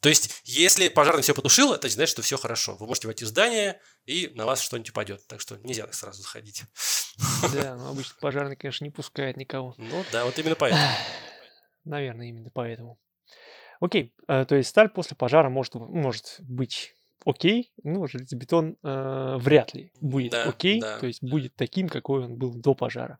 То 0.00 0.08
есть, 0.08 0.40
если 0.44 0.88
пожарный 0.88 1.22
все 1.22 1.34
потушил, 1.34 1.74
это 1.74 1.88
значит, 1.88 2.12
что 2.12 2.22
все 2.22 2.38
хорошо. 2.38 2.76
Вы 2.76 2.86
можете 2.86 3.06
войти 3.06 3.24
в 3.24 3.28
здание, 3.28 3.80
и 4.06 4.28
на 4.34 4.46
вас 4.46 4.62
что-нибудь 4.62 4.90
упадет. 4.90 5.26
Так 5.26 5.40
что 5.40 5.56
нельзя 5.58 5.84
так 5.84 5.94
сразу 5.94 6.22
заходить. 6.22 6.62
Да, 7.52 7.76
но 7.76 7.90
обычно 7.90 8.14
пожарный, 8.20 8.56
конечно, 8.56 8.84
не 8.84 8.90
пускает 8.90 9.36
никого. 9.36 9.74
Ну 9.76 10.04
да, 10.10 10.24
вот 10.24 10.38
именно 10.38 10.54
поэтому. 10.54 10.88
Наверное, 11.84 12.28
именно 12.28 12.50
поэтому. 12.50 12.98
Окей, 13.80 14.14
э, 14.28 14.44
то 14.44 14.54
есть 14.54 14.68
сталь 14.68 14.90
после 14.90 15.16
пожара 15.16 15.48
может, 15.48 15.74
может 15.74 16.36
быть 16.40 16.94
окей, 17.24 17.72
ну, 17.82 18.06
железобетон 18.06 18.76
э, 18.82 19.36
вряд 19.38 19.74
ли 19.74 19.92
будет 20.00 20.32
да, 20.32 20.44
окей, 20.44 20.80
да. 20.80 20.98
то 20.98 21.06
есть 21.06 21.22
будет 21.22 21.54
таким, 21.56 21.88
какой 21.88 22.24
он 22.24 22.36
был 22.36 22.54
до 22.54 22.74
пожара. 22.74 23.18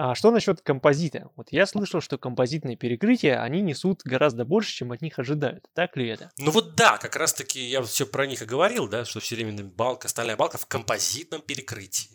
А 0.00 0.14
что 0.14 0.30
насчет 0.30 0.60
композита? 0.60 1.28
Вот 1.34 1.48
я 1.50 1.66
слышал, 1.66 2.00
что 2.00 2.18
композитные 2.18 2.76
перекрытия, 2.76 3.42
они 3.42 3.60
несут 3.60 4.02
гораздо 4.04 4.44
больше, 4.44 4.72
чем 4.72 4.92
от 4.92 5.02
них 5.02 5.18
ожидают. 5.18 5.66
Так 5.74 5.96
ли 5.96 6.06
это? 6.06 6.30
Ну 6.38 6.52
вот 6.52 6.76
да, 6.76 6.98
как 6.98 7.16
раз 7.16 7.34
таки 7.34 7.60
я 7.60 7.82
все 7.82 8.06
про 8.06 8.28
них 8.28 8.40
и 8.40 8.44
говорил, 8.44 8.86
да, 8.86 9.04
что 9.04 9.18
все 9.18 9.34
время 9.34 9.64
балка, 9.64 10.06
стальная 10.06 10.36
балка 10.36 10.56
в 10.56 10.66
композитном 10.66 11.42
перекрытии. 11.42 12.10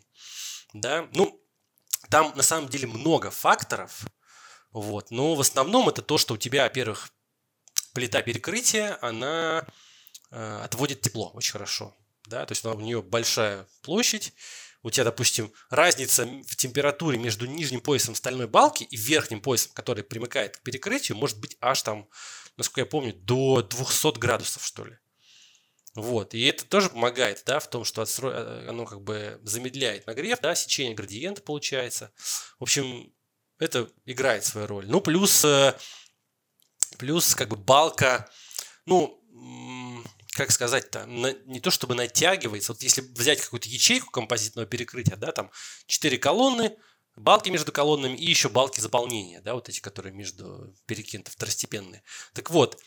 Да, 0.74 1.10
ну, 1.14 1.38
там 2.10 2.32
на 2.38 2.44
самом 2.44 2.70
деле 2.70 2.88
много 2.88 3.32
факторов, 3.32 4.06
вот, 4.72 5.12
но 5.12 5.36
в 5.36 5.42
основном 5.42 5.90
это 5.90 6.02
то, 6.02 6.18
что 6.18 6.36
у 6.36 6.38
тебя, 6.38 6.64
во-первых, 6.64 7.10
плита 7.94 8.22
перекрытия, 8.22 8.98
она 9.02 9.66
э, 10.32 10.60
отводит 10.64 11.02
тепло 11.02 11.32
очень 11.34 11.54
хорошо, 11.54 11.96
да, 12.28 12.46
то 12.46 12.52
есть 12.52 12.66
у 12.66 12.80
нее 12.80 13.02
большая 13.02 13.68
площадь, 13.82 14.34
у 14.84 14.90
тебя, 14.90 15.06
допустим, 15.06 15.52
разница 15.70 16.26
в 16.46 16.56
температуре 16.58 17.18
между 17.18 17.46
нижним 17.46 17.80
поясом 17.80 18.16
стальной 18.16 18.48
балки 18.48 18.84
и 18.84 18.98
верхним 18.98 19.42
поясом, 19.42 19.72
который 19.74 20.04
примыкает 20.04 20.58
к 20.58 20.62
перекрытию, 20.62 21.18
может 21.18 21.40
быть 21.40 21.56
аж 21.62 21.82
там, 21.84 22.10
насколько 22.58 22.82
я 22.82 22.86
помню, 22.86 23.14
до 23.14 23.62
200 23.62 24.20
градусов, 24.20 24.66
что 24.66 24.86
ли. 24.86 24.98
Вот, 25.96 26.34
и 26.34 26.44
это 26.46 26.66
тоже 26.66 26.90
помогает, 26.90 27.44
да, 27.46 27.60
в 27.60 27.70
том, 27.70 27.86
что 27.86 28.02
отстро... 28.02 28.30
Э, 28.32 28.68
оно 28.70 28.86
как 28.86 29.02
бы 29.02 29.40
замедляет 29.44 30.08
нагрев, 30.08 30.40
да, 30.42 30.56
сечение 30.56 30.96
градиента 30.96 31.42
получается. 31.42 32.12
В 32.60 32.64
общем, 32.64 33.14
это 33.60 33.90
играет 34.06 34.44
свою 34.44 34.66
роль. 34.66 34.88
Ну, 34.88 35.02
плюс, 35.02 35.46
э, 35.46 35.78
плюс 36.98 37.36
как 37.36 37.50
бы 37.50 37.56
балка, 37.56 38.30
ну, 38.86 39.20
как 40.32 40.52
сказать-то, 40.52 41.06
не 41.06 41.60
то 41.60 41.72
чтобы 41.72 41.96
натягивается. 41.96 42.74
Вот 42.74 42.82
если 42.82 43.02
взять 43.02 43.42
какую-то 43.42 43.70
ячейку 43.70 44.10
композитного 44.10 44.68
перекрытия, 44.68 45.16
да, 45.16 45.32
там 45.32 45.52
4 45.86 46.18
колонны, 46.18 46.76
балки 47.16 47.50
между 47.50 47.72
колоннами 47.72 48.18
и 48.18 48.30
еще 48.30 48.50
балки 48.50 48.80
заполнения, 48.80 49.42
да, 49.42 49.54
вот 49.54 49.70
эти, 49.70 49.80
которые 49.80 50.14
между 50.14 50.74
перекинуты 50.86 51.32
второстепенные. 51.32 52.04
Так 52.34 52.50
вот, 52.50 52.82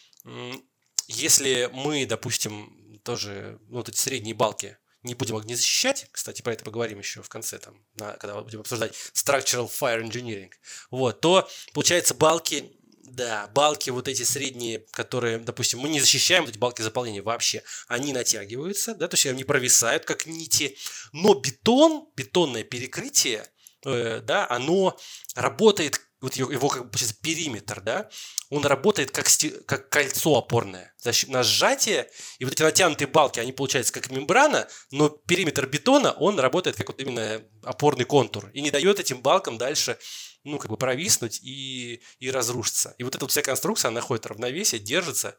если 1.06 1.70
мы, 1.72 2.04
допустим, 2.06 3.00
тоже, 3.04 3.60
ну, 3.68 3.76
вот 3.78 3.88
эти 3.88 3.98
средние 3.98 4.34
балки 4.34 4.78
не 5.04 5.14
будем 5.14 5.36
огнезащищать, 5.36 6.08
кстати, 6.10 6.42
про 6.42 6.52
это 6.52 6.64
поговорим 6.64 6.98
еще 6.98 7.22
в 7.22 7.28
конце, 7.28 7.58
там, 7.58 7.80
на, 7.94 8.14
когда 8.14 8.40
будем 8.40 8.60
обсуждать 8.60 8.92
Structural 9.14 9.70
Fire 9.70 10.02
Engineering, 10.02 10.50
вот, 10.90 11.20
то, 11.20 11.48
получается, 11.72 12.14
балки 12.14 12.75
да, 13.08 13.48
балки 13.48 13.90
вот 13.90 14.08
эти 14.08 14.22
средние, 14.22 14.84
которые, 14.90 15.38
допустим, 15.38 15.80
мы 15.80 15.88
не 15.88 16.00
защищаем 16.00 16.44
вот 16.44 16.50
эти 16.50 16.58
балки 16.58 16.82
заполнения 16.82 17.22
вообще, 17.22 17.62
они 17.88 18.12
натягиваются, 18.12 18.94
да, 18.94 19.08
то 19.08 19.14
есть 19.14 19.26
они 19.26 19.44
провисают 19.44 20.04
как 20.04 20.26
нити, 20.26 20.76
но 21.12 21.34
бетон, 21.34 22.08
бетонное 22.16 22.64
перекрытие, 22.64 23.46
э, 23.84 24.20
да, 24.20 24.48
оно 24.48 24.98
работает, 25.34 26.00
вот 26.26 26.34
его, 26.34 26.68
как 26.68 26.90
бы 26.90 26.98
периметр, 27.22 27.80
да, 27.80 28.10
он 28.50 28.64
работает 28.64 29.10
как, 29.10 29.28
сти, 29.28 29.50
как 29.66 29.88
кольцо 29.88 30.36
опорное. 30.36 30.94
На 31.28 31.42
сжатие, 31.42 32.10
и 32.38 32.44
вот 32.44 32.54
эти 32.54 32.62
натянутые 32.62 33.08
балки, 33.08 33.40
они 33.40 33.52
получаются 33.52 33.92
как 33.92 34.10
мембрана, 34.10 34.68
но 34.90 35.08
периметр 35.08 35.66
бетона, 35.66 36.12
он 36.12 36.38
работает 36.40 36.76
как 36.76 36.88
вот 36.88 37.00
именно 37.00 37.42
опорный 37.62 38.04
контур 38.04 38.50
и 38.52 38.60
не 38.60 38.70
дает 38.70 39.00
этим 39.00 39.22
балкам 39.22 39.58
дальше 39.58 39.98
ну, 40.44 40.58
как 40.58 40.70
бы 40.70 40.76
провиснуть 40.76 41.40
и, 41.42 42.00
и 42.20 42.30
разрушиться. 42.30 42.94
И 42.98 43.02
вот 43.02 43.16
эта 43.16 43.24
вот 43.24 43.32
вся 43.32 43.42
конструкция, 43.42 43.88
она 43.88 43.96
находит 43.96 44.26
равновесие, 44.26 44.80
держится, 44.80 45.36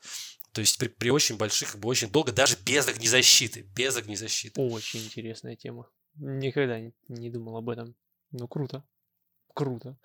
то 0.52 0.60
есть 0.62 0.78
при, 0.78 0.90
при 0.90 1.12
очень 1.12 1.38
больших, 1.38 1.72
как 1.72 1.82
бы 1.82 1.88
очень 1.88 2.10
долго, 2.10 2.34
даже 2.34 2.58
без 2.66 2.88
огнезащиты, 2.88 3.62
без 3.62 3.96
огнезащиты. 3.96 4.60
Очень 4.60 5.06
интересная 5.06 5.56
тема. 5.56 5.90
Никогда 6.16 6.80
не 7.08 7.30
думал 7.30 7.58
об 7.58 7.70
этом. 7.70 7.96
Ну, 8.32 8.48
круто. 8.48 8.84
Круто. 9.54 9.98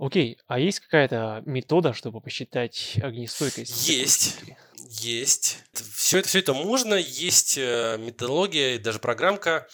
Окей, 0.00 0.38
а 0.46 0.58
есть 0.58 0.80
какая-то 0.80 1.42
метода, 1.44 1.92
чтобы 1.92 2.22
посчитать 2.22 2.98
огнестойкость? 3.02 3.86
Есть, 3.86 4.36
есть. 4.88 5.58
Все 5.72 6.18
это, 6.18 6.28
все 6.28 6.38
это 6.38 6.54
можно. 6.54 6.94
Есть 6.94 7.58
э, 7.58 7.98
методология, 7.98 8.78
даже 8.78 8.98
программка. 8.98 9.68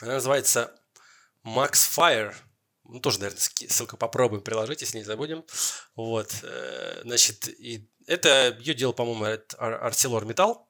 Она 0.00 0.14
называется 0.14 0.74
MaxFire 1.46 2.34
ну, 2.84 2.98
тоже, 2.98 3.20
наверное, 3.20 3.40
ссылку 3.68 3.96
попробуем 3.96 4.42
приложить, 4.42 4.80
если 4.80 4.98
не 4.98 5.04
забудем. 5.04 5.44
Вот, 5.94 6.34
э, 6.42 7.02
значит, 7.04 7.46
и 7.48 7.88
это 8.06 8.56
ее 8.58 8.74
делал, 8.74 8.94
по-моему, 8.94 9.26
ArcelorMittal, 9.26 10.66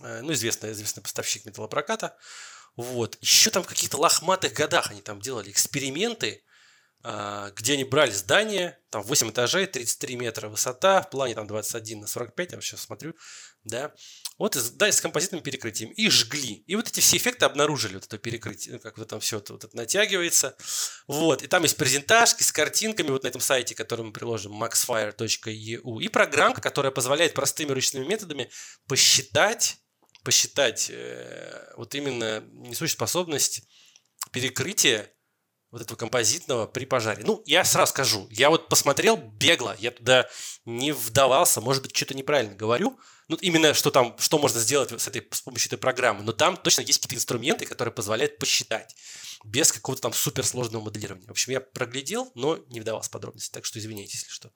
э, 0.00 0.22
ну, 0.22 0.32
известный, 0.32 0.72
известный 0.72 1.02
поставщик 1.02 1.46
металлопроката. 1.46 2.16
Вот. 2.76 3.16
Еще 3.20 3.50
там 3.50 3.62
в 3.62 3.68
каких-то 3.68 3.96
лохматых 3.96 4.52
годах 4.52 4.90
они 4.90 5.00
там 5.00 5.20
делали 5.20 5.50
эксперименты, 5.50 6.44
где 7.56 7.74
они 7.74 7.84
брали 7.84 8.10
здание, 8.10 8.78
там 8.90 9.02
8 9.02 9.30
этажей, 9.30 9.66
33 9.66 10.16
метра 10.16 10.48
высота, 10.48 11.02
в 11.02 11.10
плане 11.10 11.34
там 11.34 11.46
21 11.46 12.00
на 12.00 12.06
45, 12.06 12.52
я 12.52 12.60
сейчас 12.60 12.80
смотрю, 12.80 13.14
да, 13.64 13.92
вот, 14.38 14.56
да, 14.74 14.90
с 14.90 15.00
композитным 15.00 15.40
перекрытием, 15.40 15.90
и 15.90 16.08
жгли. 16.10 16.64
И 16.66 16.76
вот 16.76 16.88
эти 16.88 17.00
все 17.00 17.16
эффекты 17.16 17.44
обнаружили, 17.44 17.94
вот 17.94 18.04
это 18.04 18.18
перекрытие, 18.18 18.74
ну, 18.74 18.80
как 18.80 18.98
вот 18.98 19.08
там 19.08 19.20
все 19.20 19.38
это, 19.38 19.54
вот 19.54 19.64
это 19.64 19.76
натягивается. 19.76 20.56
Вот, 21.06 21.42
и 21.42 21.46
там 21.46 21.62
есть 21.62 21.76
презентажки 21.76 22.42
с 22.42 22.52
картинками 22.52 23.08
вот 23.08 23.22
на 23.22 23.28
этом 23.28 23.40
сайте, 23.40 23.74
который 23.74 24.04
мы 24.04 24.12
приложим, 24.12 24.62
maxfire.eu, 24.62 26.02
и 26.02 26.08
программка, 26.08 26.60
которая 26.60 26.92
позволяет 26.92 27.34
простыми 27.34 27.72
ручными 27.72 28.04
методами 28.04 28.50
посчитать, 28.86 29.78
посчитать 30.22 30.90
э, 30.90 31.72
вот 31.76 31.94
именно 31.94 32.40
несущую 32.52 32.90
способность 32.90 33.62
перекрытия 34.32 35.12
вот 35.70 35.82
этого 35.82 35.96
композитного 35.96 36.66
при 36.66 36.84
пожаре. 36.84 37.24
Ну, 37.24 37.42
я 37.46 37.64
сразу 37.64 37.90
скажу, 37.90 38.26
я 38.30 38.50
вот 38.50 38.68
посмотрел 38.68 39.16
бегло, 39.16 39.76
я 39.78 39.90
туда 39.90 40.28
не 40.64 40.92
вдавался, 40.92 41.60
может 41.60 41.82
быть, 41.82 41.96
что-то 41.96 42.14
неправильно 42.14 42.54
говорю, 42.54 42.98
ну, 43.28 43.36
именно 43.36 43.74
что 43.74 43.90
там, 43.90 44.16
что 44.18 44.38
можно 44.38 44.60
сделать 44.60 44.90
с, 44.90 45.08
этой, 45.08 45.26
с 45.30 45.42
помощью 45.42 45.68
этой 45.68 45.78
программы, 45.78 46.22
но 46.22 46.32
там 46.32 46.56
точно 46.56 46.82
есть 46.82 47.00
какие-то 47.00 47.16
инструменты, 47.16 47.66
которые 47.66 47.92
позволяют 47.92 48.38
посчитать 48.38 48.94
без 49.44 49.72
какого-то 49.72 50.02
там 50.02 50.12
суперсложного 50.12 50.84
моделирования. 50.84 51.26
В 51.26 51.30
общем, 51.30 51.52
я 51.52 51.60
проглядел, 51.60 52.30
но 52.34 52.58
не 52.68 52.80
вдавался 52.80 53.08
в 53.08 53.12
подробности, 53.12 53.52
так 53.52 53.64
что 53.64 53.78
извините, 53.78 54.16
если 54.16 54.30
что. 54.30 54.50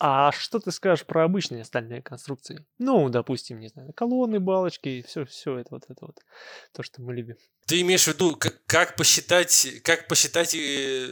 А 0.00 0.30
что 0.30 0.60
ты 0.60 0.70
скажешь 0.70 1.04
про 1.04 1.24
обычные 1.24 1.64
стальные 1.64 2.02
конструкции? 2.02 2.64
Ну, 2.78 3.08
допустим, 3.08 3.58
не 3.58 3.68
знаю, 3.68 3.92
колонны, 3.92 4.38
балочки, 4.38 5.04
все, 5.06 5.24
все 5.24 5.58
это 5.58 5.68
вот 5.72 5.84
это 5.88 6.06
вот, 6.06 6.20
то, 6.72 6.82
что 6.84 7.02
мы 7.02 7.14
любим. 7.14 7.36
Ты 7.66 7.80
имеешь 7.80 8.04
в 8.04 8.08
виду, 8.08 8.36
как, 8.36 8.64
как 8.66 8.96
посчитать, 8.96 9.68
как 9.82 10.06
посчитать 10.06 10.54
э... 10.54 11.08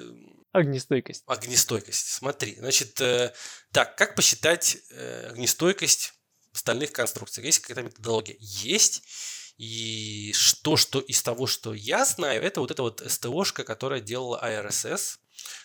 огнестойкость? 0.53 1.25
Огнестойкость. 1.27 2.13
Смотри, 2.13 2.55
значит, 2.57 3.01
э, 3.01 3.33
так, 3.73 3.97
как 3.97 4.15
посчитать 4.15 4.79
э, 4.91 5.31
огнестойкость 5.31 6.15
стальных 6.53 6.93
конструкций? 6.93 7.45
Есть 7.45 7.59
какая-то 7.61 7.83
методология? 7.83 8.37
Есть. 8.39 9.03
И 9.59 10.33
что, 10.35 10.77
что 10.77 11.01
из 11.01 11.23
того, 11.23 11.47
что 11.47 11.75
я 11.75 12.05
знаю, 12.05 12.43
это 12.43 12.61
вот 12.61 12.71
эта 12.71 12.83
вот 12.83 13.03
СТОшка, 13.05 13.65
которая 13.65 14.01
делала 14.01 14.39
АРСС, 14.39 15.19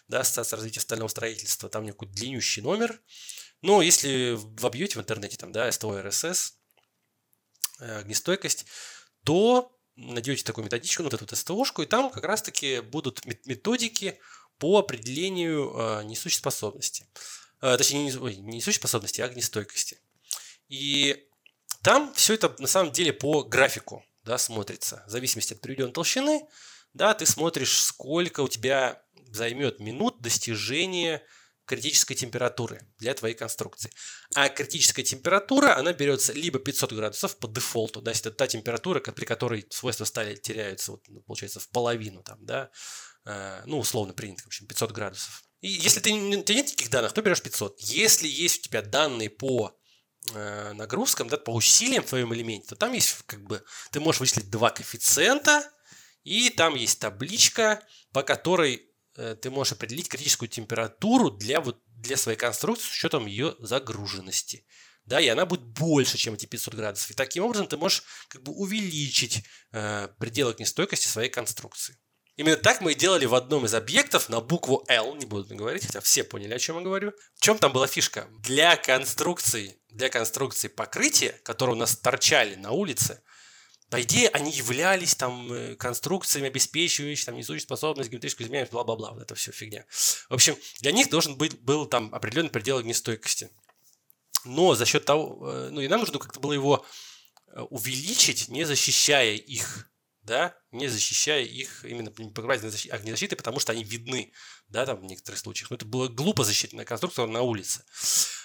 да, 0.07 0.21
Ассоциация 0.21 0.57
развития 0.57 0.79
стального 0.79 1.07
строительства, 1.07 1.69
там 1.69 1.87
какой-то 1.87 2.13
длиннющий 2.13 2.61
номер. 2.61 2.99
Но 3.61 3.81
если 3.81 4.37
вобьете 4.37 4.97
в 4.97 5.01
интернете 5.01 5.37
там, 5.37 5.51
да, 5.51 5.71
СТО 5.71 6.01
РСС, 6.01 6.55
э, 7.79 7.99
огнестойкость, 7.99 8.65
то 9.23 9.77
найдете 9.95 10.43
такую 10.43 10.65
методичку, 10.65 11.03
вот 11.03 11.13
эту 11.13 11.25
вот 11.25 11.37
СТОшку, 11.37 11.83
и 11.83 11.85
там 11.85 12.09
как 12.09 12.23
раз-таки 12.23 12.79
будут 12.79 13.23
методики 13.45 14.19
по 14.57 14.79
определению 14.79 15.73
э, 15.75 16.03
несущей 16.03 16.37
способности. 16.37 17.07
Э, 17.61 17.77
точнее, 17.77 18.11
не 18.11 18.57
несущей 18.57 18.79
способности, 18.79 19.21
а 19.21 19.25
огнестойкости. 19.25 19.99
И 20.67 21.27
там 21.83 22.13
все 22.13 22.33
это 22.35 22.55
на 22.59 22.67
самом 22.67 22.91
деле 22.91 23.13
по 23.13 23.43
графику 23.43 24.05
да, 24.23 24.37
смотрится. 24.37 25.03
В 25.07 25.09
зависимости 25.11 25.53
от 25.53 25.61
приведенной 25.61 25.93
толщины, 25.93 26.47
да, 26.93 27.13
ты 27.13 27.25
смотришь, 27.25 27.81
сколько 27.81 28.41
у 28.41 28.47
тебя 28.47 29.03
займет 29.31 29.79
минут 29.79 30.21
достижения 30.21 31.23
критической 31.65 32.15
температуры 32.15 32.81
для 32.99 33.13
твоей 33.13 33.35
конструкции. 33.35 33.91
А 34.35 34.49
критическая 34.49 35.03
температура, 35.03 35.77
она 35.77 35.93
берется 35.93 36.33
либо 36.33 36.59
500 36.59 36.91
градусов 36.91 37.37
по 37.37 37.47
дефолту, 37.47 38.01
да, 38.01 38.11
это 38.11 38.31
та 38.31 38.47
температура, 38.47 38.99
при 38.99 39.25
которой 39.25 39.65
свойства 39.69 40.05
стали 40.05 40.35
теряются, 40.35 40.91
вот, 40.91 41.03
ну, 41.07 41.21
получается, 41.21 41.59
в 41.59 41.69
половину, 41.69 42.23
там, 42.23 42.45
да, 42.45 42.71
э, 43.25 43.61
ну, 43.65 43.79
условно 43.79 44.13
принято, 44.13 44.43
в 44.43 44.47
общем, 44.47 44.67
500 44.67 44.91
градусов. 44.91 45.43
И 45.61 45.69
если 45.69 45.99
ты, 45.99 46.11
у 46.11 46.43
тебя 46.43 46.55
нет 46.55 46.67
никаких 46.67 46.89
данных, 46.89 47.13
то 47.13 47.21
берешь 47.21 47.41
500. 47.41 47.79
Если 47.79 48.27
есть 48.27 48.59
у 48.59 48.63
тебя 48.63 48.81
данные 48.81 49.29
по 49.29 49.77
э, 50.33 50.73
нагрузкам, 50.73 51.29
да, 51.29 51.37
по 51.37 51.51
усилиям 51.51 52.03
в 52.03 52.09
твоем 52.09 52.33
элементе, 52.33 52.67
то 52.67 52.75
там 52.75 52.91
есть 52.91 53.15
как 53.27 53.43
бы, 53.43 53.63
ты 53.91 53.99
можешь 53.99 54.19
вычислить 54.19 54.49
два 54.49 54.71
коэффициента, 54.71 55.71
и 56.23 56.49
там 56.49 56.75
есть 56.75 56.99
табличка, 56.99 57.81
по 58.11 58.23
которой 58.23 58.90
ты 59.13 59.49
можешь 59.49 59.73
определить 59.73 60.09
критическую 60.09 60.49
температуру 60.49 61.31
для, 61.31 61.61
вот, 61.61 61.81
для 61.87 62.17
своей 62.17 62.37
конструкции 62.37 62.87
с 62.87 62.93
учетом 62.93 63.25
ее 63.25 63.55
загруженности. 63.59 64.65
Да, 65.05 65.19
и 65.19 65.27
она 65.27 65.45
будет 65.45 65.63
больше, 65.63 66.17
чем 66.17 66.35
эти 66.35 66.45
500 66.45 66.75
градусов. 66.75 67.11
И 67.11 67.15
таким 67.15 67.43
образом 67.43 67.67
ты 67.67 67.77
можешь 67.77 68.03
как 68.27 68.43
бы 68.43 68.51
увеличить 68.53 69.43
э, 69.71 70.07
предел 70.19 70.49
огнестойкости 70.49 71.07
своей 71.07 71.29
конструкции. 71.29 71.97
Именно 72.37 72.57
так 72.57 72.81
мы 72.81 72.93
и 72.93 72.95
делали 72.95 73.25
в 73.25 73.35
одном 73.35 73.65
из 73.65 73.73
объектов 73.73 74.29
на 74.29 74.39
букву 74.39 74.83
L, 74.87 75.15
не 75.15 75.25
буду 75.25 75.53
говорить, 75.55 75.85
хотя 75.85 75.99
все 75.99 76.23
поняли, 76.23 76.53
о 76.53 76.59
чем 76.59 76.77
я 76.77 76.83
говорю. 76.83 77.13
В 77.35 77.41
чем 77.41 77.57
там 77.57 77.73
была 77.73 77.87
фишка? 77.87 78.27
Для 78.39 78.77
конструкции, 78.77 79.77
для 79.89 80.09
конструкции 80.09 80.67
покрытия, 80.67 81.39
которые 81.43 81.75
у 81.75 81.79
нас 81.79 81.97
торчали 81.97 82.55
на 82.55 82.71
улице, 82.71 83.21
по 83.91 84.01
идее, 84.01 84.29
они 84.29 84.51
являлись 84.51 85.15
там 85.15 85.51
э, 85.51 85.75
конструкциями, 85.75 86.47
обеспечивающими 86.47 87.25
там, 87.25 87.35
несущую 87.35 87.59
способность, 87.59 88.09
геометрическую 88.09 88.47
изменяемость, 88.47 88.71
бла-бла-бла, 88.71 89.11
вот 89.11 89.21
это 89.21 89.35
все 89.35 89.51
фигня. 89.51 89.85
В 90.29 90.33
общем, 90.33 90.55
для 90.79 90.93
них 90.93 91.09
должен 91.09 91.35
быть 91.35 91.59
был 91.59 91.85
там 91.85 92.15
определенный 92.15 92.49
предел 92.49 92.77
огнестойкости. 92.77 93.49
Но 94.45 94.75
за 94.75 94.85
счет 94.85 95.03
того, 95.03 95.45
э, 95.45 95.69
ну 95.71 95.81
и 95.81 95.89
нам 95.89 95.99
нужно 95.99 96.19
как-то 96.19 96.39
было 96.39 96.53
его 96.53 96.85
э, 97.47 97.59
увеличить, 97.69 98.47
не 98.47 98.63
защищая 98.63 99.33
их 99.33 99.91
да, 100.23 100.55
не 100.71 100.87
защищая 100.87 101.43
их 101.43 101.83
именно 101.83 102.11
огнезащитой, 102.11 103.35
потому 103.35 103.59
что 103.59 103.71
они 103.71 103.83
видны, 103.83 104.31
да, 104.71 104.85
там 104.85 105.01
в 105.01 105.03
некоторых 105.03 105.39
случаях. 105.39 105.69
Но 105.69 105.75
это 105.75 105.85
было 105.85 106.07
глупо 106.07 106.43
защитная 106.43 106.85
конструкция 106.85 107.27
на 107.27 107.41
улице. 107.41 107.83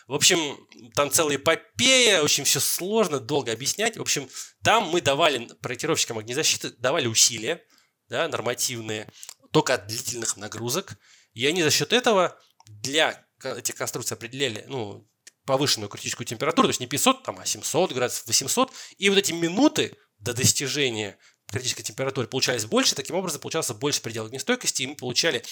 В 0.06 0.14
общем, 0.14 0.68
там 0.94 1.10
целая 1.10 1.36
эпопея, 1.36 2.22
очень 2.22 2.44
все 2.44 2.60
сложно, 2.60 3.18
долго 3.18 3.52
объяснять. 3.52 3.96
В 3.96 4.00
общем, 4.00 4.28
там 4.62 4.88
мы 4.88 5.00
давали 5.00 5.48
проектировщикам 5.62 6.18
огнезащиты, 6.18 6.70
давали 6.70 7.06
усилия, 7.06 7.64
да, 8.08 8.28
нормативные, 8.28 9.10
только 9.52 9.74
от 9.74 9.86
длительных 9.86 10.36
нагрузок. 10.36 10.96
И 11.32 11.46
они 11.46 11.62
за 11.62 11.70
счет 11.70 11.92
этого 11.92 12.38
для 12.66 13.26
этих 13.42 13.74
конструкций 13.74 14.16
определяли, 14.16 14.64
ну, 14.68 15.08
повышенную 15.44 15.88
критическую 15.88 16.26
температуру, 16.26 16.68
то 16.68 16.70
есть 16.70 16.80
не 16.80 16.86
500, 16.86 17.22
там, 17.22 17.38
а 17.38 17.46
700 17.46 17.92
градусов, 17.92 18.26
800. 18.26 18.72
И 18.98 19.08
вот 19.08 19.18
эти 19.18 19.32
минуты 19.32 19.96
до 20.18 20.34
достижения 20.34 21.18
критической 21.50 21.84
температуры 21.84 22.26
получались 22.26 22.64
больше, 22.64 22.94
таким 22.94 23.16
образом 23.16 23.40
получался 23.40 23.74
больше 23.74 24.02
предел 24.02 24.26
огнестойкости, 24.26 24.82
и 24.82 24.86
мы 24.88 24.96
получали 24.96 25.44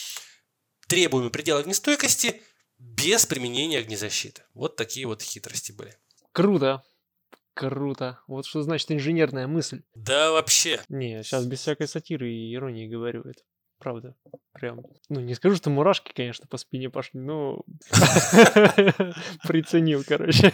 требуемый 0.86 1.30
предел 1.30 1.56
огнестойкости 1.58 2.42
без 2.78 3.26
применения 3.26 3.78
огнезащиты. 3.78 4.42
Вот 4.54 4.76
такие 4.76 5.06
вот 5.06 5.22
хитрости 5.22 5.72
были. 5.72 5.96
Круто. 6.32 6.82
Круто. 7.54 8.18
Вот 8.26 8.46
что 8.46 8.62
значит 8.62 8.90
инженерная 8.90 9.46
мысль. 9.46 9.82
Да, 9.94 10.32
вообще. 10.32 10.80
Не, 10.88 11.22
сейчас 11.22 11.46
без 11.46 11.60
всякой 11.60 11.86
сатиры 11.86 12.30
и 12.32 12.52
иронии 12.54 12.88
говорю 12.88 13.22
это. 13.22 13.42
Правда. 13.78 14.16
Прям. 14.52 14.80
Ну, 15.08 15.20
не 15.20 15.34
скажу, 15.34 15.56
что 15.56 15.70
мурашки, 15.70 16.12
конечно, 16.14 16.46
по 16.48 16.56
спине 16.56 16.90
пошли, 16.90 17.20
но 17.20 17.62
приценил, 19.46 20.02
короче. 20.06 20.52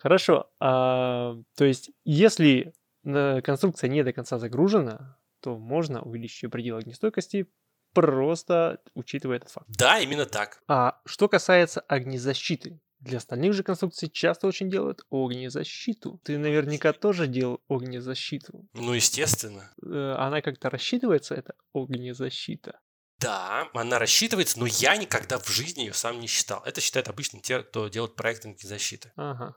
Хорошо. 0.00 0.50
А, 0.60 1.36
то 1.56 1.64
есть, 1.64 1.90
если 2.04 2.72
конструкция 3.02 3.88
не 3.88 4.02
до 4.02 4.12
конца 4.12 4.38
загружена, 4.38 5.18
то 5.40 5.58
можно 5.58 6.02
увеличить 6.02 6.44
ее 6.44 6.48
предел 6.48 6.78
огнестойкости, 6.78 7.46
просто 7.94 8.80
учитывая 8.94 9.38
этот 9.38 9.50
факт. 9.50 9.66
Да, 9.68 9.98
именно 9.98 10.26
так. 10.26 10.62
А 10.68 11.00
что 11.06 11.28
касается 11.28 11.80
огнезащиты, 11.80 12.80
для 13.04 13.18
остальных 13.18 13.52
же 13.52 13.62
конструкций 13.62 14.08
часто 14.08 14.46
очень 14.46 14.70
делают 14.70 15.04
огнезащиту. 15.10 16.20
Ты 16.24 16.38
наверняка 16.38 16.92
тоже 16.92 17.26
делал 17.26 17.60
огнезащиту. 17.68 18.66
Ну, 18.72 18.94
естественно. 18.94 19.70
Э, 19.82 20.14
она 20.18 20.40
как-то 20.40 20.70
рассчитывается, 20.70 21.34
эта 21.34 21.54
огнезащита? 21.74 22.80
Да, 23.18 23.68
она 23.74 23.98
рассчитывается, 23.98 24.58
но 24.58 24.66
я 24.66 24.96
никогда 24.96 25.38
в 25.38 25.48
жизни 25.48 25.82
ее 25.82 25.92
сам 25.92 26.18
не 26.18 26.26
считал. 26.26 26.62
Это 26.64 26.80
считают 26.80 27.08
обычно 27.08 27.40
те, 27.40 27.62
кто 27.62 27.88
делает 27.88 28.16
проект 28.16 28.44
огнезащиты. 28.46 29.12
Ага, 29.16 29.54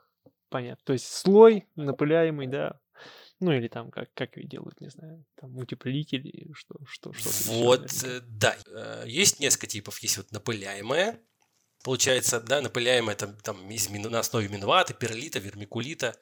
понятно. 0.50 0.84
То 0.86 0.94
есть 0.94 1.08
слой 1.08 1.68
напыляемый, 1.76 2.48
да, 2.48 2.80
ну 3.40 3.52
или 3.52 3.68
там 3.68 3.92
как, 3.92 4.14
как 4.14 4.38
ее 4.38 4.48
делают, 4.48 4.82
не 4.82 4.90
знаю, 4.90 5.24
там 5.36 5.58
утеплители, 5.58 6.52
что, 6.54 6.76
что, 6.86 7.14
что 7.14 7.30
Вот, 7.52 7.92
еще, 7.92 8.22
да. 8.28 8.56
Э, 8.68 9.04
есть 9.08 9.40
несколько 9.40 9.68
типов. 9.68 10.00
Есть 10.00 10.18
вот 10.18 10.32
напыляемое, 10.32 11.20
получается, 11.88 12.42
да, 12.42 12.60
напыляемое 12.60 13.16
там, 13.16 13.34
там 13.38 13.72
из, 13.72 13.88
на 13.88 14.20
основе 14.20 14.50
минваты, 14.50 14.94
перлита, 14.94 15.40
вермикулита 15.40 16.20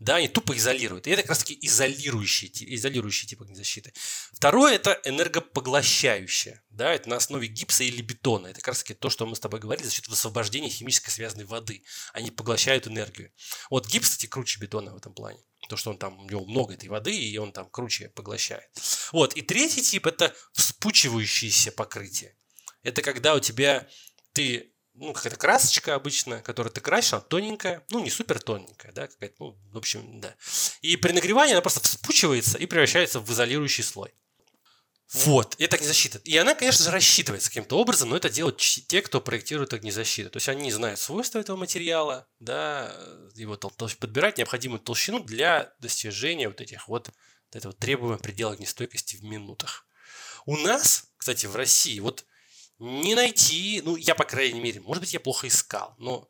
да, 0.00 0.16
они 0.16 0.26
тупо 0.26 0.56
изолируют. 0.56 1.06
И 1.06 1.10
это 1.10 1.22
как 1.22 1.30
раз 1.30 1.38
таки 1.38 1.56
изолирующий, 1.62 2.50
изолирующий 2.74 3.28
тип 3.28 3.42
огнезащиты. 3.42 3.92
Второе– 4.32 4.74
это 4.74 5.00
энергопоглощающее, 5.04 6.64
да, 6.70 6.92
это 6.92 7.08
на 7.08 7.16
основе 7.16 7.46
гипса 7.46 7.84
или 7.84 8.02
бетона. 8.02 8.48
Это 8.48 8.58
как 8.58 8.68
раз 8.68 8.78
таки 8.82 8.94
то, 8.94 9.08
что 9.08 9.24
мы 9.24 9.36
с 9.36 9.40
тобой 9.40 9.60
говорили, 9.60 9.86
за 9.86 9.92
счет 9.92 10.08
высвобождения 10.08 10.68
химически 10.68 11.10
связанной 11.10 11.44
воды. 11.44 11.84
Они 12.12 12.32
поглощают 12.32 12.88
энергию. 12.88 13.30
Вот 13.70 13.86
гипс, 13.86 14.10
кстати, 14.10 14.26
круче 14.26 14.58
бетона 14.58 14.92
в 14.92 14.96
этом 14.96 15.14
плане. 15.14 15.38
То, 15.68 15.76
что 15.76 15.90
он 15.90 15.96
там, 15.96 16.18
у 16.18 16.28
него 16.28 16.44
много 16.44 16.74
этой 16.74 16.88
воды, 16.88 17.16
и 17.16 17.38
он 17.38 17.52
там 17.52 17.70
круче 17.70 18.08
поглощает. 18.08 18.68
Вот. 19.12 19.34
И 19.34 19.42
третий 19.42 19.80
тип– 19.80 20.06
это 20.08 20.34
вспучивающееся 20.54 21.70
покрытие. 21.70 22.36
Это 22.82 23.00
когда 23.00 23.36
у 23.36 23.40
тебя 23.40 23.88
ты 24.32 24.73
ну, 24.94 25.12
какая-то 25.12 25.36
красочка 25.36 25.94
обычно, 25.94 26.40
которую 26.40 26.72
ты 26.72 26.80
красишь, 26.80 27.14
она 27.14 27.22
тоненькая, 27.22 27.84
ну, 27.90 28.00
не 28.00 28.10
супер 28.10 28.40
тоненькая, 28.40 28.92
да, 28.92 29.08
какая-то, 29.08 29.34
ну, 29.38 29.58
в 29.72 29.76
общем, 29.76 30.20
да. 30.20 30.34
И 30.82 30.96
при 30.96 31.12
нагревании 31.12 31.52
она 31.52 31.62
просто 31.62 31.80
вспучивается 31.80 32.58
и 32.58 32.66
превращается 32.66 33.20
в 33.20 33.30
изолирующий 33.30 33.82
слой. 33.82 34.14
Вот, 35.12 35.54
это 35.58 35.76
огнезащита. 35.76 36.18
И 36.24 36.36
она, 36.36 36.54
конечно 36.54 36.84
же, 36.84 36.90
рассчитывается 36.90 37.48
каким-то 37.48 37.78
образом, 37.78 38.08
но 38.10 38.16
это 38.16 38.30
делают 38.30 38.58
те, 38.58 39.00
кто 39.02 39.20
проектирует 39.20 39.72
огнезащиту. 39.72 40.30
То 40.30 40.38
есть 40.38 40.48
они 40.48 40.72
знают 40.72 40.98
свойства 40.98 41.38
этого 41.38 41.56
материала, 41.56 42.26
да, 42.40 42.92
его 43.34 43.54
тол- 43.54 43.96
подбирать 43.96 44.38
необходимую 44.38 44.80
толщину 44.80 45.20
для 45.20 45.72
достижения 45.78 46.48
вот 46.48 46.60
этих 46.60 46.88
вот, 46.88 47.08
вот 47.08 47.56
этого 47.56 47.74
требуемого 47.74 48.18
предела 48.18 48.54
огнестойкости 48.54 49.16
в 49.16 49.22
минутах. 49.22 49.86
У 50.46 50.56
нас, 50.56 51.04
кстати, 51.16 51.46
в 51.46 51.54
России, 51.54 52.00
вот 52.00 52.24
не 52.84 53.14
найти, 53.14 53.80
ну, 53.84 53.96
я, 53.96 54.14
по 54.14 54.24
крайней 54.24 54.60
мере, 54.60 54.80
может 54.80 55.00
быть, 55.00 55.14
я 55.14 55.20
плохо 55.20 55.48
искал, 55.48 55.94
но 55.98 56.28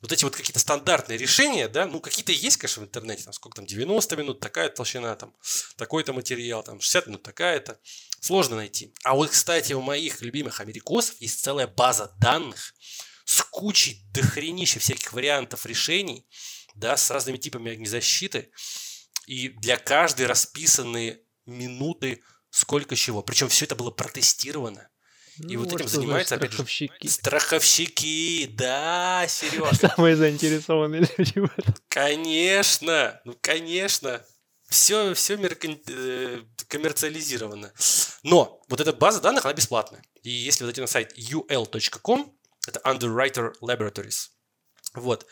вот 0.00 0.10
эти 0.10 0.24
вот 0.24 0.34
какие-то 0.34 0.58
стандартные 0.58 1.16
решения, 1.16 1.68
да, 1.68 1.86
ну, 1.86 2.00
какие-то 2.00 2.32
есть, 2.32 2.56
конечно, 2.56 2.82
в 2.82 2.86
интернете, 2.86 3.22
там, 3.22 3.32
сколько 3.32 3.56
там, 3.56 3.66
90 3.66 4.16
минут, 4.16 4.40
такая 4.40 4.68
толщина, 4.68 5.14
там, 5.14 5.34
такой-то 5.76 6.12
материал, 6.12 6.64
там, 6.64 6.80
60 6.80 7.06
минут, 7.06 7.22
такая-то, 7.22 7.78
сложно 8.20 8.56
найти. 8.56 8.92
А 9.04 9.14
вот, 9.14 9.30
кстати, 9.30 9.72
у 9.74 9.80
моих 9.80 10.20
любимых 10.20 10.60
америкосов 10.60 11.20
есть 11.20 11.40
целая 11.40 11.68
база 11.68 12.12
данных 12.18 12.74
с 13.24 13.42
кучей 13.42 14.02
дохренища 14.12 14.80
всяких 14.80 15.12
вариантов 15.12 15.64
решений, 15.66 16.26
да, 16.74 16.96
с 16.96 17.08
разными 17.12 17.36
типами 17.36 17.70
огнезащиты, 17.70 18.50
и 19.26 19.50
для 19.50 19.76
каждой 19.76 20.26
расписаны 20.26 21.20
минуты, 21.46 22.22
сколько 22.50 22.96
чего. 22.96 23.22
Причем 23.22 23.48
все 23.48 23.66
это 23.66 23.76
было 23.76 23.92
протестировано. 23.92 24.88
И 25.38 25.56
ну, 25.56 25.64
вот 25.64 25.72
этим 25.72 25.88
занимаются 25.88 26.34
опять 26.34 26.52
страховщики. 26.52 27.06
Же, 27.06 27.12
страховщики, 27.12 28.46
да, 28.54 29.26
Сереж. 29.28 29.78
Самые 29.96 30.16
заинтересованные 30.16 31.08
люди 31.16 31.38
в 31.38 31.44
этом. 31.56 31.74
Конечно, 31.88 33.20
ну 33.24 33.36
конечно. 33.40 34.22
Все, 34.68 35.12
все 35.12 35.34
э, 35.34 36.42
коммерциализировано. 36.68 37.72
Но 38.22 38.62
вот 38.68 38.80
эта 38.80 38.94
база 38.94 39.20
данных, 39.20 39.44
она 39.44 39.52
бесплатная. 39.52 40.02
И 40.22 40.30
если 40.30 40.64
вы 40.64 40.68
зайдете 40.68 40.80
на 40.80 40.86
сайт 40.86 41.18
ul.com, 41.18 42.34
это 42.66 42.80
Underwriter 42.80 43.52
Laboratories, 43.60 44.28
вот, 44.94 45.26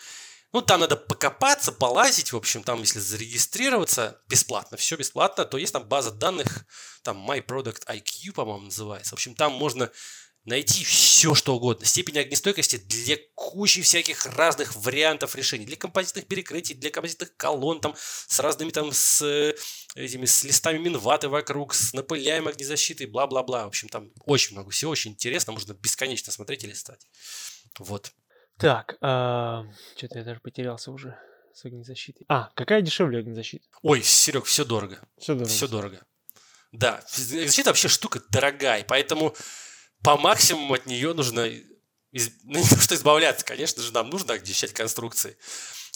ну, 0.52 0.62
там 0.62 0.80
надо 0.80 0.96
покопаться, 0.96 1.72
полазить, 1.72 2.32
в 2.32 2.36
общем, 2.36 2.62
там, 2.62 2.80
если 2.80 2.98
зарегистрироваться 2.98 4.20
бесплатно, 4.28 4.76
все 4.76 4.96
бесплатно, 4.96 5.44
то 5.44 5.58
есть 5.58 5.72
там 5.72 5.88
база 5.88 6.10
данных, 6.10 6.66
там 7.02 7.28
My 7.28 7.44
Product 7.44 7.86
IQ, 7.86 8.32
по-моему, 8.32 8.64
называется. 8.64 9.10
В 9.10 9.14
общем, 9.14 9.34
там 9.34 9.52
можно 9.52 9.90
найти 10.44 10.84
все, 10.84 11.34
что 11.34 11.54
угодно. 11.54 11.86
Степень 11.86 12.18
огнестойкости 12.18 12.76
для 12.76 13.16
кучи 13.34 13.82
всяких 13.82 14.26
разных 14.26 14.74
вариантов 14.74 15.36
решений. 15.36 15.66
Для 15.66 15.76
композитных 15.76 16.26
перекрытий, 16.26 16.74
для 16.74 16.90
композитных 16.90 17.36
колонн, 17.36 17.80
там, 17.80 17.94
с 17.96 18.40
разными 18.40 18.70
там, 18.70 18.90
с 18.92 19.54
этими, 19.94 20.24
с 20.24 20.44
листами 20.44 20.78
минваты 20.78 21.28
вокруг, 21.28 21.74
с 21.74 21.92
напыляемой 21.92 22.52
огнезащитой, 22.52 23.06
бла-бла-бла. 23.06 23.64
В 23.64 23.68
общем, 23.68 23.88
там 23.88 24.10
очень 24.24 24.54
много 24.54 24.70
всего, 24.70 24.90
очень 24.90 25.12
интересно, 25.12 25.52
можно 25.52 25.74
бесконечно 25.74 26.32
смотреть 26.32 26.64
и 26.64 26.68
листать. 26.68 27.06
Вот. 27.78 28.12
Так, 28.60 28.96
а, 29.00 29.64
что-то 29.96 30.18
я 30.18 30.24
даже 30.24 30.40
потерялся 30.40 30.90
уже 30.90 31.18
с 31.54 31.64
огнезащитой. 31.64 32.26
А, 32.28 32.50
какая 32.54 32.82
дешевле 32.82 33.20
огнезащита? 33.20 33.64
Ой, 33.82 34.02
Серег, 34.02 34.44
все 34.44 34.64
дорого. 34.64 35.00
Все 35.18 35.34
дорого. 35.34 35.50
Все 35.50 35.68
дорого. 35.68 36.06
Да, 36.72 37.02
защита 37.08 37.70
вообще 37.70 37.88
штука 37.88 38.20
дорогая, 38.28 38.84
поэтому 38.84 39.34
по 40.04 40.16
максимуму 40.16 40.74
от 40.74 40.86
нее 40.86 41.14
нужно 41.14 41.50
из... 42.12 42.30
ну, 42.44 42.58
не 42.58 42.68
то, 42.68 42.78
что 42.78 42.94
избавляться, 42.94 43.44
конечно 43.44 43.82
же, 43.82 43.92
нам 43.92 44.10
нужно 44.10 44.34
очищать 44.34 44.72
конструкции. 44.72 45.36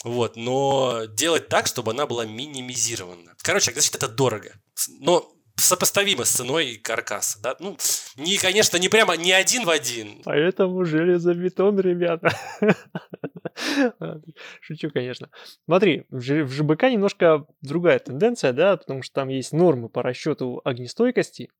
Вот, 0.03 0.37
но 0.37 1.05
делать 1.05 1.49
так, 1.49 1.67
чтобы 1.67 1.93
она 1.93 2.07
была 2.07 2.25
минимизирована. 2.25 3.35
Короче, 3.43 3.73
значит, 3.73 3.95
это 3.95 4.09
дорого. 4.09 4.53
Но 5.01 5.34
сопоставимо 5.57 6.25
с 6.25 6.31
ценой 6.31 6.77
каркаса, 6.77 7.41
да, 7.43 7.57
ну, 7.61 7.77
не, 8.17 8.37
конечно, 8.39 8.77
не 8.77 8.89
прямо, 8.89 9.17
не 9.17 9.33
один 9.33 9.65
в 9.65 9.71
один. 9.71 10.23
Поэтому 10.25 10.85
железобетон, 10.85 11.79
ребята. 11.81 12.37
Шучу, 14.61 14.91
конечно. 14.91 15.31
Смотри, 15.65 16.07
в 16.11 16.21
ЖБК 16.21 16.85
немножко 16.85 17.47
другая 17.63 17.99
тенденция, 17.99 18.53
да, 18.53 18.77
потому 18.77 19.03
что 19.03 19.15
там 19.15 19.29
есть 19.29 19.53
нормы 19.53 19.89
по 19.89 20.03
расчету 20.03 20.61
огнестойкости, 20.65 21.51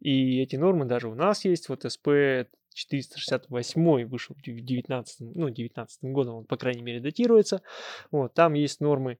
и 0.00 0.40
эти 0.42 0.56
нормы 0.56 0.84
даже 0.84 1.08
у 1.08 1.14
нас 1.14 1.44
есть, 1.44 1.68
вот 1.68 1.90
СП 1.90 2.08
468 2.74 4.06
вышел 4.06 4.36
в 4.36 4.42
19, 4.42 5.34
ну, 5.34 5.50
19 5.50 5.98
годом, 6.02 6.34
он, 6.36 6.44
по 6.44 6.56
крайней 6.56 6.82
мере, 6.82 7.00
датируется. 7.00 7.62
Вот, 8.10 8.34
там 8.34 8.54
есть 8.54 8.80
нормы, 8.80 9.18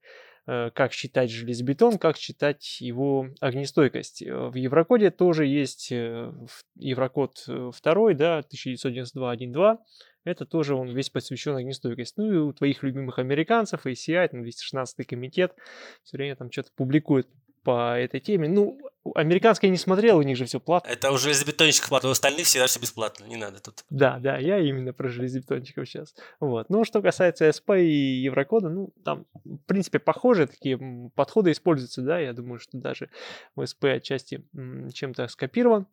как 0.75 0.93
считать 0.93 1.31
железобетон, 1.31 1.99
как 1.99 2.17
считать 2.17 2.81
его 2.81 3.29
огнестойкость. 3.41 4.23
Э, 4.23 4.49
в 4.49 4.55
Еврокоде 4.55 5.11
тоже 5.11 5.47
есть 5.47 5.93
э, 5.93 6.33
Еврокод 6.77 7.45
2, 7.47 8.15
да, 8.15 8.41
1992.1.2, 8.41 9.79
это 10.25 10.45
тоже 10.45 10.75
он 10.75 10.89
весь 10.89 11.09
посвящен 11.09 11.57
огнестойкости. 11.57 12.15
Ну 12.19 12.33
и 12.33 12.37
у 12.37 12.53
твоих 12.53 12.83
любимых 12.83 13.19
американцев, 13.19 13.87
ACI, 13.87 14.29
там 14.29 14.43
216 14.43 15.07
комитет, 15.07 15.55
все 16.03 16.17
время 16.17 16.37
там 16.37 16.51
что-то 16.51 16.71
публикует 16.77 17.29
по 17.63 17.99
этой 17.99 18.21
теме. 18.21 18.49
Ну, 18.49 18.79
американский 19.15 19.67
я 19.67 19.71
не 19.71 19.77
смотрел, 19.79 20.19
у 20.19 20.23
них 20.23 20.37
же 20.37 20.45
все 20.45 20.61
платно. 20.61 20.89
Это 20.89 21.11
уже 21.11 21.25
железобетонщиков 21.25 21.89
платно, 21.89 22.09
у 22.09 22.13
остальных 22.13 22.47
всегда 22.47 22.67
все 22.67 22.81
бесплатно, 22.81 23.25
не 23.25 23.37
надо 23.37 23.61
тут. 23.61 23.85
Да, 23.91 24.19
да, 24.19 24.39
я 24.39 24.59
именно 24.59 24.93
про 24.93 25.09
железобетонщиков 25.09 25.89
сейчас. 25.89 26.15
Вот. 26.41 26.71
Ну, 26.71 26.85
что 26.85 27.03
касается 27.03 27.51
СП 27.51 27.71
и 27.77 28.23
Еврокода, 28.23 28.69
ну, 28.69 28.93
там, 29.05 29.27
в 29.45 29.59
принципе, 29.67 29.99
похожие 29.99 30.47
такие 30.47 30.79
подходы 31.15 31.53
используются, 31.53 32.03
да, 32.03 32.19
я 32.19 32.33
думаю, 32.33 32.59
что 32.59 32.79
даже 32.79 33.11
в 33.55 33.65
СП 33.67 33.85
отчасти 33.85 34.45
чем-то 34.93 35.29
скопирован 35.29 35.87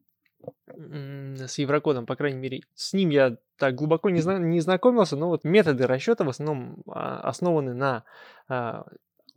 с 0.68 1.57
Еврокодом, 1.57 2.05
по 2.05 2.15
крайней 2.15 2.38
мере, 2.38 2.61
с 2.76 2.93
ним 2.93 3.09
я 3.09 3.38
так 3.57 3.76
глубоко 3.76 4.09
не, 4.09 4.22
зна- 4.22 4.38
не 4.38 4.59
знакомился, 4.59 5.15
но 5.15 5.30
вот 5.30 5.43
методы 5.43 5.88
расчета 5.88 6.24
в 6.24 6.30
основном 6.30 6.84
а, 6.88 7.22
основаны 7.22 7.74
на 7.74 8.03
а, 8.47 8.86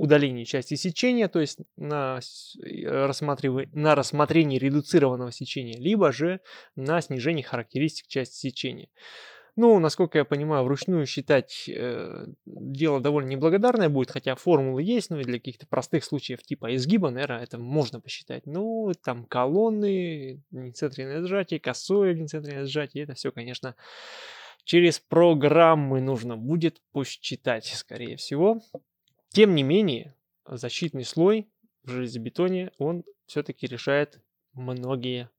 удалении 0.01 0.45
части 0.45 0.75
сечения, 0.77 1.29
то 1.29 1.41
есть 1.41 1.59
на, 1.77 2.21
рассматривай, 2.85 3.69
на 3.73 3.95
рассмотрении 3.95 4.59
редуцированного 4.59 5.31
сечения, 5.31 5.77
либо 5.79 6.11
же 6.11 6.41
на 6.75 7.01
снижении 7.03 7.43
характеристик 7.43 8.07
части 8.07 8.35
сечения. 8.37 8.89
Ну, 9.57 9.79
насколько 9.79 10.17
я 10.17 10.25
понимаю, 10.25 10.65
вручную 10.65 11.05
считать 11.05 11.69
э, 11.69 12.27
дело 12.47 13.01
довольно 13.01 13.29
неблагодарное 13.29 13.91
будет, 13.91 14.11
хотя 14.11 14.37
формулы 14.37 14.83
есть, 14.83 15.11
ну 15.11 15.19
и 15.19 15.25
для 15.25 15.39
каких-то 15.39 15.67
простых 15.67 16.05
случаев 16.05 16.43
типа 16.43 16.75
изгиба, 16.77 17.11
наверное, 17.11 17.43
это 17.43 17.59
можно 17.59 18.01
посчитать. 18.01 18.47
Ну, 18.47 18.93
там 19.05 19.27
колонны, 19.27 20.41
нецентренное 20.51 21.23
сжатие, 21.27 21.61
косое 21.61 22.15
нецентренное 22.15 22.65
сжатие, 22.65 23.05
это 23.05 23.13
все, 23.15 23.33
конечно, 23.33 23.75
через 24.65 24.99
программы 24.99 26.01
нужно 26.01 26.39
будет 26.39 26.81
посчитать, 26.93 27.67
скорее 27.67 28.17
всего. 28.17 28.63
Тем 29.33 29.55
не 29.55 29.63
менее, 29.63 30.15
защитный 30.47 31.05
слой 31.05 31.49
в 31.85 31.91
железобетоне, 31.91 32.73
он 32.79 33.05
все-таки 33.27 33.67
решает 33.67 34.21
многие 34.53 35.31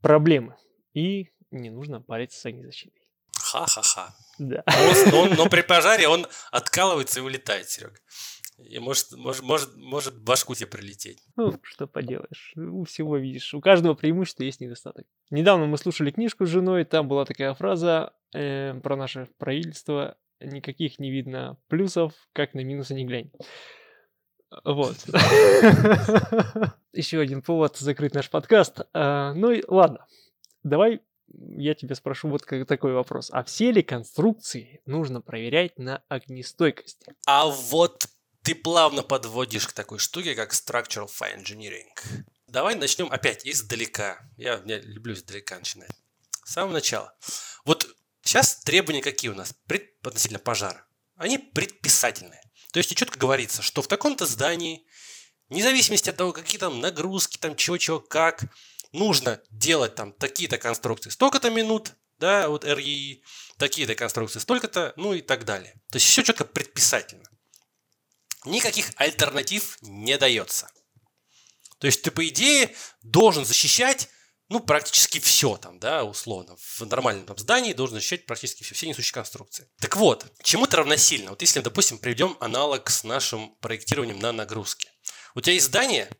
проблемы. 0.00 0.56
И 0.94 1.32
не 1.50 1.70
нужно 1.70 2.00
париться 2.00 2.38
с 2.38 2.46
огнезащитой. 2.46 3.02
Ха-ха-ха. 3.36 4.14
Да. 4.38 4.62
Но, 4.66 5.26
но, 5.26 5.34
но 5.34 5.46
при 5.50 5.62
пожаре 5.62 6.08
он 6.08 6.26
откалывается 6.50 7.20
и 7.20 7.22
улетает, 7.22 7.68
Серега. 7.68 7.98
И 8.58 8.78
может, 8.80 9.12
может, 9.12 9.42
может, 9.42 9.76
может 9.76 10.20
башку 10.20 10.54
тебе 10.54 10.66
прилететь. 10.66 11.22
Ну, 11.36 11.58
что 11.62 11.86
поделаешь. 11.86 12.52
У 12.56 12.84
всего, 12.84 13.16
видишь, 13.16 13.54
у 13.54 13.60
каждого 13.60 13.94
преимущества 13.94 14.42
есть 14.42 14.60
недостаток. 14.60 15.06
Недавно 15.30 15.66
мы 15.66 15.78
слушали 15.78 16.10
книжку 16.10 16.44
с 16.44 16.48
женой, 16.48 16.84
там 16.84 17.06
была 17.06 17.24
такая 17.24 17.54
фраза 17.54 18.12
э, 18.34 18.74
про 18.80 18.96
наше 18.96 19.28
правительство 19.38 20.16
никаких 20.40 20.98
не 20.98 21.10
видно 21.10 21.58
плюсов, 21.68 22.12
как 22.32 22.54
на 22.54 22.60
минусы 22.60 22.94
не 22.94 23.04
глянь. 23.04 23.30
Вот. 24.64 24.96
Еще 26.92 27.20
один 27.20 27.42
повод 27.42 27.76
закрыть 27.76 28.14
наш 28.14 28.30
подкаст. 28.30 28.80
А, 28.94 29.34
ну 29.34 29.50
и 29.50 29.62
ладно. 29.66 30.06
Давай 30.62 31.00
я 31.30 31.74
тебе 31.74 31.94
спрошу 31.94 32.28
вот 32.28 32.46
такой 32.66 32.92
вопрос. 32.92 33.30
А 33.32 33.44
все 33.44 33.70
ли 33.70 33.82
конструкции 33.82 34.80
нужно 34.86 35.20
проверять 35.20 35.78
на 35.78 36.02
огнестойкость? 36.08 37.04
А 37.26 37.46
вот 37.46 38.06
ты 38.42 38.54
плавно 38.54 39.02
подводишь 39.02 39.66
к 39.66 39.72
такой 39.72 39.98
штуке, 39.98 40.34
как 40.34 40.52
Structural 40.52 41.06
Fire 41.06 41.38
Engineering. 41.38 42.24
Давай 42.46 42.74
начнем 42.76 43.08
опять 43.10 43.46
издалека. 43.46 44.20
Я, 44.36 44.62
я 44.64 44.78
люблю 44.80 45.12
издалека 45.12 45.58
начинать. 45.58 45.90
С 46.44 46.52
самого 46.52 46.72
начала. 46.72 47.14
Вот 47.66 47.87
Сейчас 48.28 48.56
требования 48.56 49.00
какие 49.00 49.30
у 49.30 49.34
нас 49.34 49.54
пред, 49.66 49.88
относительно 50.04 50.38
пожара? 50.38 50.86
Они 51.16 51.38
предписательные. 51.38 52.42
То 52.74 52.78
есть 52.78 52.94
четко 52.94 53.18
говорится, 53.18 53.62
что 53.62 53.80
в 53.80 53.88
таком-то 53.88 54.26
здании, 54.26 54.86
вне 55.48 55.62
зависимости 55.62 56.10
от 56.10 56.18
того, 56.18 56.34
какие 56.34 56.58
там 56.58 56.78
нагрузки, 56.78 57.38
там 57.38 57.56
чего-чего, 57.56 58.00
как, 58.00 58.44
нужно 58.92 59.40
делать 59.48 59.94
там 59.94 60.12
такие-то 60.12 60.58
конструкции 60.58 61.08
столько-то 61.08 61.48
минут, 61.48 61.94
да, 62.18 62.50
вот 62.50 62.66
РЕИ, 62.66 63.24
такие-то 63.56 63.94
конструкции 63.94 64.40
столько-то, 64.40 64.92
ну 64.96 65.14
и 65.14 65.22
так 65.22 65.46
далее. 65.46 65.80
То 65.90 65.96
есть 65.96 66.04
все 66.04 66.22
четко 66.22 66.44
предписательно. 66.44 67.24
Никаких 68.44 68.90
альтернатив 68.96 69.78
не 69.80 70.18
дается. 70.18 70.70
То 71.78 71.86
есть 71.86 72.02
ты, 72.02 72.10
по 72.10 72.28
идее, 72.28 72.74
должен 73.00 73.46
защищать 73.46 74.10
ну, 74.48 74.60
практически 74.60 75.18
все 75.18 75.56
там, 75.58 75.78
да, 75.78 76.04
условно. 76.04 76.56
В 76.56 76.80
нормальном 76.82 77.26
здании 77.36 77.74
должен 77.74 77.96
защищать 77.96 78.24
практически 78.24 78.62
все, 78.62 78.74
все 78.74 78.88
несущие 78.88 79.12
конструкции. 79.12 79.68
Так 79.78 79.96
вот, 79.96 80.26
чему 80.42 80.64
это 80.64 80.78
равносильно? 80.78 81.30
Вот 81.30 81.42
если, 81.42 81.60
допустим, 81.60 81.98
приведем 81.98 82.36
аналог 82.40 82.88
с 82.88 83.04
нашим 83.04 83.54
проектированием 83.60 84.18
на 84.18 84.32
нагрузке. 84.32 84.90
У 85.34 85.42
тебя 85.42 85.52
есть 85.52 85.66
здание, 85.66 86.10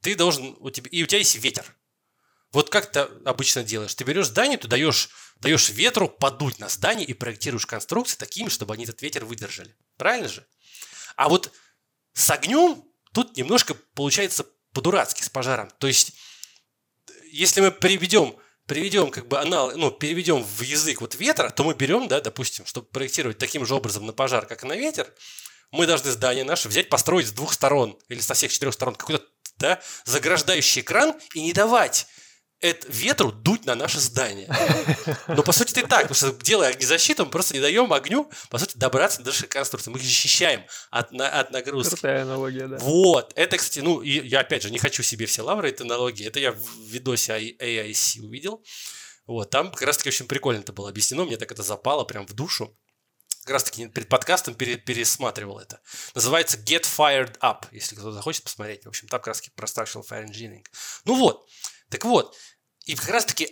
ты 0.00 0.14
должен, 0.14 0.56
у 0.60 0.70
тебя, 0.70 0.88
и 0.90 1.02
у 1.02 1.06
тебя 1.06 1.18
есть 1.18 1.34
ветер. 1.36 1.76
Вот 2.52 2.70
как 2.70 2.90
ты 2.90 3.00
обычно 3.24 3.62
делаешь? 3.64 3.94
Ты 3.94 4.04
берешь 4.04 4.28
здание, 4.28 4.56
ты 4.56 4.66
даешь, 4.66 5.10
даешь 5.40 5.68
ветру 5.68 6.08
подуть 6.08 6.58
на 6.60 6.68
здание 6.70 7.06
и 7.06 7.12
проектируешь 7.12 7.66
конструкции 7.66 8.16
такими, 8.16 8.48
чтобы 8.48 8.74
они 8.74 8.84
этот 8.84 9.02
ветер 9.02 9.24
выдержали. 9.26 9.76
Правильно 9.98 10.28
же? 10.28 10.46
А 11.16 11.28
вот 11.28 11.52
с 12.14 12.30
огнем 12.30 12.82
тут 13.12 13.36
немножко 13.36 13.74
получается 13.94 14.46
по-дурацки 14.72 15.22
с 15.22 15.28
пожаром. 15.28 15.70
То 15.78 15.86
есть 15.86 16.14
если 17.34 17.60
мы 17.60 17.70
приведем 17.70 18.36
приведем 18.66 19.10
как 19.10 19.28
бы 19.28 19.38
анал, 19.38 19.72
ну, 19.76 19.90
переведем 19.90 20.42
в 20.42 20.62
язык 20.62 21.02
вот 21.02 21.14
ветра, 21.16 21.50
то 21.50 21.64
мы 21.64 21.74
берем, 21.74 22.08
да, 22.08 22.20
допустим, 22.20 22.64
чтобы 22.64 22.86
проектировать 22.86 23.36
таким 23.36 23.66
же 23.66 23.74
образом 23.74 24.06
на 24.06 24.14
пожар, 24.14 24.46
как 24.46 24.64
и 24.64 24.66
на 24.66 24.74
ветер, 24.74 25.12
мы 25.70 25.86
должны 25.86 26.10
здание 26.10 26.44
наше 26.44 26.68
взять, 26.68 26.88
построить 26.88 27.26
с 27.26 27.32
двух 27.32 27.52
сторон 27.52 27.98
или 28.08 28.20
со 28.20 28.32
всех 28.32 28.52
четырех 28.52 28.72
сторон 28.72 28.94
какой-то 28.94 29.24
да, 29.58 29.82
заграждающий 30.04 30.80
экран 30.80 31.14
и 31.34 31.42
не 31.42 31.52
давать 31.52 32.06
это, 32.60 32.86
ветру 32.90 33.32
дуть 33.32 33.66
на 33.66 33.74
наше 33.74 34.00
здание. 34.00 34.48
Но 35.28 35.42
по 35.42 35.52
сути 35.52 35.78
это 35.78 35.88
так, 35.88 36.08
потому 36.08 36.14
что 36.14 36.32
делая 36.44 36.70
огнезащиту, 36.70 37.24
мы 37.24 37.30
просто 37.30 37.54
не 37.54 37.60
даем 37.60 37.92
огню, 37.92 38.30
по 38.50 38.58
сути, 38.58 38.76
добраться 38.76 39.20
до 39.20 39.26
нашей 39.26 39.48
конструкции. 39.48 39.90
Мы 39.90 39.98
их 39.98 40.04
защищаем 40.04 40.64
от, 40.90 41.12
на, 41.12 41.28
от 41.28 41.50
нагрузки. 41.50 41.90
Крутая 41.90 42.22
аналогия, 42.22 42.68
да. 42.68 42.78
Вот. 42.78 43.32
Это, 43.36 43.58
кстати, 43.58 43.80
ну, 43.80 44.00
и 44.00 44.26
я 44.26 44.40
опять 44.40 44.62
же 44.62 44.70
не 44.70 44.78
хочу 44.78 45.02
себе 45.02 45.26
все 45.26 45.42
лавры 45.42 45.68
этой 45.68 45.82
аналогии. 45.82 46.26
Это 46.26 46.40
я 46.40 46.52
в 46.52 46.80
видосе 46.86 47.54
AIC 47.60 48.20
увидел. 48.22 48.64
Вот, 49.26 49.50
там 49.50 49.70
как 49.70 49.82
раз 49.82 49.96
таки 49.96 50.10
очень 50.10 50.26
прикольно 50.26 50.60
это 50.60 50.72
было 50.72 50.90
объяснено, 50.90 51.24
мне 51.24 51.38
так 51.38 51.50
это 51.50 51.62
запало 51.62 52.04
прям 52.04 52.26
в 52.26 52.34
душу. 52.34 52.76
Как 53.44 53.54
раз 53.54 53.64
таки 53.64 53.88
перед 53.88 54.08
подкастом 54.08 54.54
пересматривал 54.54 55.58
это. 55.58 55.80
Называется 56.14 56.56
Get 56.58 56.84
Fired 56.84 57.38
Up, 57.40 57.66
если 57.72 57.94
кто-то 57.94 58.12
захочет 58.12 58.42
посмотреть. 58.42 58.84
В 58.86 58.88
общем, 58.88 59.06
там 59.08 59.20
как 59.20 59.28
раз 59.28 59.40
таки 59.40 59.50
про 59.54 59.66
Structural 59.66 60.02
Fire 60.08 60.24
Engineering. 60.24 60.64
Ну 61.04 61.14
вот, 61.16 61.46
так 61.94 62.04
вот, 62.06 62.36
и 62.86 62.96
как 62.96 63.08
раз-таки 63.08 63.48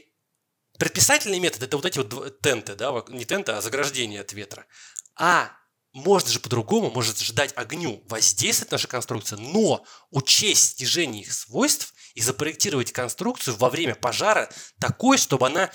предписательный 0.76 1.38
метод– 1.38 1.62
это 1.62 1.76
вот 1.76 1.86
эти 1.86 1.99
вот 1.99 2.40
тенты, 2.40 2.74
да, 2.74 2.93
не 3.07 3.24
тенты, 3.24 3.53
а 3.53 3.62
заграждение 3.62 4.20
от 4.20 4.32
ветра. 4.32 4.66
А 5.14 5.53
можно 5.93 6.28
же 6.28 6.40
по-другому, 6.40 6.90
может 6.90 7.20
ждать 7.20 7.53
огню 7.55 8.03
воздействовать 8.09 8.72
наша 8.72 8.88
конструкция, 8.88 9.38
но 9.38 9.84
учесть 10.11 10.78
снижение 10.78 11.22
их 11.22 11.32
свойств 11.32 11.95
и 12.14 12.20
запроектировать 12.20 12.90
конструкцию 12.90 13.57
во 13.59 13.70
время 13.70 13.95
пожара 13.95 14.53
такой, 14.80 15.18
чтобы 15.18 15.47
она 15.47 15.70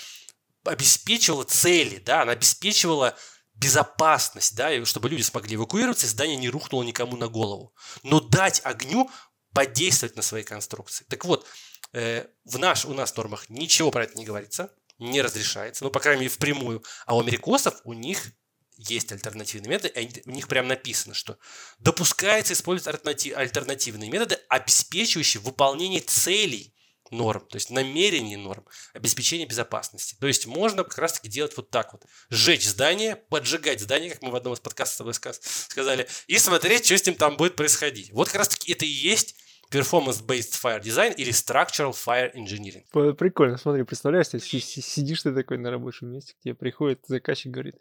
обеспечивала 0.65 1.45
цели, 1.45 1.99
да, 1.99 2.23
она 2.23 2.33
обеспечивала 2.33 3.17
безопасность, 3.53 4.57
да, 4.57 4.73
и 4.73 4.83
чтобы 4.83 5.07
люди 5.07 5.21
смогли 5.21 5.55
эвакуироваться, 5.55 6.05
и 6.05 6.09
здание 6.09 6.35
не 6.35 6.49
рухнуло 6.49 6.83
никому 6.83 7.15
на 7.15 7.29
голову. 7.29 7.73
Но 8.03 8.19
дать 8.19 8.59
огню 8.65 9.09
подействовать 9.53 10.17
на 10.17 10.21
свои 10.21 10.43
конструкции. 10.43 11.05
Так 11.07 11.23
вот, 11.23 11.47
в 11.93 12.57
наш, 12.57 12.85
у 12.85 12.93
нас 12.93 13.15
нормах 13.15 13.49
ничего 13.49 13.91
про 13.91 14.03
это 14.03 14.17
не 14.17 14.25
говорится, 14.25 14.73
не 14.99 15.21
разрешается, 15.21 15.83
ну, 15.83 15.91
по 15.91 15.99
крайней 15.99 16.21
мере, 16.21 16.33
впрямую. 16.33 16.83
А 17.05 17.15
у 17.15 17.21
америкосов 17.21 17.81
у 17.83 17.93
них 17.93 18.31
есть 18.77 19.11
альтернативные 19.11 19.69
методы, 19.69 20.23
у 20.25 20.31
них 20.31 20.47
прям 20.47 20.67
написано, 20.67 21.13
что 21.15 21.37
допускается 21.79 22.53
использовать 22.53 23.05
альтернативные 23.35 24.09
методы, 24.09 24.39
обеспечивающие 24.49 25.41
выполнение 25.41 26.01
целей 26.01 26.75
норм, 27.09 27.47
то 27.47 27.55
есть 27.55 27.69
намерений 27.69 28.35
норм, 28.35 28.65
обеспечение 28.93 29.47
безопасности. 29.47 30.17
То 30.19 30.27
есть 30.27 30.45
можно 30.45 30.83
как 30.83 30.97
раз 30.97 31.13
таки 31.13 31.29
делать 31.29 31.55
вот 31.55 31.69
так 31.69 31.93
вот. 31.93 32.03
Сжечь 32.29 32.67
здание, 32.67 33.15
поджигать 33.15 33.79
здание, 33.79 34.11
как 34.11 34.21
мы 34.21 34.31
в 34.31 34.35
одном 34.35 34.53
из 34.53 34.59
подкастов 34.59 34.95
с 34.95 34.97
тобой 34.97 35.13
сказали, 35.13 36.07
и 36.27 36.37
смотреть, 36.37 36.85
что 36.85 36.97
с 36.97 37.05
ним 37.05 37.15
там 37.15 37.37
будет 37.37 37.55
происходить. 37.55 38.11
Вот 38.11 38.27
как 38.27 38.35
раз 38.37 38.49
таки 38.49 38.71
это 38.73 38.85
и 38.85 38.89
есть 38.89 39.35
Performance-Based 39.71 40.61
Fire 40.61 40.81
Design 40.81 41.13
или 41.15 41.31
Structural 41.31 41.91
Fire 41.93 42.33
Engineering. 42.33 43.15
Прикольно, 43.15 43.57
смотри, 43.57 43.83
представляешь, 43.83 44.29
ты 44.29 44.39
сидишь 44.39 45.23
ты 45.23 45.33
такой 45.33 45.57
на 45.57 45.71
рабочем 45.71 46.07
месте, 46.07 46.33
к 46.33 46.43
тебе 46.43 46.55
приходит 46.55 47.01
заказчик, 47.07 47.51
говорит, 47.51 47.75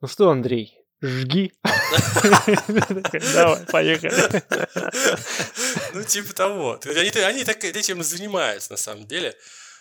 ну 0.00 0.08
что, 0.08 0.30
Андрей, 0.30 0.78
жги. 1.02 1.52
Давай, 3.34 3.66
поехали. 3.66 4.42
Ну, 5.94 6.02
типа 6.04 6.34
того. 6.34 6.80
Они, 6.86 7.44
так 7.44 7.64
этим 7.64 8.02
занимаются, 8.02 8.72
на 8.72 8.76
самом 8.78 9.06
деле, 9.06 9.34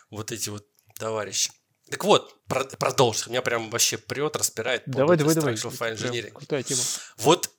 вот 0.10 0.32
эти 0.32 0.50
вот 0.50 0.66
товарищи. 1.00 1.52
Так 1.90 2.04
вот, 2.04 2.36
продолжим. 2.48 3.32
Меня 3.32 3.42
прям 3.42 3.70
вообще 3.70 3.98
прет, 3.98 4.36
распирает. 4.36 4.84
Давай, 4.86 5.16
давай, 5.18 5.36
давай. 5.36 5.56
Крутая 6.32 6.64
тема. 6.64 6.82
Вот 7.18 7.50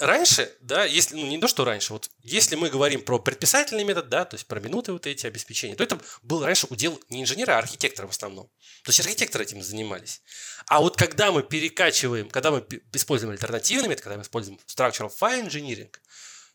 раньше, 0.00 0.52
да, 0.60 0.84
если, 0.84 1.14
ну, 1.14 1.26
не 1.26 1.38
то, 1.38 1.46
что 1.46 1.64
раньше, 1.64 1.92
вот 1.92 2.10
если 2.22 2.56
мы 2.56 2.70
говорим 2.70 3.02
про 3.02 3.18
предписательный 3.18 3.84
метод, 3.84 4.08
да, 4.08 4.24
то 4.24 4.34
есть 4.34 4.46
про 4.46 4.58
минуты 4.58 4.92
вот 4.92 5.06
эти 5.06 5.26
обеспечения, 5.26 5.76
то 5.76 5.84
это 5.84 6.00
был 6.22 6.44
раньше 6.44 6.66
удел 6.70 7.00
не 7.10 7.22
инженера, 7.22 7.52
а 7.52 7.58
архитектора 7.58 8.06
в 8.06 8.10
основном. 8.10 8.46
То 8.82 8.88
есть 8.90 9.00
архитекторы 9.00 9.44
этим 9.44 9.62
занимались. 9.62 10.22
А 10.66 10.80
вот 10.80 10.96
когда 10.96 11.30
мы 11.30 11.42
перекачиваем, 11.42 12.28
когда 12.30 12.50
мы 12.50 12.66
используем 12.92 13.32
альтернативный 13.32 13.88
метод, 13.88 14.04
когда 14.04 14.16
мы 14.16 14.22
используем 14.22 14.58
structural 14.66 15.12
fire 15.16 15.46
engineering 15.46 15.94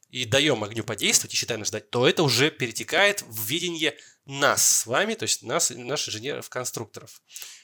и 0.09 0.25
даем 0.25 0.63
огню 0.63 0.83
подействовать 0.83 1.33
и 1.33 1.37
считаем 1.37 1.63
ждать, 1.65 1.89
то 1.89 2.07
это 2.07 2.23
уже 2.23 2.51
перетекает 2.51 3.21
в 3.23 3.45
видение 3.45 3.97
нас 4.25 4.79
с 4.79 4.85
вами, 4.85 5.13
то 5.13 5.23
есть 5.23 5.43
нас, 5.43 5.69
наших 5.69 6.15
инженеров-конструкторов. 6.15 7.21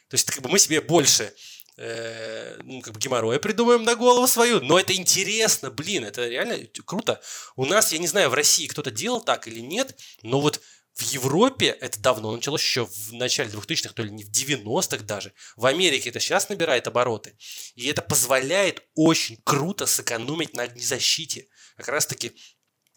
То 0.10 0.16
есть 0.16 0.30
как 0.30 0.42
бы 0.42 0.50
мы 0.50 0.60
себе 0.60 0.82
больше 0.82 1.34
э, 1.82 2.62
ну, 2.64 2.82
как 2.82 2.94
бы 2.94 3.00
геморроя 3.00 3.40
придумаем 3.40 3.84
на 3.84 3.96
голову 3.96 4.28
свою, 4.28 4.62
но 4.62 4.80
это 4.80 4.94
интересно, 4.94 5.72
блин, 5.72 6.06
это 6.06 6.28
реально 6.28 6.60
круто. 6.86 7.22
У 7.56 7.66
нас, 7.66 7.92
я 7.92 7.98
не 7.98 8.08
знаю, 8.08 8.30
в 8.30 8.34
России 8.34 8.68
кто-то 8.68 8.92
делал 8.92 9.22
так 9.22 9.48
или 9.48 9.60
нет, 9.60 10.00
но 10.22 10.40
вот 10.40 10.62
в 10.94 11.02
Европе 11.02 11.68
это 11.68 12.00
давно 12.00 12.36
началось 12.36 12.62
еще 12.62 12.86
в 12.86 13.14
начале 13.14 13.50
2000-х, 13.50 13.94
то 13.94 14.04
ли 14.04 14.12
не 14.12 14.24
в 14.24 14.30
90-х 14.30 15.04
даже. 15.06 15.34
В 15.56 15.66
Америке 15.66 16.10
это 16.10 16.20
сейчас 16.20 16.50
набирает 16.50 16.86
обороты. 16.88 17.36
И 17.76 17.88
это 17.88 18.02
позволяет 18.02 18.84
очень 18.94 19.38
круто 19.44 19.86
сэкономить 19.86 20.54
на 20.54 20.64
огнезащите. 20.64 21.48
Как 21.78 21.88
раз 21.88 22.06
таки 22.06 22.34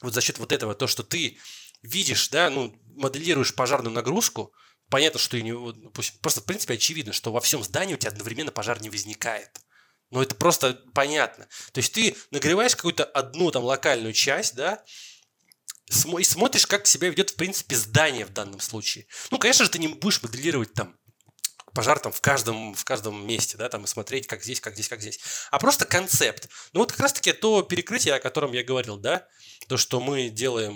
вот 0.03 0.13
за 0.13 0.21
счет 0.21 0.39
вот 0.39 0.53
этого, 0.53 0.75
то, 0.75 0.87
что 0.87 1.03
ты 1.03 1.39
видишь, 1.83 2.29
да, 2.31 2.51
ну, 2.51 2.75
моделируешь 2.97 3.55
пожарную 3.55 3.95
нагрузку, 3.95 4.53
понятно, 4.89 5.19
что 5.19 5.37
и 5.37 5.43
не, 5.43 5.55
просто, 6.21 6.41
в 6.41 6.45
принципе, 6.45 6.75
очевидно, 6.75 7.13
что 7.13 7.33
во 7.33 7.41
всем 7.41 7.63
здании 7.63 7.95
у 7.95 7.97
тебя 7.97 8.11
одновременно 8.11 8.53
пожар 8.53 8.81
не 8.81 8.91
возникает. 8.91 9.61
Но 10.11 10.23
это 10.23 10.35
просто 10.35 10.81
понятно. 10.95 11.49
То 11.73 11.79
есть 11.79 11.93
ты 11.93 12.17
нагреваешь 12.31 12.77
какую-то 12.77 13.05
одну 13.05 13.51
там 13.51 13.65
локальную 13.65 14.13
часть, 14.13 14.55
да, 14.55 14.85
и 15.89 16.25
смотришь, 16.25 16.67
как 16.67 16.87
себя 16.87 17.09
ведет, 17.09 17.31
в 17.31 17.37
принципе, 17.37 17.77
здание 17.77 18.25
в 18.25 18.33
данном 18.33 18.61
случае. 18.61 19.07
Ну, 19.31 19.39
конечно 19.39 19.65
же, 19.65 19.71
ты 19.71 19.79
не 19.79 19.89
будешь 19.89 20.23
моделировать 20.23 20.73
там 20.73 20.97
пожар 21.75 21.99
там 21.99 22.13
в 22.13 22.21
каждом, 22.21 22.75
в 22.75 22.85
каждом 22.85 23.27
месте, 23.27 23.57
да, 23.57 23.69
там 23.69 23.85
и 23.85 23.87
смотреть, 23.87 24.27
как 24.27 24.43
здесь, 24.43 24.61
как 24.61 24.75
здесь, 24.75 24.89
как 24.89 25.01
здесь. 25.01 25.19
А 25.51 25.59
просто 25.59 25.85
концепт. 25.85 26.49
Ну, 26.73 26.81
вот 26.81 26.93
как 26.93 27.01
раз-таки 27.01 27.33
то 27.33 27.63
перекрытие, 27.63 28.15
о 28.15 28.21
котором 28.21 28.53
я 28.53 28.63
говорил, 28.63 28.97
да, 28.97 29.27
то, 29.67 29.77
что 29.77 30.01
мы 30.01 30.29
делаем, 30.29 30.75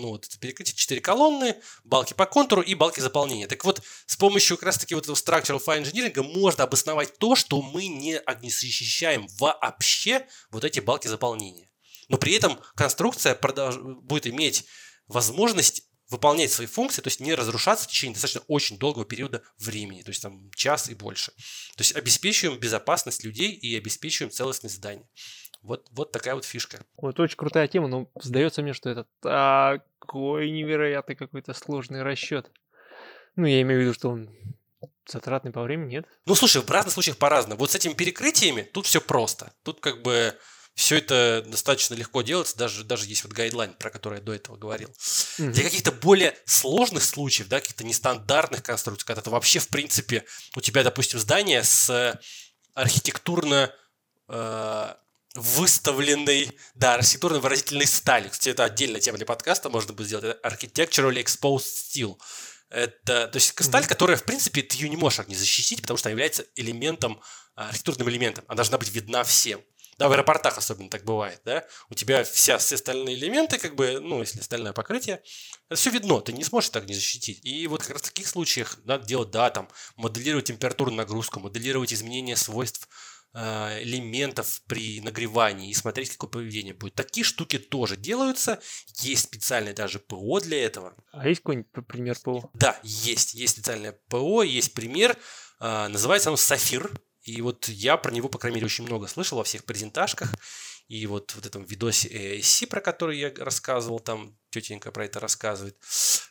ну, 0.00 0.08
вот 0.08 0.28
перекрытие 0.40 0.74
4 0.74 1.00
колонны, 1.00 1.56
балки 1.84 2.14
по 2.14 2.26
контуру 2.26 2.62
и 2.62 2.74
балки 2.74 3.00
заполнения. 3.00 3.46
Так 3.46 3.64
вот, 3.64 3.82
с 4.06 4.16
помощью 4.16 4.56
как 4.56 4.66
раз-таки 4.66 4.94
вот 4.94 5.04
этого 5.04 5.16
structural 5.16 5.62
fire 5.64 5.82
engineering 5.82 6.22
можно 6.22 6.64
обосновать 6.64 7.18
то, 7.18 7.36
что 7.36 7.62
мы 7.62 7.86
не 7.86 8.18
огнезащищаем 8.18 9.26
вообще 9.38 10.26
вот 10.50 10.64
эти 10.64 10.80
балки 10.80 11.08
заполнения. 11.08 11.70
Но 12.08 12.18
при 12.18 12.34
этом 12.34 12.60
конструкция 12.74 13.34
продолж... 13.34 13.76
будет 13.76 14.26
иметь 14.26 14.64
возможность 15.08 15.82
выполнять 16.08 16.52
свои 16.52 16.66
функции, 16.66 17.02
то 17.02 17.08
есть 17.08 17.20
не 17.20 17.34
разрушаться 17.34 17.84
в 17.84 17.88
течение 17.88 18.14
достаточно 18.14 18.42
очень 18.46 18.78
долгого 18.78 19.04
периода 19.04 19.42
времени, 19.58 20.02
то 20.02 20.10
есть 20.10 20.22
там 20.22 20.50
час 20.54 20.88
и 20.88 20.94
больше. 20.94 21.32
То 21.76 21.80
есть 21.80 21.96
обеспечиваем 21.96 22.60
безопасность 22.60 23.24
людей 23.24 23.50
и 23.50 23.76
обеспечиваем 23.76 24.30
целостность 24.30 24.76
здания. 24.76 25.08
Вот, 25.66 25.88
вот 25.90 26.12
такая 26.12 26.34
вот 26.34 26.44
фишка. 26.44 26.84
Вот 26.96 27.18
очень 27.18 27.36
крутая 27.36 27.66
тема, 27.68 27.88
но 27.88 28.08
сдается 28.14 28.62
мне, 28.62 28.72
что 28.72 28.88
это 28.88 29.06
такой 29.20 30.50
невероятный 30.50 31.16
какой-то 31.16 31.52
сложный 31.54 32.02
расчет. 32.02 32.50
Ну, 33.34 33.46
я 33.46 33.60
имею 33.62 33.80
в 33.80 33.82
виду, 33.82 33.94
что 33.94 34.10
он 34.10 34.30
затратный 35.06 35.52
по 35.52 35.62
времени, 35.62 35.90
нет? 35.90 36.06
Ну, 36.24 36.34
слушай, 36.34 36.62
в 36.62 36.70
разных 36.70 36.94
случаях 36.94 37.16
по-разному. 37.16 37.58
Вот 37.58 37.72
с 37.72 37.74
этими 37.74 37.92
перекрытиями 37.92 38.62
тут 38.62 38.86
все 38.86 39.00
просто. 39.00 39.52
Тут 39.62 39.80
как 39.80 40.02
бы 40.02 40.34
все 40.74 40.98
это 40.98 41.42
достаточно 41.46 41.94
легко 41.94 42.22
делается, 42.22 42.56
даже, 42.56 42.84
даже 42.84 43.06
есть 43.06 43.24
вот 43.24 43.32
гайдлайн, 43.32 43.72
про 43.72 43.90
который 43.90 44.18
я 44.18 44.24
до 44.24 44.34
этого 44.34 44.56
говорил. 44.56 44.90
Mm-hmm. 44.90 45.50
Для 45.50 45.64
каких-то 45.64 45.90
более 45.90 46.36
сложных 46.44 47.02
случаев, 47.02 47.48
да, 47.48 47.60
каких-то 47.60 47.84
нестандартных 47.84 48.62
конструкций, 48.62 49.06
когда 49.06 49.22
ты 49.22 49.30
вообще, 49.30 49.58
в 49.58 49.68
принципе, 49.68 50.24
у 50.54 50.60
тебя, 50.60 50.84
допустим, 50.84 51.18
здание 51.18 51.64
с 51.64 52.20
архитектурно 52.74 53.72
э, 54.28 54.94
выставленной, 55.36 56.50
да, 56.74 56.94
архитектурно 56.94 57.38
выразительной 57.38 57.86
сталью. 57.86 58.30
Кстати, 58.30 58.48
это 58.48 58.64
отдельная 58.64 59.00
тема 59.00 59.18
для 59.18 59.26
подкаста, 59.26 59.68
можно 59.68 59.92
будет 59.92 60.08
сделать. 60.08 60.24
Это 60.24 60.48
architecturally 60.48 61.22
exposed 61.22 61.60
steel. 61.60 62.18
Это, 62.68 63.28
то 63.28 63.36
есть 63.36 63.54
сталь, 63.62 63.84
mm-hmm. 63.84 63.88
которая, 63.88 64.16
в 64.16 64.24
принципе, 64.24 64.62
ты 64.62 64.76
ее 64.76 64.88
не 64.88 64.96
можешь 64.96 65.26
не 65.28 65.36
защитить, 65.36 65.82
потому 65.82 65.98
что 65.98 66.08
она 66.08 66.12
является 66.12 66.44
элементом, 66.56 67.20
архитектурным 67.54 68.08
элементом. 68.10 68.44
Она 68.48 68.56
должна 68.56 68.78
быть 68.78 68.88
видна 68.88 69.22
всем. 69.22 69.62
Да, 69.98 70.08
в 70.08 70.12
аэропортах 70.12 70.58
особенно 70.58 70.90
так 70.90 71.04
бывает, 71.04 71.40
да. 71.46 71.64
У 71.88 71.94
тебя 71.94 72.22
вся, 72.22 72.58
все 72.58 72.74
остальные 72.74 73.16
элементы, 73.16 73.56
как 73.58 73.76
бы, 73.76 73.98
ну, 73.98 74.20
если 74.20 74.40
остальное 74.40 74.74
покрытие, 74.74 75.22
это 75.70 75.80
все 75.80 75.88
видно, 75.88 76.20
ты 76.20 76.34
не 76.34 76.44
сможешь 76.44 76.68
так 76.68 76.86
не 76.86 76.94
защитить. 76.94 77.40
И 77.44 77.66
вот 77.66 77.80
как 77.82 77.92
раз 77.92 78.02
в 78.02 78.04
таких 78.04 78.26
случаях 78.26 78.76
надо 78.84 79.06
делать, 79.06 79.30
да, 79.30 79.48
там, 79.48 79.70
моделировать 79.96 80.46
температурную 80.46 80.98
нагрузку, 80.98 81.40
моделировать 81.40 81.94
изменения 81.94 82.36
свойств 82.36 82.88
элементов 83.36 84.62
при 84.66 85.00
нагревании 85.00 85.70
и 85.70 85.74
смотреть, 85.74 86.10
какое 86.10 86.30
поведение 86.30 86.72
будет. 86.72 86.94
Такие 86.94 87.24
штуки 87.24 87.58
тоже 87.58 87.96
делаются. 87.96 88.60
Есть 89.00 89.24
специальное 89.24 89.74
даже 89.74 89.98
ПО 89.98 90.40
для 90.40 90.64
этого. 90.64 90.94
А 91.12 91.28
есть 91.28 91.40
какой-нибудь 91.40 91.86
пример 91.86 92.18
ПО? 92.22 92.50
Да, 92.54 92.78
есть. 92.82 93.34
Есть 93.34 93.54
специальное 93.54 93.92
ПО, 94.08 94.42
есть 94.42 94.72
пример. 94.72 95.16
Э, 95.60 95.88
называется 95.88 96.30
оно 96.30 96.36
«Сафир». 96.36 96.90
И 97.22 97.42
вот 97.42 97.68
я 97.68 97.96
про 97.96 98.12
него, 98.12 98.28
по 98.28 98.38
крайней 98.38 98.56
мере, 98.56 98.66
очень 98.66 98.84
много 98.84 99.08
слышал 99.08 99.38
во 99.38 99.44
всех 99.44 99.64
презентажках. 99.64 100.32
И 100.88 101.06
вот 101.06 101.32
в 101.32 101.44
этом 101.44 101.64
видосе 101.64 102.08
AIC, 102.08 102.68
про 102.68 102.80
который 102.80 103.18
я 103.18 103.32
рассказывал, 103.36 103.98
там 103.98 104.38
тетенька 104.50 104.92
про 104.92 105.04
это 105.04 105.18
рассказывает. 105.18 105.76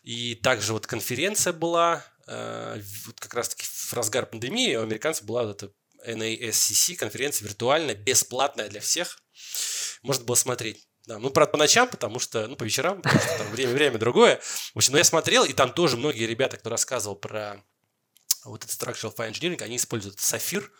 И 0.04 0.36
также 0.36 0.72
вот 0.72 0.88
конференция 0.88 1.52
была, 1.52 2.06
э, 2.28 2.82
вот 3.06 3.20
как 3.20 3.34
раз-таки 3.34 3.66
в 3.66 3.94
разгар 3.94 4.26
пандемии 4.26 4.76
у 4.78 4.84
американцев 4.84 5.26
была 5.26 5.44
вот 5.44 5.62
эта 5.62 5.74
NASCC, 6.08 6.96
конференция 6.96 7.48
виртуальная, 7.48 7.96
бесплатная 7.96 8.70
для 8.70 8.82
всех. 8.82 9.20
Можно 10.02 10.26
было 10.26 10.36
смотреть. 10.36 10.88
Да, 11.08 11.20
ну, 11.20 11.30
правда, 11.30 11.52
по 11.52 11.58
ночам, 11.58 11.88
потому 11.88 12.20
что, 12.20 12.48
ну, 12.48 12.56
по 12.56 12.64
вечерам, 12.64 13.02
потому 13.02 13.22
что 13.22 13.38
там 13.38 13.52
время, 13.52 13.74
время 13.74 13.98
другое. 14.00 14.40
В 14.74 14.78
общем, 14.78 14.94
но 14.94 14.98
я 14.98 15.04
смотрел, 15.04 15.44
и 15.46 15.54
там 15.54 15.72
тоже 15.72 15.98
многие 15.98 16.26
ребята, 16.26 16.58
кто 16.58 16.70
рассказывал 16.70 17.16
про 17.16 17.64
вот 18.44 18.64
этот 18.64 18.76
Structural 18.76 19.16
Fire 19.16 19.32
Engineering, 19.32 19.62
они 19.62 19.76
используют 19.76 20.20
Сафир. 20.20 20.72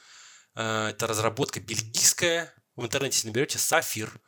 Э, 0.56 0.90
это 0.90 1.06
разработка 1.08 1.60
бельгийская. 1.60 2.54
В 2.76 2.84
интернете, 2.84 3.18
если 3.18 3.28
наберете 3.28 3.60
Сафир, 3.60 4.20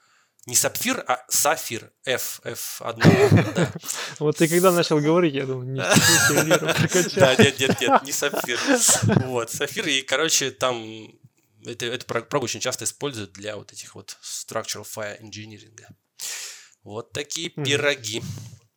не 0.48 0.56
сапфир, 0.56 1.04
а 1.08 1.24
сафир. 1.28 1.92
F, 2.06 2.40
F1. 2.44 3.82
Вот 4.20 4.38
ты 4.38 4.48
когда 4.48 4.72
начал 4.72 5.00
говорить, 5.00 5.36
я 5.36 5.46
думал, 5.46 5.64
не 5.64 5.80
Да, 7.16 7.36
нет, 7.36 7.60
нет, 7.60 7.82
нет, 7.82 8.04
не 8.04 8.12
сапфир. 8.14 8.58
Вот, 9.26 9.52
сафир. 9.52 9.88
И, 9.88 10.02
короче, 10.02 10.52
там 10.52 11.12
это, 11.66 11.86
это 11.86 12.06
прог 12.06 12.44
очень 12.44 12.62
часто 12.62 12.86
используют 12.86 13.34
для 13.34 13.58
вот 13.58 13.74
этих 13.74 13.94
вот 13.96 14.18
structural 14.24 14.88
fire 14.88 15.22
engineering. 15.22 15.78
Вот 16.84 17.12
такие 17.12 17.50
пироги. 17.50 18.24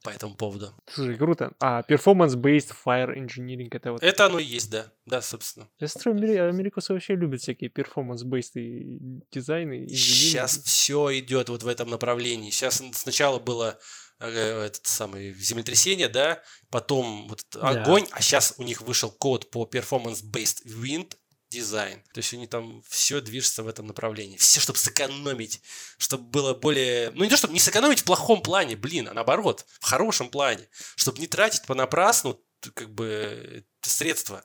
По 0.02 0.10
этому 0.10 0.34
поводу. 0.34 0.72
Слушай, 0.86 1.16
круто. 1.16 1.52
А 1.60 1.82
performance-based 1.82 2.72
fire 2.84 3.14
engineering 3.14 3.68
это 3.70 3.92
вот... 3.92 4.02
Это 4.02 4.26
оно 4.26 4.38
и 4.38 4.44
есть, 4.44 4.70
да. 4.70 4.90
Да, 5.06 5.20
собственно. 5.20 5.68
Я 5.78 5.88
смотрю, 5.88 6.14
амери- 6.14 6.38
америкосы 6.48 6.92
вообще 6.92 7.16
любят 7.16 7.40
всякие 7.42 7.70
performance-based 7.70 9.22
дизайны. 9.30 9.88
Сейчас 9.88 10.58
все 10.58 11.18
идет 11.18 11.48
вот 11.48 11.62
в 11.62 11.68
этом 11.68 11.90
направлении. 11.90 12.50
Сейчас 12.50 12.82
сначала 12.94 13.38
было 13.38 13.78
э, 14.20 14.26
этот 14.66 14.86
самый 14.86 15.34
землетрясение, 15.34 16.08
да, 16.08 16.42
потом 16.70 17.28
вот 17.28 17.44
Да. 17.52 17.68
огонь, 17.82 18.06
а 18.12 18.22
сейчас 18.22 18.54
у 18.58 18.62
них 18.62 18.80
вышел 18.82 19.10
код 19.10 19.50
по 19.50 19.64
performance-based 19.70 20.64
wind 20.66 21.14
design. 21.52 22.00
То 22.12 22.18
есть 22.18 22.32
они 22.34 22.46
там 22.46 22.82
все 22.88 23.20
движется 23.20 23.62
в 23.62 23.68
этом 23.68 23.86
направлении. 23.86 24.36
Все, 24.36 24.60
чтобы 24.60 24.78
сэкономить, 24.78 25.60
чтобы 25.98 26.24
было 26.24 26.54
более... 26.54 27.10
Ну, 27.10 27.24
не 27.24 27.30
то, 27.30 27.36
чтобы 27.36 27.52
не 27.54 27.60
сэкономить 27.60 28.00
в 28.00 28.04
плохом 28.04 28.42
плане, 28.42 28.76
блин, 28.76 29.08
а 29.08 29.14
наоборот, 29.14 29.66
в 29.80 29.84
хорошем 29.84 30.30
плане. 30.30 30.68
Чтобы 30.96 31.18
не 31.18 31.26
тратить 31.26 31.66
понапрасну 31.66 32.40
как 32.74 32.90
бы 32.92 33.64
средства, 33.82 34.44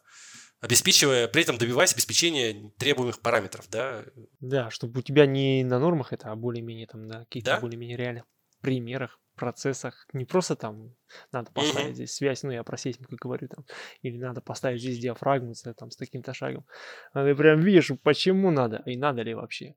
обеспечивая, 0.62 1.28
при 1.28 1.44
этом 1.44 1.58
добиваясь 1.58 1.94
обеспечения 1.94 2.72
требуемых 2.78 3.20
параметров, 3.22 3.66
да, 3.70 4.06
Да, 4.40 4.72
чтобы 4.72 5.00
у 5.00 5.04
тебя 5.04 5.26
не 5.26 5.64
на 5.64 5.80
нормах 5.80 6.14
это, 6.14 6.32
а 6.32 6.36
более-менее 6.36 6.88
там 6.88 7.04
на 7.08 7.20
каких-то 7.26 7.52
Да. 7.52 7.60
более-менее 7.60 7.98
реальных 7.98 8.24
примерах, 8.62 9.20
процессах. 9.36 10.08
Не 10.14 10.26
просто 10.26 10.56
там 10.56 10.96
надо 11.32 11.52
поставить 11.52 11.88
Мгм. 11.88 11.96
здесь 11.96 12.14
связь, 12.14 12.44
ну 12.44 12.52
я 12.52 12.64
про 12.64 12.78
сейсмику 12.78 13.16
говорю 13.20 13.48
там, 13.48 13.66
или 14.02 14.18
надо 14.18 14.42
поставить 14.42 14.82
здесь 14.82 15.00
диафрагму 15.00 15.54
там, 15.78 15.92
с 15.92 15.96
таким-то 15.96 16.34
шагом. 16.34 16.66
А 17.14 17.24
ты 17.24 17.36
прям 17.36 17.60
видишь, 17.60 17.92
почему 18.04 18.52
надо, 18.52 18.82
и 18.86 18.98
надо 18.98 19.22
ли 19.22 19.34
вообще. 19.34 19.76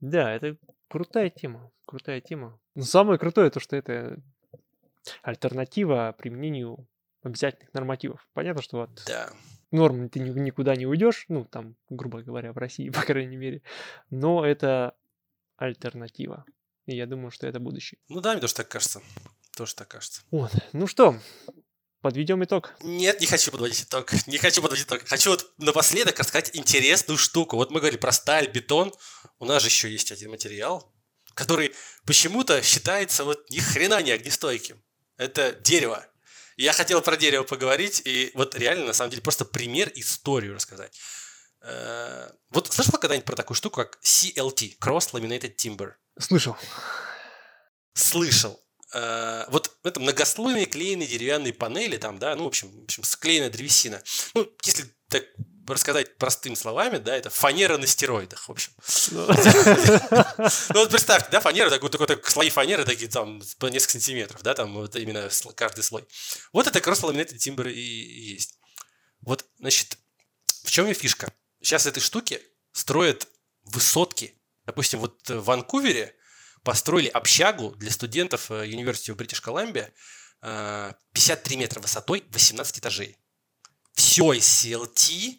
Да, 0.00 0.32
это 0.32 0.56
крутая 0.88 1.30
тема, 1.30 1.70
крутая 1.84 2.20
тема. 2.20 2.58
Но 2.74 2.82
самое 2.82 3.18
крутое 3.18 3.50
то, 3.50 3.60
что 3.60 3.76
это 3.76 4.18
альтернатива 5.22 6.14
применению 6.18 6.86
обязательных 7.22 7.72
нормативов. 7.74 8.26
Понятно, 8.32 8.62
что 8.62 8.82
от 8.82 9.04
да. 9.06 9.30
норм 9.70 10.08
ты 10.08 10.20
ни- 10.20 10.30
никуда 10.30 10.74
не 10.76 10.86
уйдешь, 10.86 11.26
ну, 11.28 11.44
там, 11.44 11.76
грубо 11.88 12.22
говоря, 12.22 12.52
в 12.52 12.58
России, 12.58 12.90
по 12.90 13.02
крайней 13.02 13.36
мере, 13.36 13.62
но 14.10 14.44
это 14.44 14.94
альтернатива. 15.56 16.44
И 16.90 16.96
я 16.96 17.06
думаю, 17.06 17.30
что 17.30 17.46
это 17.46 17.60
будущее. 17.60 18.00
Ну 18.08 18.20
да, 18.20 18.32
мне 18.32 18.40
тоже 18.40 18.54
так 18.54 18.68
кажется. 18.68 19.00
Тоже 19.56 19.76
так 19.76 19.86
кажется. 19.86 20.22
Вот. 20.32 20.50
Ну 20.72 20.88
что, 20.88 21.20
подведем 22.00 22.42
итог. 22.42 22.74
Нет, 22.82 23.20
не 23.20 23.28
хочу 23.28 23.52
подводить 23.52 23.84
итог. 23.84 24.12
Не 24.26 24.38
хочу 24.38 24.60
подводить 24.60 24.86
итог. 24.86 25.06
Хочу 25.06 25.30
вот 25.30 25.52
напоследок 25.58 26.18
рассказать 26.18 26.50
интересную 26.56 27.16
штуку. 27.16 27.54
Вот 27.54 27.70
мы 27.70 27.78
говорили 27.78 27.96
про 27.96 28.10
сталь, 28.10 28.48
бетон. 28.48 28.92
У 29.38 29.44
нас 29.44 29.62
же 29.62 29.68
еще 29.68 29.88
есть 29.88 30.10
один 30.10 30.30
материал, 30.30 30.92
который 31.34 31.72
почему-то 32.06 32.60
считается 32.60 33.22
вот 33.22 33.48
ни 33.50 33.60
хрена 33.60 34.02
не 34.02 34.10
огнестойким. 34.10 34.82
Это 35.16 35.52
дерево. 35.52 36.04
Я 36.56 36.72
хотел 36.72 37.02
про 37.02 37.16
дерево 37.16 37.44
поговорить, 37.44 38.02
и 38.04 38.32
вот 38.34 38.56
реально, 38.56 38.86
на 38.86 38.92
самом 38.94 39.10
деле, 39.10 39.22
просто 39.22 39.44
пример, 39.44 39.92
историю 39.94 40.54
рассказать. 40.56 40.98
Э, 41.62 42.30
Вот 42.50 42.72
слышал 42.72 42.98
когда-нибудь 42.98 43.26
про 43.26 43.36
такую 43.36 43.54
штуку, 43.54 43.76
как 43.76 43.98
CLT, 44.02 44.78
Cross 44.80 45.12
Laminated 45.12 45.54
Timber? 45.54 45.92
Слышал. 46.20 46.56
слышал. 47.94 48.60
Э, 48.94 49.44
Вот 49.48 49.76
это 49.84 50.00
многослойные 50.00 50.66
клееные 50.66 51.08
деревянные 51.08 51.52
панели, 51.52 51.96
там, 51.96 52.18
да, 52.18 52.34
ну, 52.36 52.44
в 52.44 52.48
общем, 52.48 52.70
в 52.80 52.84
общем, 52.84 53.04
склеенная 53.04 53.50
древесина. 53.50 54.02
Ну, 54.34 54.50
если 54.64 54.84
так 55.08 55.24
рассказать 55.66 56.16
простыми 56.16 56.54
словами, 56.54 56.98
да, 56.98 57.16
это 57.16 57.30
фанера 57.30 57.76
на 57.76 57.86
стероидах, 57.86 58.48
в 58.48 58.50
общем. 58.50 58.72
Ну, 60.70 60.80
вот 60.80 60.90
представьте, 60.90 61.28
да, 61.30 61.40
фанера, 61.40 61.70
такой, 61.70 61.90
такой, 61.90 62.20
слои 62.24 62.50
фанеры, 62.50 62.84
такие 62.84 63.08
там 63.10 63.40
по 63.58 63.66
несколько 63.66 63.92
сантиметров, 63.92 64.42
да, 64.42 64.54
там 64.54 64.74
вот 64.74 64.96
именно 64.96 65.28
каждый 65.54 65.82
слой. 65.84 66.04
Вот 66.52 66.66
это 66.66 66.80
кросс-ламинатный 66.80 67.38
тимбр 67.38 67.68
и 67.68 67.72
и 67.72 68.32
есть. 68.32 68.58
Вот, 69.20 69.44
значит, 69.58 69.98
в 70.64 70.70
чем 70.70 70.86
и 70.88 70.94
фишка? 70.94 71.32
Сейчас 71.62 71.86
этой 71.86 72.00
штуки 72.00 72.40
строят 72.72 73.28
высотки. 73.64 74.39
Допустим, 74.66 75.00
вот 75.00 75.28
в 75.28 75.40
Ванкувере 75.42 76.14
построили 76.62 77.08
общагу 77.08 77.74
для 77.76 77.90
студентов 77.90 78.50
э, 78.50 78.66
University 78.66 79.14
of 79.14 79.16
British 79.16 79.42
Columbia 79.42 79.90
э, 80.42 80.92
53 81.12 81.56
метра 81.56 81.80
высотой, 81.80 82.24
18 82.30 82.78
этажей. 82.78 83.16
Все 83.94 84.32
из 84.32 84.44
CLT, 84.44 85.38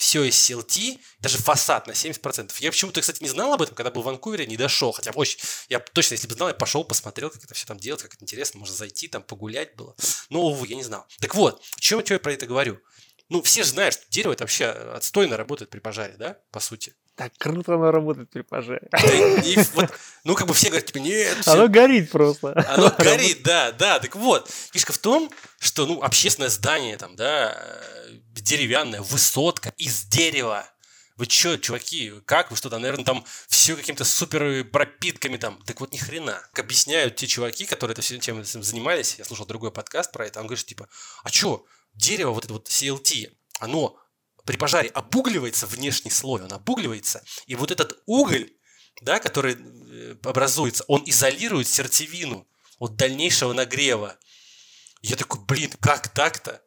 все 0.00 0.24
из 0.24 0.34
CLT, 0.34 0.98
даже 1.18 1.36
фасад 1.36 1.86
на 1.86 1.92
70%. 1.92 2.52
Я 2.60 2.70
почему-то, 2.70 3.00
кстати, 3.02 3.22
не 3.22 3.28
знал 3.28 3.52
об 3.52 3.60
этом, 3.60 3.74
когда 3.74 3.90
был 3.90 4.00
в 4.00 4.06
Ванкувере, 4.06 4.46
не 4.46 4.56
дошел. 4.56 4.92
Хотя 4.92 5.10
очень, 5.10 5.38
я 5.68 5.78
точно, 5.78 6.14
если 6.14 6.26
бы 6.26 6.34
знал, 6.34 6.48
я 6.48 6.54
пошел, 6.54 6.84
посмотрел, 6.84 7.28
как 7.28 7.44
это 7.44 7.52
все 7.52 7.66
там 7.66 7.78
делать, 7.78 8.02
как 8.02 8.14
это 8.14 8.24
интересно, 8.24 8.60
можно 8.60 8.74
зайти, 8.74 9.08
там 9.08 9.22
погулять 9.22 9.76
было. 9.76 9.94
Но, 10.30 10.40
увы, 10.40 10.68
я 10.68 10.76
не 10.76 10.84
знал. 10.84 11.06
Так 11.20 11.34
вот, 11.34 11.62
чем, 11.78 12.02
я 12.08 12.18
про 12.18 12.32
это 12.32 12.46
говорю? 12.46 12.80
Ну, 13.28 13.42
все 13.42 13.62
же 13.62 13.70
знают, 13.70 13.94
что 13.94 14.04
дерево 14.08 14.32
это 14.32 14.44
вообще 14.44 14.66
отстойно 14.66 15.36
работает 15.36 15.70
при 15.70 15.80
пожаре, 15.80 16.16
да, 16.16 16.38
по 16.50 16.60
сути. 16.60 16.94
Так 17.20 17.34
круто 17.36 17.74
оно 17.74 17.90
работает 17.90 18.30
при 18.30 18.40
пожаре. 18.40 18.88
И 19.44 19.58
вот, 19.74 19.90
ну, 20.24 20.34
как 20.34 20.46
бы 20.46 20.54
все 20.54 20.68
говорят, 20.68 20.86
типа, 20.86 21.00
нет, 21.00 21.36
всё 21.42 21.52
Оно 21.52 21.68
горит 21.68 22.10
просто. 22.10 22.54
оно 22.66 22.94
горит, 22.96 23.42
да, 23.42 23.72
да. 23.72 24.00
Так 24.00 24.16
вот, 24.16 24.50
фишка 24.72 24.94
в 24.94 24.96
том, 24.96 25.30
что, 25.58 25.84
ну, 25.84 26.00
общественное 26.02 26.48
здание 26.48 26.96
там, 26.96 27.16
да, 27.16 27.52
э, 27.54 28.12
деревянная 28.40 29.02
высотка 29.02 29.70
из 29.76 30.04
дерева. 30.04 30.64
Вы 31.16 31.26
чё, 31.26 31.58
чуваки, 31.58 32.10
как 32.24 32.50
вы 32.50 32.56
что 32.56 32.70
там, 32.70 32.80
наверное, 32.80 33.04
там 33.04 33.22
все 33.48 33.76
какими-то 33.76 34.06
супер 34.06 34.64
пропитками 34.64 35.36
там. 35.36 35.60
Так 35.66 35.78
вот, 35.80 35.92
ни 35.92 35.98
хрена. 35.98 36.40
Как 36.54 36.64
объясняют 36.64 37.16
те 37.16 37.26
чуваки, 37.26 37.66
которые 37.66 37.92
это 37.92 38.00
все 38.00 38.18
чем 38.18 38.42
занимались, 38.42 39.16
я 39.18 39.26
слушал 39.26 39.44
другой 39.44 39.72
подкаст 39.72 40.10
про 40.10 40.24
это, 40.24 40.40
он 40.40 40.46
говорит, 40.46 40.64
типа, 40.64 40.88
а 41.22 41.30
чё, 41.30 41.66
дерево, 41.92 42.30
вот 42.30 42.46
это 42.46 42.54
вот 42.54 42.68
CLT, 42.68 43.30
оно 43.58 44.00
при 44.50 44.56
пожаре 44.56 44.88
обугливается 44.88 45.68
внешний 45.68 46.10
слой, 46.10 46.42
он 46.42 46.52
обугливается, 46.52 47.22
и 47.46 47.54
вот 47.54 47.70
этот 47.70 48.02
уголь, 48.06 48.50
да, 49.00 49.20
который 49.20 49.56
э, 49.56 50.16
образуется, 50.24 50.82
он 50.88 51.04
изолирует 51.06 51.68
сердцевину 51.68 52.48
от 52.80 52.96
дальнейшего 52.96 53.52
нагрева. 53.52 54.18
Я 55.02 55.14
такой, 55.14 55.40
блин, 55.46 55.70
как 55.80 56.08
так-то? 56.08 56.60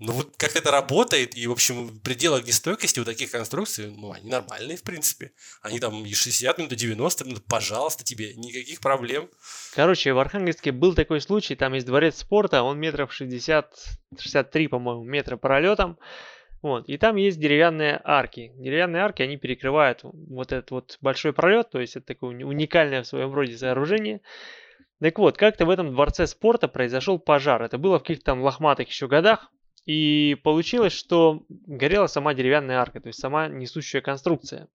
Ну 0.00 0.14
вот 0.14 0.36
как 0.36 0.56
это 0.56 0.72
работает, 0.72 1.36
и, 1.36 1.46
в 1.46 1.52
общем, 1.52 2.00
пределы 2.00 2.38
огнестойкости 2.38 2.98
у 2.98 3.04
таких 3.04 3.30
конструкций, 3.30 3.88
ну, 3.88 4.10
они 4.10 4.28
нормальные, 4.28 4.76
в 4.76 4.82
принципе. 4.82 5.30
Они 5.62 5.78
там 5.78 6.04
и 6.04 6.12
60 6.12 6.58
минут, 6.58 6.72
и 6.72 6.76
90 6.76 7.24
минут, 7.24 7.44
пожалуйста, 7.46 8.02
тебе, 8.02 8.34
никаких 8.34 8.80
проблем. 8.80 9.30
Короче, 9.76 10.12
в 10.12 10.18
Архангельске 10.18 10.72
был 10.72 10.92
такой 10.92 11.20
случай, 11.20 11.54
там 11.54 11.74
есть 11.74 11.86
дворец 11.86 12.18
спорта, 12.18 12.64
он 12.64 12.80
метров 12.80 13.12
60, 13.12 13.72
63, 14.18 14.66
по-моему, 14.66 15.04
метра 15.04 15.36
пролетом. 15.36 16.00
Вот, 16.60 16.88
и 16.88 16.96
там 16.98 17.16
есть 17.16 17.38
деревянные 17.38 18.00
арки. 18.02 18.52
Деревянные 18.56 19.02
арки, 19.02 19.22
они 19.22 19.36
перекрывают 19.36 20.00
вот 20.02 20.52
этот 20.52 20.70
вот 20.70 20.98
большой 21.00 21.32
пролет, 21.32 21.70
то 21.70 21.80
есть 21.80 21.96
это 21.96 22.06
такое 22.06 22.34
уни- 22.34 22.44
уникальное 22.44 23.02
в 23.02 23.06
своем 23.06 23.32
роде 23.32 23.56
сооружение. 23.56 24.20
Так 25.00 25.18
вот, 25.18 25.36
как-то 25.36 25.66
в 25.66 25.70
этом 25.70 25.92
дворце 25.92 26.26
спорта 26.26 26.66
произошел 26.66 27.20
пожар. 27.20 27.62
Это 27.62 27.78
было 27.78 27.98
в 27.98 28.02
каких-то 28.02 28.24
там 28.24 28.42
лохматых 28.42 28.88
еще 28.88 29.06
годах. 29.06 29.52
И 29.86 30.36
получилось, 30.42 30.92
что 30.92 31.44
горела 31.48 32.08
сама 32.08 32.34
деревянная 32.34 32.78
арка, 32.78 33.00
то 33.00 33.06
есть 33.06 33.20
сама 33.20 33.48
несущая 33.48 34.02
конструкция. 34.02 34.68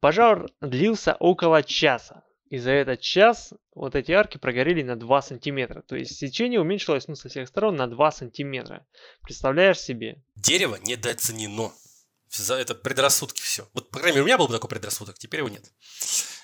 Пожар 0.00 0.48
длился 0.60 1.14
около 1.20 1.62
часа. 1.62 2.24
И 2.50 2.58
за 2.58 2.70
этот 2.70 3.00
час 3.00 3.52
вот 3.74 3.94
эти 3.94 4.12
арки 4.12 4.38
прогорели 4.38 4.82
на 4.82 4.96
2 4.96 5.22
сантиметра. 5.22 5.82
То 5.82 5.96
есть 5.96 6.16
сечение 6.16 6.60
уменьшилось 6.60 7.06
ну, 7.06 7.14
со 7.14 7.28
всех 7.28 7.48
сторон 7.48 7.76
на 7.76 7.86
2 7.86 8.10
сантиметра. 8.12 8.86
Представляешь 9.22 9.80
себе? 9.80 10.22
Дерево 10.36 10.78
недооценено. 10.82 11.72
За 12.30 12.54
это 12.54 12.74
предрассудки 12.74 13.40
все. 13.40 13.68
Вот, 13.74 13.90
по 13.90 13.98
крайней 13.98 14.16
мере, 14.16 14.22
у 14.22 14.26
меня 14.26 14.38
был 14.38 14.48
бы 14.48 14.54
такой 14.54 14.68
предрассудок, 14.68 15.18
теперь 15.18 15.40
его 15.40 15.48
нет. 15.48 15.64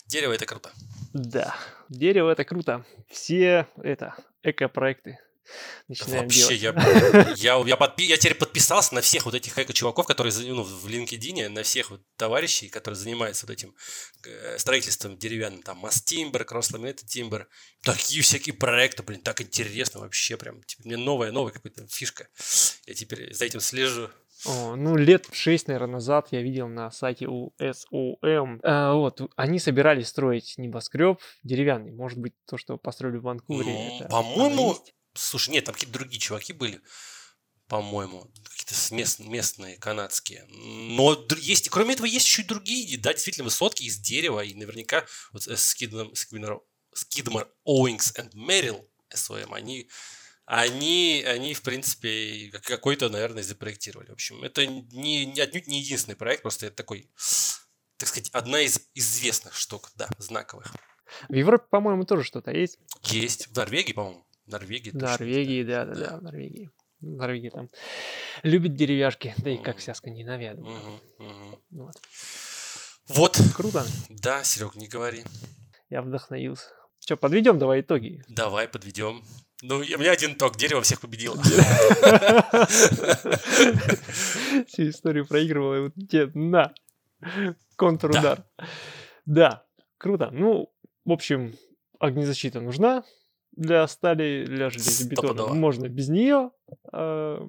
Дерево 0.06 0.32
это 0.32 0.46
круто. 0.46 0.70
Да. 1.12 1.54
Дерево 1.88 2.30
это 2.30 2.44
круто. 2.44 2.84
Все 3.08 3.66
это 3.76 4.14
эко-проекты 4.42 5.18
начинаем 5.88 6.24
Вообще, 6.24 6.58
делать. 6.58 6.76
я, 6.76 7.34
я, 7.36 7.66
я, 7.66 7.76
подпи- 7.76 8.04
я 8.04 8.16
теперь 8.16 8.36
подписался 8.36 8.94
на 8.94 9.00
всех 9.00 9.26
вот 9.26 9.34
этих 9.34 9.58
эко-чуваков, 9.58 10.06
которые 10.06 10.32
ну, 10.54 10.62
в 10.62 10.86
LinkedIn, 10.86 11.48
на 11.48 11.62
всех 11.62 11.90
вот 11.90 12.02
товарищей, 12.16 12.68
которые 12.68 12.98
занимаются 12.98 13.46
вот 13.46 13.52
этим 13.52 13.74
э, 14.24 14.58
строительством 14.58 15.16
деревянным, 15.16 15.62
там, 15.62 15.78
Мастимбер, 15.78 16.42
Кросslaminated 16.42 17.04
Timber, 17.06 17.46
такие 17.82 18.22
всякие 18.22 18.54
проекты, 18.54 19.02
блин, 19.02 19.20
так 19.20 19.40
интересно 19.40 20.00
вообще, 20.00 20.36
прям, 20.36 20.62
типа, 20.62 20.82
мне 20.84 20.96
новая, 20.96 21.32
новая 21.32 21.52
какая-то 21.52 21.86
фишка. 21.88 22.28
Я 22.86 22.94
теперь 22.94 23.32
за 23.34 23.44
этим 23.44 23.60
слежу. 23.60 24.10
О, 24.46 24.76
ну, 24.76 24.96
лет 24.96 25.26
6, 25.32 25.68
наверное, 25.68 25.94
назад 25.94 26.28
я 26.30 26.42
видел 26.42 26.68
на 26.68 26.90
сайте 26.90 27.26
у 27.26 27.54
SOM. 27.58 28.60
а, 28.62 28.92
вот, 28.94 29.20
они 29.36 29.58
собирались 29.58 30.08
строить 30.08 30.54
небоскреб 30.58 31.18
деревянный. 31.42 31.92
Может 31.92 32.18
быть, 32.18 32.34
то, 32.46 32.58
что 32.58 32.76
построили 32.76 33.16
в 33.16 33.22
Ванкувере. 33.22 33.72
Ну, 33.72 33.96
это 33.96 34.08
по-моему? 34.08 34.76
Слушай, 35.14 35.50
нет, 35.50 35.64
там 35.64 35.74
какие-то 35.74 35.98
другие 35.98 36.20
чуваки 36.20 36.52
были, 36.52 36.80
по-моему, 37.68 38.30
какие-то 38.44 38.74
мест- 38.94 39.20
местные, 39.20 39.78
канадские. 39.78 40.46
Но 40.48 41.26
есть, 41.38 41.68
кроме 41.70 41.94
этого, 41.94 42.06
есть 42.06 42.26
еще 42.26 42.42
и 42.42 42.46
другие, 42.46 42.98
да, 42.98 43.12
действительно, 43.12 43.44
высотки 43.44 43.84
из 43.84 43.98
дерева, 43.98 44.44
и 44.44 44.54
наверняка 44.54 45.06
вот 45.32 45.46
э, 45.46 45.52
Skidmore, 45.52 46.12
Skidmore, 46.12 46.60
Skidmore 46.94 47.48
Owings 47.66 48.14
and 48.16 48.32
Merrill, 48.34 48.86
СОМ, 49.12 49.54
они 49.54 49.88
они, 50.46 51.24
они, 51.26 51.54
в 51.54 51.62
принципе, 51.62 52.50
какой-то, 52.64 53.08
наверное, 53.08 53.42
запроектировали. 53.42 54.10
В 54.10 54.14
общем, 54.14 54.44
это 54.44 54.66
не, 54.66 55.24
не, 55.24 55.40
отнюдь 55.40 55.66
не 55.66 55.80
единственный 55.80 56.16
проект, 56.16 56.42
просто 56.42 56.66
это 56.66 56.76
такой, 56.76 57.10
так 57.96 58.08
сказать, 58.08 58.28
одна 58.30 58.60
из 58.60 58.78
известных 58.94 59.54
штук, 59.54 59.90
да, 59.96 60.08
знаковых. 60.18 60.66
В 61.28 61.34
Европе, 61.34 61.64
по-моему, 61.70 62.04
тоже 62.04 62.24
что-то 62.24 62.50
есть. 62.50 62.78
Есть. 63.04 63.48
В 63.48 63.56
Норвегии, 63.56 63.92
по-моему. 63.92 64.23
Норвегии. 64.46 64.90
Норвегии, 64.92 65.62
да, 65.64 65.84
да, 65.84 65.94
да, 65.94 66.16
в 66.18 66.22
Норвегии. 66.22 66.70
В 67.00 67.06
Норвегии 67.06 67.50
там 67.50 67.70
любят 68.42 68.74
деревяшки, 68.74 69.34
да 69.38 69.50
и 69.50 69.58
как 69.58 69.78
вся 69.78 69.94
Скандинавия, 69.94 70.50
я 70.50 70.54
думаю. 70.54 71.00
Вот. 71.70 71.96
Вот. 73.08 73.40
Круто. 73.54 73.84
Да, 74.08 74.42
Серег, 74.44 74.76
не 74.76 74.88
говори. 74.88 75.24
Я 75.90 76.02
вдохновился. 76.02 76.70
Что, 76.98 77.16
подведем 77.16 77.58
давай 77.58 77.82
итоги? 77.82 78.22
Давай, 78.28 78.66
подведем. 78.66 79.22
Ну, 79.60 79.76
у 79.76 79.80
меня 79.80 80.12
один 80.12 80.32
итог. 80.32 80.56
Дерево 80.56 80.80
всех 80.82 81.00
победило. 81.00 81.36
Всю 84.66 84.88
историю 84.88 85.26
проигрывала. 85.26 85.82
Вот 85.84 85.94
тебе 85.94 86.30
на. 86.34 86.72
Контрудар. 87.76 88.46
Да, 89.26 89.66
круто. 89.98 90.30
Ну, 90.30 90.72
в 91.04 91.12
общем, 91.12 91.54
огнезащита 91.98 92.60
нужна 92.60 93.04
для 93.56 93.86
стали, 93.88 94.44
для 94.46 94.70
железобетона. 94.70 95.54
Можно 95.54 95.88
без 95.88 96.08
нее. 96.08 96.50
А, 96.92 97.48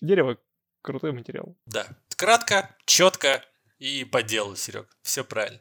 дерево 0.00 0.38
крутой 0.82 1.12
материал. 1.12 1.56
Да. 1.66 1.86
Кратко, 2.16 2.74
четко 2.84 3.44
и 3.78 4.04
по 4.04 4.22
делу, 4.22 4.56
Серег. 4.56 4.88
Все 5.02 5.24
правильно. 5.24 5.60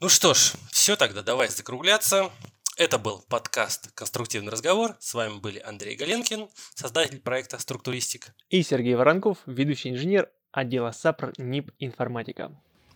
Ну 0.00 0.08
что 0.08 0.34
ж, 0.34 0.54
все 0.70 0.96
тогда, 0.96 1.22
давай 1.22 1.48
закругляться. 1.48 2.30
Это 2.78 2.98
был 2.98 3.22
подкаст 3.28 3.92
«Конструктивный 3.92 4.50
разговор». 4.50 4.96
С 4.98 5.12
вами 5.12 5.38
были 5.38 5.58
Андрей 5.58 5.94
Галенкин, 5.94 6.48
создатель 6.74 7.20
проекта 7.20 7.58
«Структуристик». 7.58 8.34
И 8.48 8.62
Сергей 8.62 8.94
Воронков, 8.94 9.38
ведущий 9.44 9.90
инженер 9.90 10.30
отдела 10.52 10.90
САПР 10.90 11.34
НИП 11.36 11.70
«Информатика». 11.78 12.50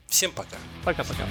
Всем 0.07 0.33
пока. 0.33 0.57
Пока-пока. 0.85 1.27